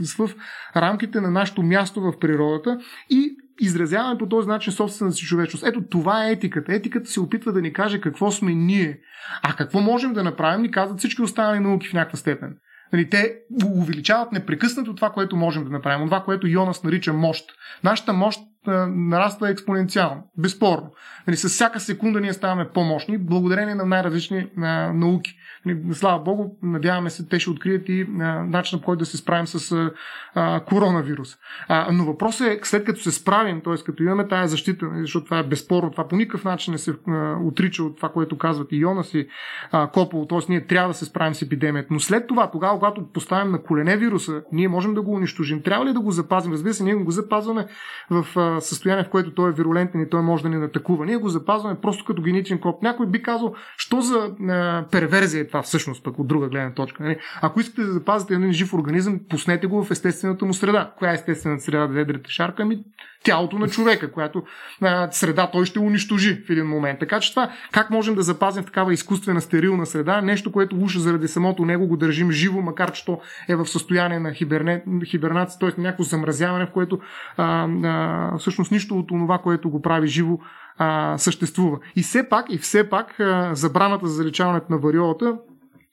[0.00, 0.34] в, в
[0.76, 2.78] рамките на нашето място в природата
[3.10, 5.66] и изразяваме по този начин собствената си човечност.
[5.66, 6.74] Ето това е етиката.
[6.74, 9.00] Етиката се опитва да ни каже какво сме ние.
[9.42, 12.56] А какво можем да направим, ни казват всички останали науки в някаква степен.
[12.92, 17.44] Нали, те увеличават непрекъснато това, което можем да направим, това, което Йонас нарича мощ.
[17.84, 20.90] Нашата мощ нараства експоненциално, безспорно.
[21.26, 25.34] Нали, с всяка секунда ние ставаме по-мощни, благодарение на най-различни а, науки.
[25.66, 28.06] Нали, слава Богу, надяваме се, те ще открият и
[28.46, 29.90] начинът по който да се справим с
[30.34, 31.36] а, коронавирус.
[31.68, 33.84] А, но въпросът е, след като се справим, т.е.
[33.84, 36.94] като имаме тази защита, нали, защото това е безспорно, това по никакъв начин не се
[37.08, 39.28] а, отрича от това, което казват и Йонас и
[39.72, 40.38] а, Копол, т.е.
[40.48, 41.88] ние трябва да се справим с епидемията.
[41.90, 45.62] Но след това, тогава, когато поставим на колене вируса, ние можем да го унищожим.
[45.62, 46.52] Трябва ли да го запазим?
[46.52, 47.66] Разбира се, ние го запазваме
[48.10, 51.06] в а, състояние, в което той е вирулентен и той може да ни атакува.
[51.06, 52.82] Ние го запазваме просто като генетичен код.
[52.82, 57.02] Някой би казал, що за а, перверзия е това всъщност, пък от друга гледна точка.
[57.02, 57.18] Нали?
[57.42, 60.92] Ако искате да запазите един жив организъм, пуснете го в естествената му среда.
[60.98, 62.62] Коя е естествената среда да ведрите шарка?
[62.62, 62.84] Ами
[63.22, 64.42] тялото на човека, която
[64.82, 66.98] а, среда той ще унищожи в един момент.
[66.98, 71.28] Така че това, как можем да запазим такава изкуствена стерилна среда, нещо, което уж заради
[71.28, 75.80] самото него го държим живо, макар че то е в състояние на хиберне, хибернация, т.е.
[75.80, 77.00] някакво замразяване, в което
[77.36, 80.38] а, а, всъщност нищо от това, което го прави живо,
[80.78, 81.78] а, съществува.
[81.96, 85.36] И все пак, и все пак, а, забраната за заличаването на вариолата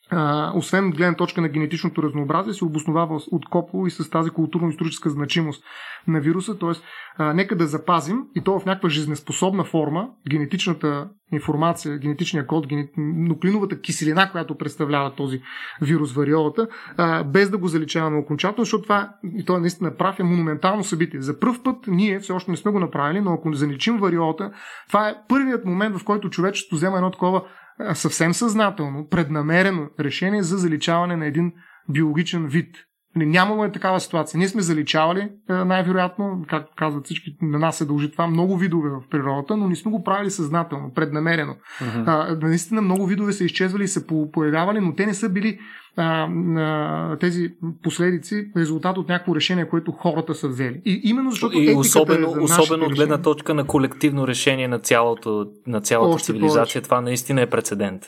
[0.10, 4.30] а, освен от гледна точка на генетичното разнообразие, се обосновава от Копо и с тази
[4.30, 5.64] културно-историческа значимост
[6.08, 6.60] на вируса.
[6.60, 7.24] Т.е.
[7.34, 12.90] нека да запазим и то в някаква жизнеспособна форма генетичната информация, генетичния код, генет...
[12.98, 15.42] нуклиновата киселина, която представлява този
[15.82, 16.68] вирус вариолата,
[16.98, 20.84] а, без да го заличаваме окончателно, защото това, и то е наистина прав, е монументално
[20.84, 21.22] събитие.
[21.22, 24.52] За първ път ние все още не сме го направили, но ако заличим вариолата,
[24.88, 27.44] това е първият момент, в който човечеството взема едно такова
[27.94, 31.54] съвсем съзнателно, преднамерено решение за заличаване на един
[31.90, 32.76] биологичен вид.
[33.16, 34.38] Нали, нямаме такава ситуация.
[34.38, 39.02] Ние сме заличавали, най-вероятно, както казват всички, на нас се дължи това, много видове в
[39.10, 41.56] природата, но не сме го правили съзнателно, преднамерено.
[41.82, 42.04] Uh-huh.
[42.08, 45.60] А, наистина много видове са изчезвали и се появявали, но те не са били
[45.98, 46.28] а,
[46.58, 47.52] а, тези
[47.84, 50.82] последици резултат от някакво решение, което хората са взели.
[50.86, 55.46] И именно защото и особено, е особено от гледна точка на колективно решение на, цялото,
[55.68, 56.82] на цялата Още цивилизация, повече.
[56.82, 58.04] това наистина е прецедент.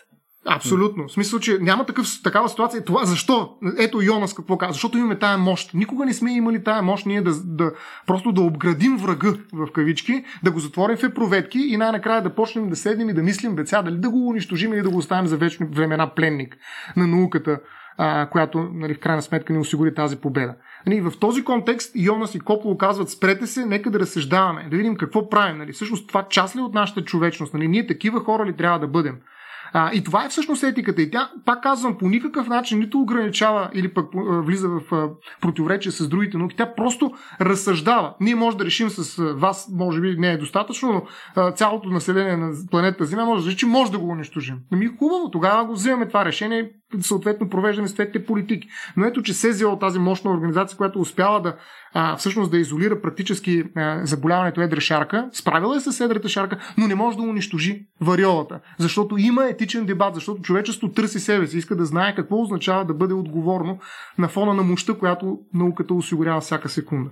[0.48, 1.08] Абсолютно.
[1.08, 2.86] В смисъл, че няма такъв, такава ситуация.
[2.86, 3.58] Това, защо?
[3.78, 4.74] Ето Йонас какво казва.
[4.74, 5.74] Защото имаме тая мощ.
[5.74, 7.72] Никога не сме имали тая мощ ние да, да
[8.08, 12.70] просто да обградим врага в кавички, да го затворим в епроветки и най-накрая да почнем
[12.70, 15.38] да седнем и да мислим деца, дали да го унищожим или да го оставим за
[15.38, 16.58] вечни времена пленник
[16.96, 17.60] на науката
[17.98, 20.56] а, която нали, в крайна сметка ни осигури тази победа.
[20.88, 24.96] Нали, в този контекст Йонас и Кополо казват спрете се, нека да разсъждаваме, да видим
[24.96, 25.58] какво правим.
[25.58, 25.72] Нали.
[25.72, 27.54] Всъщност това част ли е от нашата човечност?
[27.54, 27.68] Нали.
[27.68, 29.18] Ние такива хора ли трябва да бъдем?
[29.74, 31.02] А, и това е всъщност етиката.
[31.02, 34.06] И тя, пак казвам, по никакъв начин нито ограничава или пък
[34.46, 35.10] влиза в а,
[35.42, 36.56] противоречие с другите науки.
[36.56, 37.12] Тя просто
[37.42, 38.16] разсъждава.
[38.20, 42.54] Ние може да решим с вас, може би не е достатъчно, но цялото население на
[42.72, 44.58] планета Земя може да реши, че може да го унищожим.
[44.74, 46.72] Ами хубаво, тогава го вземаме това решение
[47.02, 48.68] съответно провеждаме съответните политики.
[48.98, 51.56] Но ето, че СЗО, тази мощна организация, която успява да
[51.94, 55.30] а, всъщност да изолира практически а, заболяването едра шарка.
[55.34, 58.60] Справила е с едрата шарка, но не може да унищожи вариолата.
[58.80, 62.94] Защото има етичен дебат, защото човечеството търси себе си, иска да знае какво означава да
[62.94, 63.80] бъде отговорно
[64.18, 67.10] на фона на мощта, която науката осигурява всяка секунда.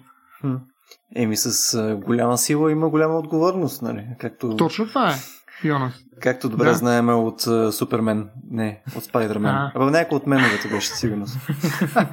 [1.16, 4.06] Еми с голяма сила има голяма отговорност, нали?
[4.20, 4.56] Както...
[4.56, 5.16] Точно това е.
[5.64, 5.94] Йонас.
[6.22, 6.74] Както добре да.
[6.74, 9.56] знаем от uh, Супермен, не, от Спайдермен.
[9.76, 11.26] Абе, някой от меновете беше сигурно.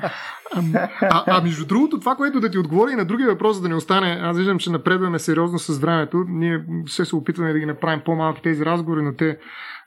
[1.01, 3.69] а, а между другото, това, което да ти отговори и на другия въпрос, за да
[3.69, 6.25] не остане, аз виждам, че напредваме сериозно с времето.
[6.29, 9.39] Ние все се опитваме да ги направим по-малки тези разговори, но те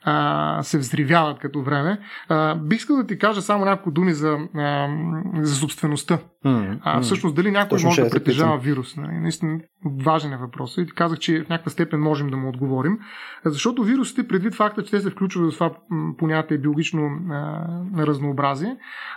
[0.04, 1.98] а, се взривяват като време.
[2.28, 4.88] А, бих искал да ти кажа само няколко думи за, а,
[5.34, 6.18] за собствеността.
[6.44, 8.96] А, всъщност, дали някой Точно може да притежава вирус?
[8.96, 9.12] Нали?
[9.12, 9.60] Наистина
[10.04, 10.76] важен е въпрос.
[10.76, 12.98] И ти казах, че в някаква степен можем да му отговорим.
[13.44, 15.70] Защото вирусите, предвид факта, че те се включват в това
[16.18, 17.66] понятие биологично а,
[17.98, 18.76] разнообразие,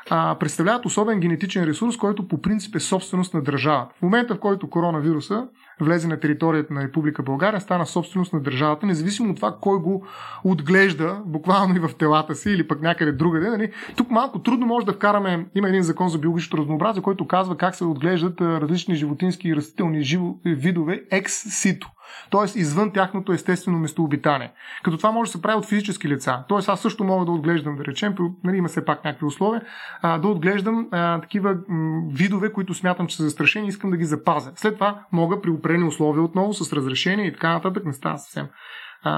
[0.10, 3.96] а, представляват особен генетичен ресурс, който по принцип е собственост на държавата.
[4.00, 5.48] В момента, в който коронавируса
[5.82, 10.06] влезе на територията на Република България, стана собственост на държавата, независимо от това кой го
[10.44, 13.50] отглежда, буквално и в телата си или пък някъде другаде.
[13.50, 13.72] Нали?
[13.96, 17.76] Тук малко трудно може да вкараме, има един закон за биологичното разнообразие, който казва как
[17.76, 21.90] се отглеждат различни животински и растителни живо, видове екс-сито
[22.32, 22.60] т.е.
[22.60, 24.52] извън тяхното естествено местообитание.
[24.84, 26.44] Като това може да се прави от физически лица.
[26.50, 26.58] Т.е.
[26.68, 29.62] аз също мога да отглеждам, да речем, нали, има все пак някакви условия,
[30.02, 33.98] а, да отглеждам а, такива м, видове, които смятам, че са застрашени и искам да
[33.98, 34.52] ги запазя.
[34.56, 38.48] След това мога при определени условия отново с разрешение и така нататък, не става съвсем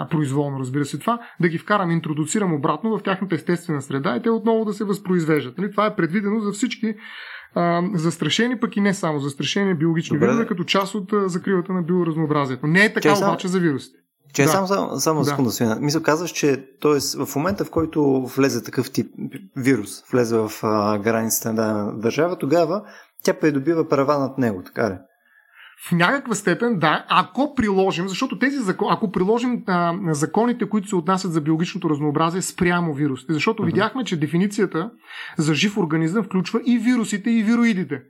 [0.09, 4.29] произволно, разбира се това, да ги вкарам, интродуцирам обратно в тяхната естествена среда и те
[4.29, 5.57] отново да се възпроизвеждат.
[5.57, 5.71] Нали?
[5.71, 6.95] Това е предвидено за всички
[7.55, 10.27] а, застрашени, пък и не само застрашени биологични Добре.
[10.27, 12.67] видове, като част от а, закривата на биоразнообразието.
[12.67, 13.97] Не е така Че обаче за вирусите.
[14.33, 14.49] Че да.
[14.49, 15.25] само, само, само да.
[15.25, 15.77] секунда, свина.
[15.81, 17.25] Мисля, казваш, че т.е.
[17.25, 19.07] в момента, в който влезе такъв тип
[19.57, 22.81] вирус, влезе в а, границата на държава, тогава
[23.23, 24.97] тя придобива права над него, така ли?
[25.77, 30.95] В някаква степен, да, ако приложим, защото тези закон, ако приложим а, законите, които се
[30.95, 33.65] отнасят за биологичното разнообразие спрямо вирусите, защото uh-huh.
[33.65, 34.91] видяхме, че дефиницията
[35.37, 38.01] за жив организъм включва и вирусите, и вироидите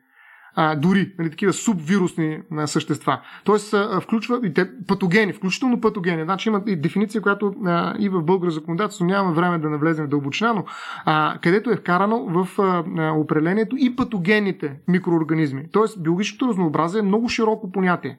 [0.55, 3.19] а, дори нали, такива субвирусни а, същества.
[3.43, 6.23] Тоест а, включва и те патогени, включително патогени.
[6.23, 10.09] Значи има и дефиниция, която а, и в българ законодателство нямаме време да навлезем в
[10.09, 10.65] дълбочина, но
[11.05, 15.65] а, където е вкарано в а, определението и патогенните микроорганизми.
[15.71, 18.17] Тоест биологичното разнообразие е много широко понятие.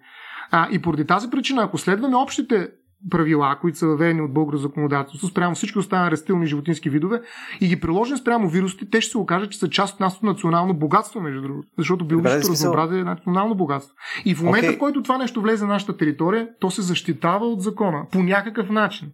[0.50, 2.68] А, и поради тази причина, ако следваме общите
[3.10, 7.20] правила, които са въведени от българско законодателство, спрямо всички останали растителни животински видове
[7.60, 10.74] и ги приложим спрямо вирусите, те ще се окажат, че са част от нашето национално
[10.74, 11.68] богатство, между другото.
[11.78, 13.94] Защото биологичното разнообразие е национално богатство.
[14.24, 14.76] И в момента, okay.
[14.76, 18.70] в който това нещо влезе на нашата територия, то се защитава от закона по някакъв
[18.70, 19.08] начин.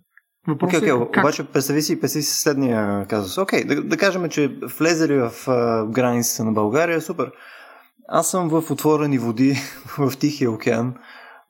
[0.48, 1.08] Въпросът okay, okay.
[1.08, 1.24] Е как...
[1.24, 3.38] Обаче представи си, представи си следния казус.
[3.38, 7.32] Окей, okay, да, да кажем, че влезели в uh, границите на България, супер.
[8.08, 9.56] Аз съм в отворени води
[9.98, 10.94] в Тихия океан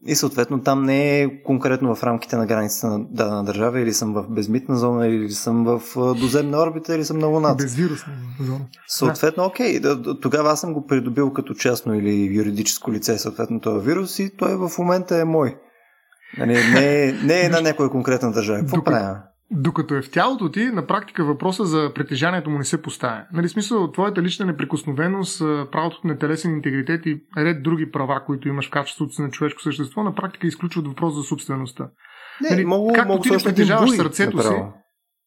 [0.07, 4.15] и съответно там не е конкретно в рамките на границата на дадена държава, или съм
[4.15, 5.81] в безмитна зона, или съм в
[6.21, 7.65] доземна орбита, или съм на Луната.
[7.65, 8.65] Безвирусна зона.
[8.89, 9.81] Съответно, окей,
[10.23, 14.57] тогава аз съм го придобил като частно или юридическо лице, съответно този вирус и той
[14.57, 15.57] в момента е мой.
[16.39, 18.59] Не, нали, не, е, не е на някоя конкретна държава.
[18.59, 19.23] Какво правя?
[19.55, 23.25] Докато е в тялото ти, на практика въпроса за притежанието му не се поставя.
[23.33, 25.39] Нали, смисъл, твоята лична неприкосновеност,
[25.73, 29.63] правото на телесен интегритет и ред други права, които имаш в качеството си на човешко
[29.63, 31.89] същество, на практика изключват въпрос за собствеността.
[32.41, 34.55] Не, нали, мога, както мога ти не притежаваш сърцето си.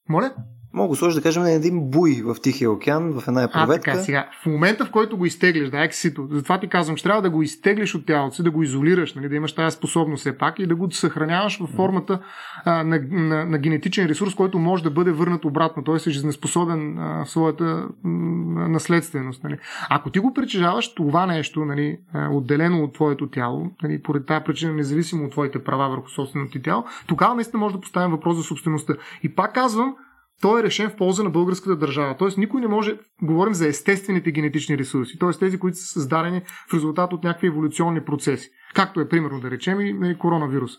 [0.10, 0.34] Моля?
[0.76, 3.92] Мога го да кажем на един буй в Тихия океан, в една епроветка.
[3.92, 7.04] А, така, сега, в момента в който го изтеглиш, да, ексито, затова ти казвам, че
[7.04, 10.22] трябва да го изтеглиш от тялото си, да го изолираш, нали, да имаш тази способност
[10.22, 12.20] все пак и да го съхраняваш в формата
[12.66, 15.84] а, на, на, на, генетичен ресурс, който може да бъде върнат обратно.
[15.84, 19.44] Той е жизнеспособен а, в своята м, наследственост.
[19.44, 19.58] Нали.
[19.90, 21.98] Ако ти го притежаваш това нещо, нали,
[22.32, 26.62] отделено от твоето тяло, нали, поради тази причина, независимо от твоите права върху собственото ти
[26.62, 28.94] тяло, тогава наистина може да поставим въпрос за собствеността.
[29.24, 29.96] И пак казвам,
[30.42, 32.16] той е решен в полза на българската държава.
[32.20, 35.30] Тоест никой не може, говорим за естествените генетични ресурси, т.е.
[35.30, 38.50] тези, които са създадени в резултат от някакви еволюционни процеси.
[38.76, 40.72] Както е, примерно, да речем и, и коронавирус.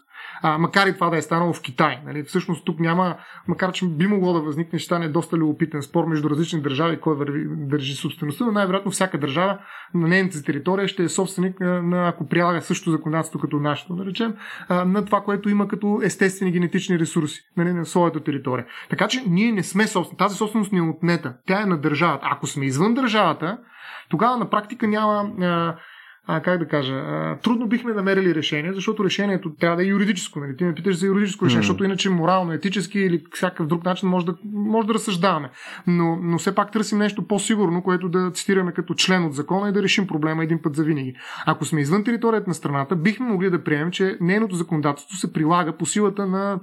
[0.43, 2.01] А, макар и това да е станало в Китай.
[2.07, 2.23] Нали?
[2.23, 3.17] Всъщност тук няма,
[3.49, 7.17] макар че би могло да възникне, ще стане доста любопитен спор между различни държави, кой
[7.49, 9.59] държи собствеността, но най-вероятно всяка държава
[9.95, 14.35] на нейната територия ще е собственик на, ако прилага също законодателство като нашето, да речем,
[14.71, 18.67] на това, което има като естествени генетични ресурси нали, на своята територия.
[18.91, 20.19] Така че ние не сме собствени.
[20.19, 21.35] Тази собственост ни е отнета.
[21.47, 22.27] Тя е на държавата.
[22.31, 23.59] Ако сме извън държавата,
[24.09, 25.77] тогава на практика няма а,
[26.27, 30.41] как да кажа, а, трудно бихме намерили решение, защото решението трябва да е юридическо.
[30.41, 30.57] Нали?
[30.57, 31.67] Ти ме питаш за юридическо решение, mm.
[31.67, 35.51] защото иначе морално, етически или всякакъв друг начин може да, може да разсъждаваме.
[35.87, 39.73] Но, но все пак търсим нещо по-сигурно, което да цитираме като член от закона и
[39.73, 41.15] да решим проблема един път за винаги.
[41.47, 45.77] Ако сме извън територията на страната, бихме могли да приемем, че нейното законодателство се прилага
[45.77, 46.61] по силата на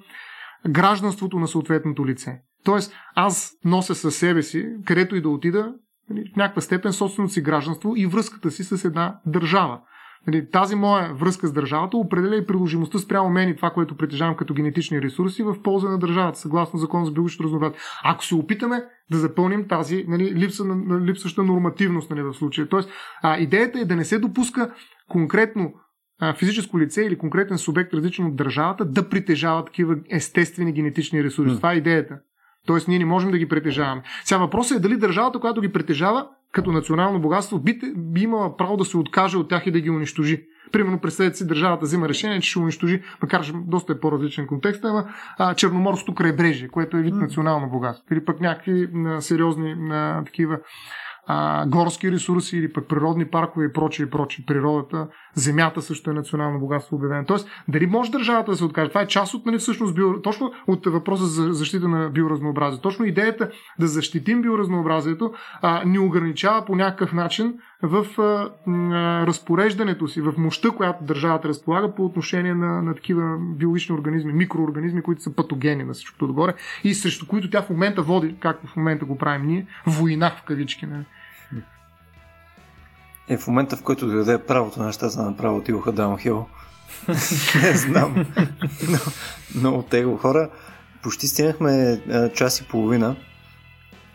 [0.70, 2.42] гражданството на съответното лице.
[2.64, 5.74] Тоест, аз нося със себе си, където и да отида,
[6.10, 9.80] в някаква степен собственото си гражданство и връзката си с една държава.
[10.28, 14.36] Нали, тази моя връзка с държавата определя и приложимостта спрямо мен и това, което притежавам
[14.36, 17.78] като генетични ресурси в полза на държавата, съгласно закон за биологичното разнообразие.
[18.04, 20.64] Ако се опитаме да запълним тази нали, липса
[21.02, 22.68] липсваща нормативност нали, в случая.
[22.68, 22.90] Тоест,
[23.22, 24.74] а, идеята е да не се допуска
[25.10, 25.74] конкретно
[26.20, 31.54] а, физическо лице или конкретен субект, различен от държавата, да притежава такива естествени генетични ресурси.
[31.54, 31.58] Mm.
[31.58, 32.20] Това е идеята.
[32.68, 34.02] Тоест, ние не можем да ги притежаваме.
[34.24, 38.78] Сега въпросът е дали държавата, която ги притежава, като национално богатство, би, би имала право
[38.78, 40.46] да се откаже от тях и да ги унищожи.
[40.72, 44.86] Примерно, представете си, държавата взима решение, че ще унищожи, макар че доста е по-различен контекст,
[44.86, 45.06] ама
[45.38, 48.14] а, Черноморското крайбрежие, което е вид национално богатство.
[48.14, 50.60] Или пък някакви а, сериозни а, такива
[51.28, 54.46] а, горски ресурси или пък природни паркове и прочие и прочие.
[54.48, 57.26] Природата, земята също е национално богатство обявено.
[57.26, 58.90] Тоест, дали може държавата да се откаже?
[58.90, 60.22] Това е част от, нали, всъщност, био...
[60.22, 62.82] точно от въпроса за защита на биоразнообразие.
[62.82, 70.08] Точно идеята да защитим биоразнообразието а, ни ограничава по някакъв начин в а, а, разпореждането
[70.08, 75.22] си, в мощта, която държавата разполага по отношение на, на такива биологични организми, микроорганизми, които
[75.22, 76.54] са патогени на всичкото отгоре
[76.84, 80.44] и срещу които тя в момента води, както в момента го правим ние, война в
[80.44, 80.86] кавички.
[80.86, 81.06] Нали.
[83.30, 86.46] Е, в момента, в който дойде правото на нещата, направо отидоха даунхил.
[87.64, 88.26] не знам.
[88.90, 89.00] Но,
[89.56, 90.50] много тегло хора.
[91.04, 92.02] Почти стигнахме
[92.36, 93.16] час и половина.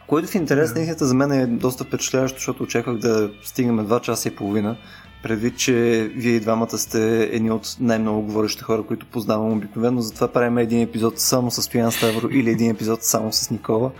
[0.06, 4.00] Което в интерес на истината за мен е доста впечатляващо, защото очаквах да стигнем 2
[4.00, 4.76] часа и половина.
[5.22, 5.72] Предвид, че
[6.14, 10.82] вие и двамата сте едни от най-много говорещите хора, които познавам обикновено, затова правим един
[10.82, 13.90] епизод само с Стоян Ставро или един епизод само с Никола.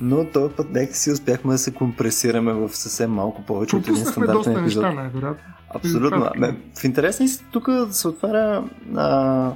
[0.00, 4.06] Но този път нека си успяхме да се компресираме в съвсем малко повече от един
[4.06, 4.82] стандартен епизод.
[4.82, 5.44] Неща, най-вероятно.
[5.74, 6.30] Абсолютно.
[6.74, 8.64] В интересни си тук се отваря
[8.96, 9.52] а,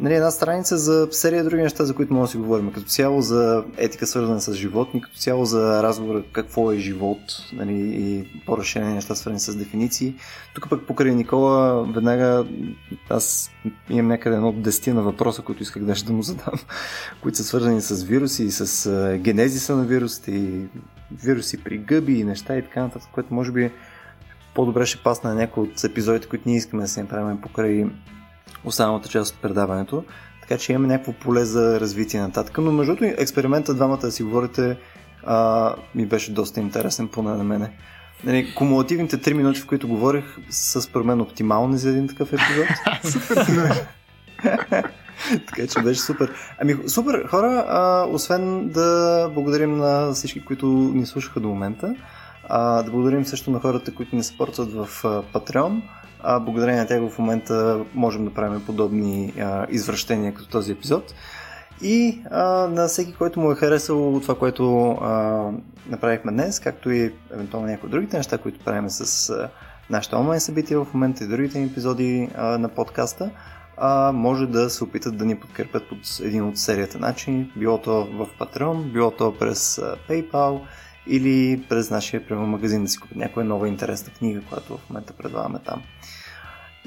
[0.00, 2.72] нали, една страница за серия други неща, за които може да си говорим.
[2.72, 7.18] Като цяло за етика свързана с животни, като цяло за разговора какво е живот
[7.52, 10.14] нали, и по-разширени неща свързани с дефиниции.
[10.54, 12.46] Тук пък покрай Никола веднага
[13.10, 13.50] аз
[13.90, 16.54] имам някъде едно от на въпроса, които исках да да му задам,
[17.22, 20.66] които са свързани с вируси и с генезиса на вирусите и
[21.22, 23.70] вируси при гъби и неща и така нататък, което може би
[24.54, 27.86] по-добре ще пасне на някои от епизодите, които ние искаме да си направим покрай
[28.66, 30.04] останалата част от предаването.
[30.40, 32.58] Така че имаме някакво поле за развитие нататък.
[32.58, 34.76] Но между другото, експеримента двамата да си говорите
[35.24, 37.70] а, ми беше доста интересен, поне на мене.
[38.24, 42.66] Нали, кумулативните 3 минути, в които говорих, са според мен оптимални за един такъв епизод.
[45.46, 46.32] така че беше супер.
[46.60, 51.94] Ами, супер, хора, а, освен да благодарим на всички, които ни слушаха до момента,
[52.48, 55.80] а, да благодарим също на хората, които ни съпортват в Patreon.
[56.22, 61.14] А, благодарение на тях в момента можем да правим подобни а, извращения като този епизод.
[61.82, 65.50] И а, на всеки, който му е харесало това, което а,
[65.88, 69.48] направихме днес, както и евентуално някои другите неща, които правим с а,
[69.90, 73.30] нашите онлайн събития в момента и другите епизоди а, на подкаста,
[73.76, 78.04] а, може да се опитат да ни подкрепят под един от серията начини, било то
[78.04, 80.60] в Patreon, било то през PayPal
[81.06, 85.12] или през нашия прямо магазин да си купят някоя нова интересна книга, която в момента
[85.12, 85.82] предлагаме там.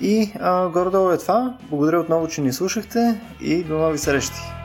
[0.02, 1.58] И а, горе-долу е това.
[1.70, 4.59] Благодаря отново, че ни слушахте и до нови срещи!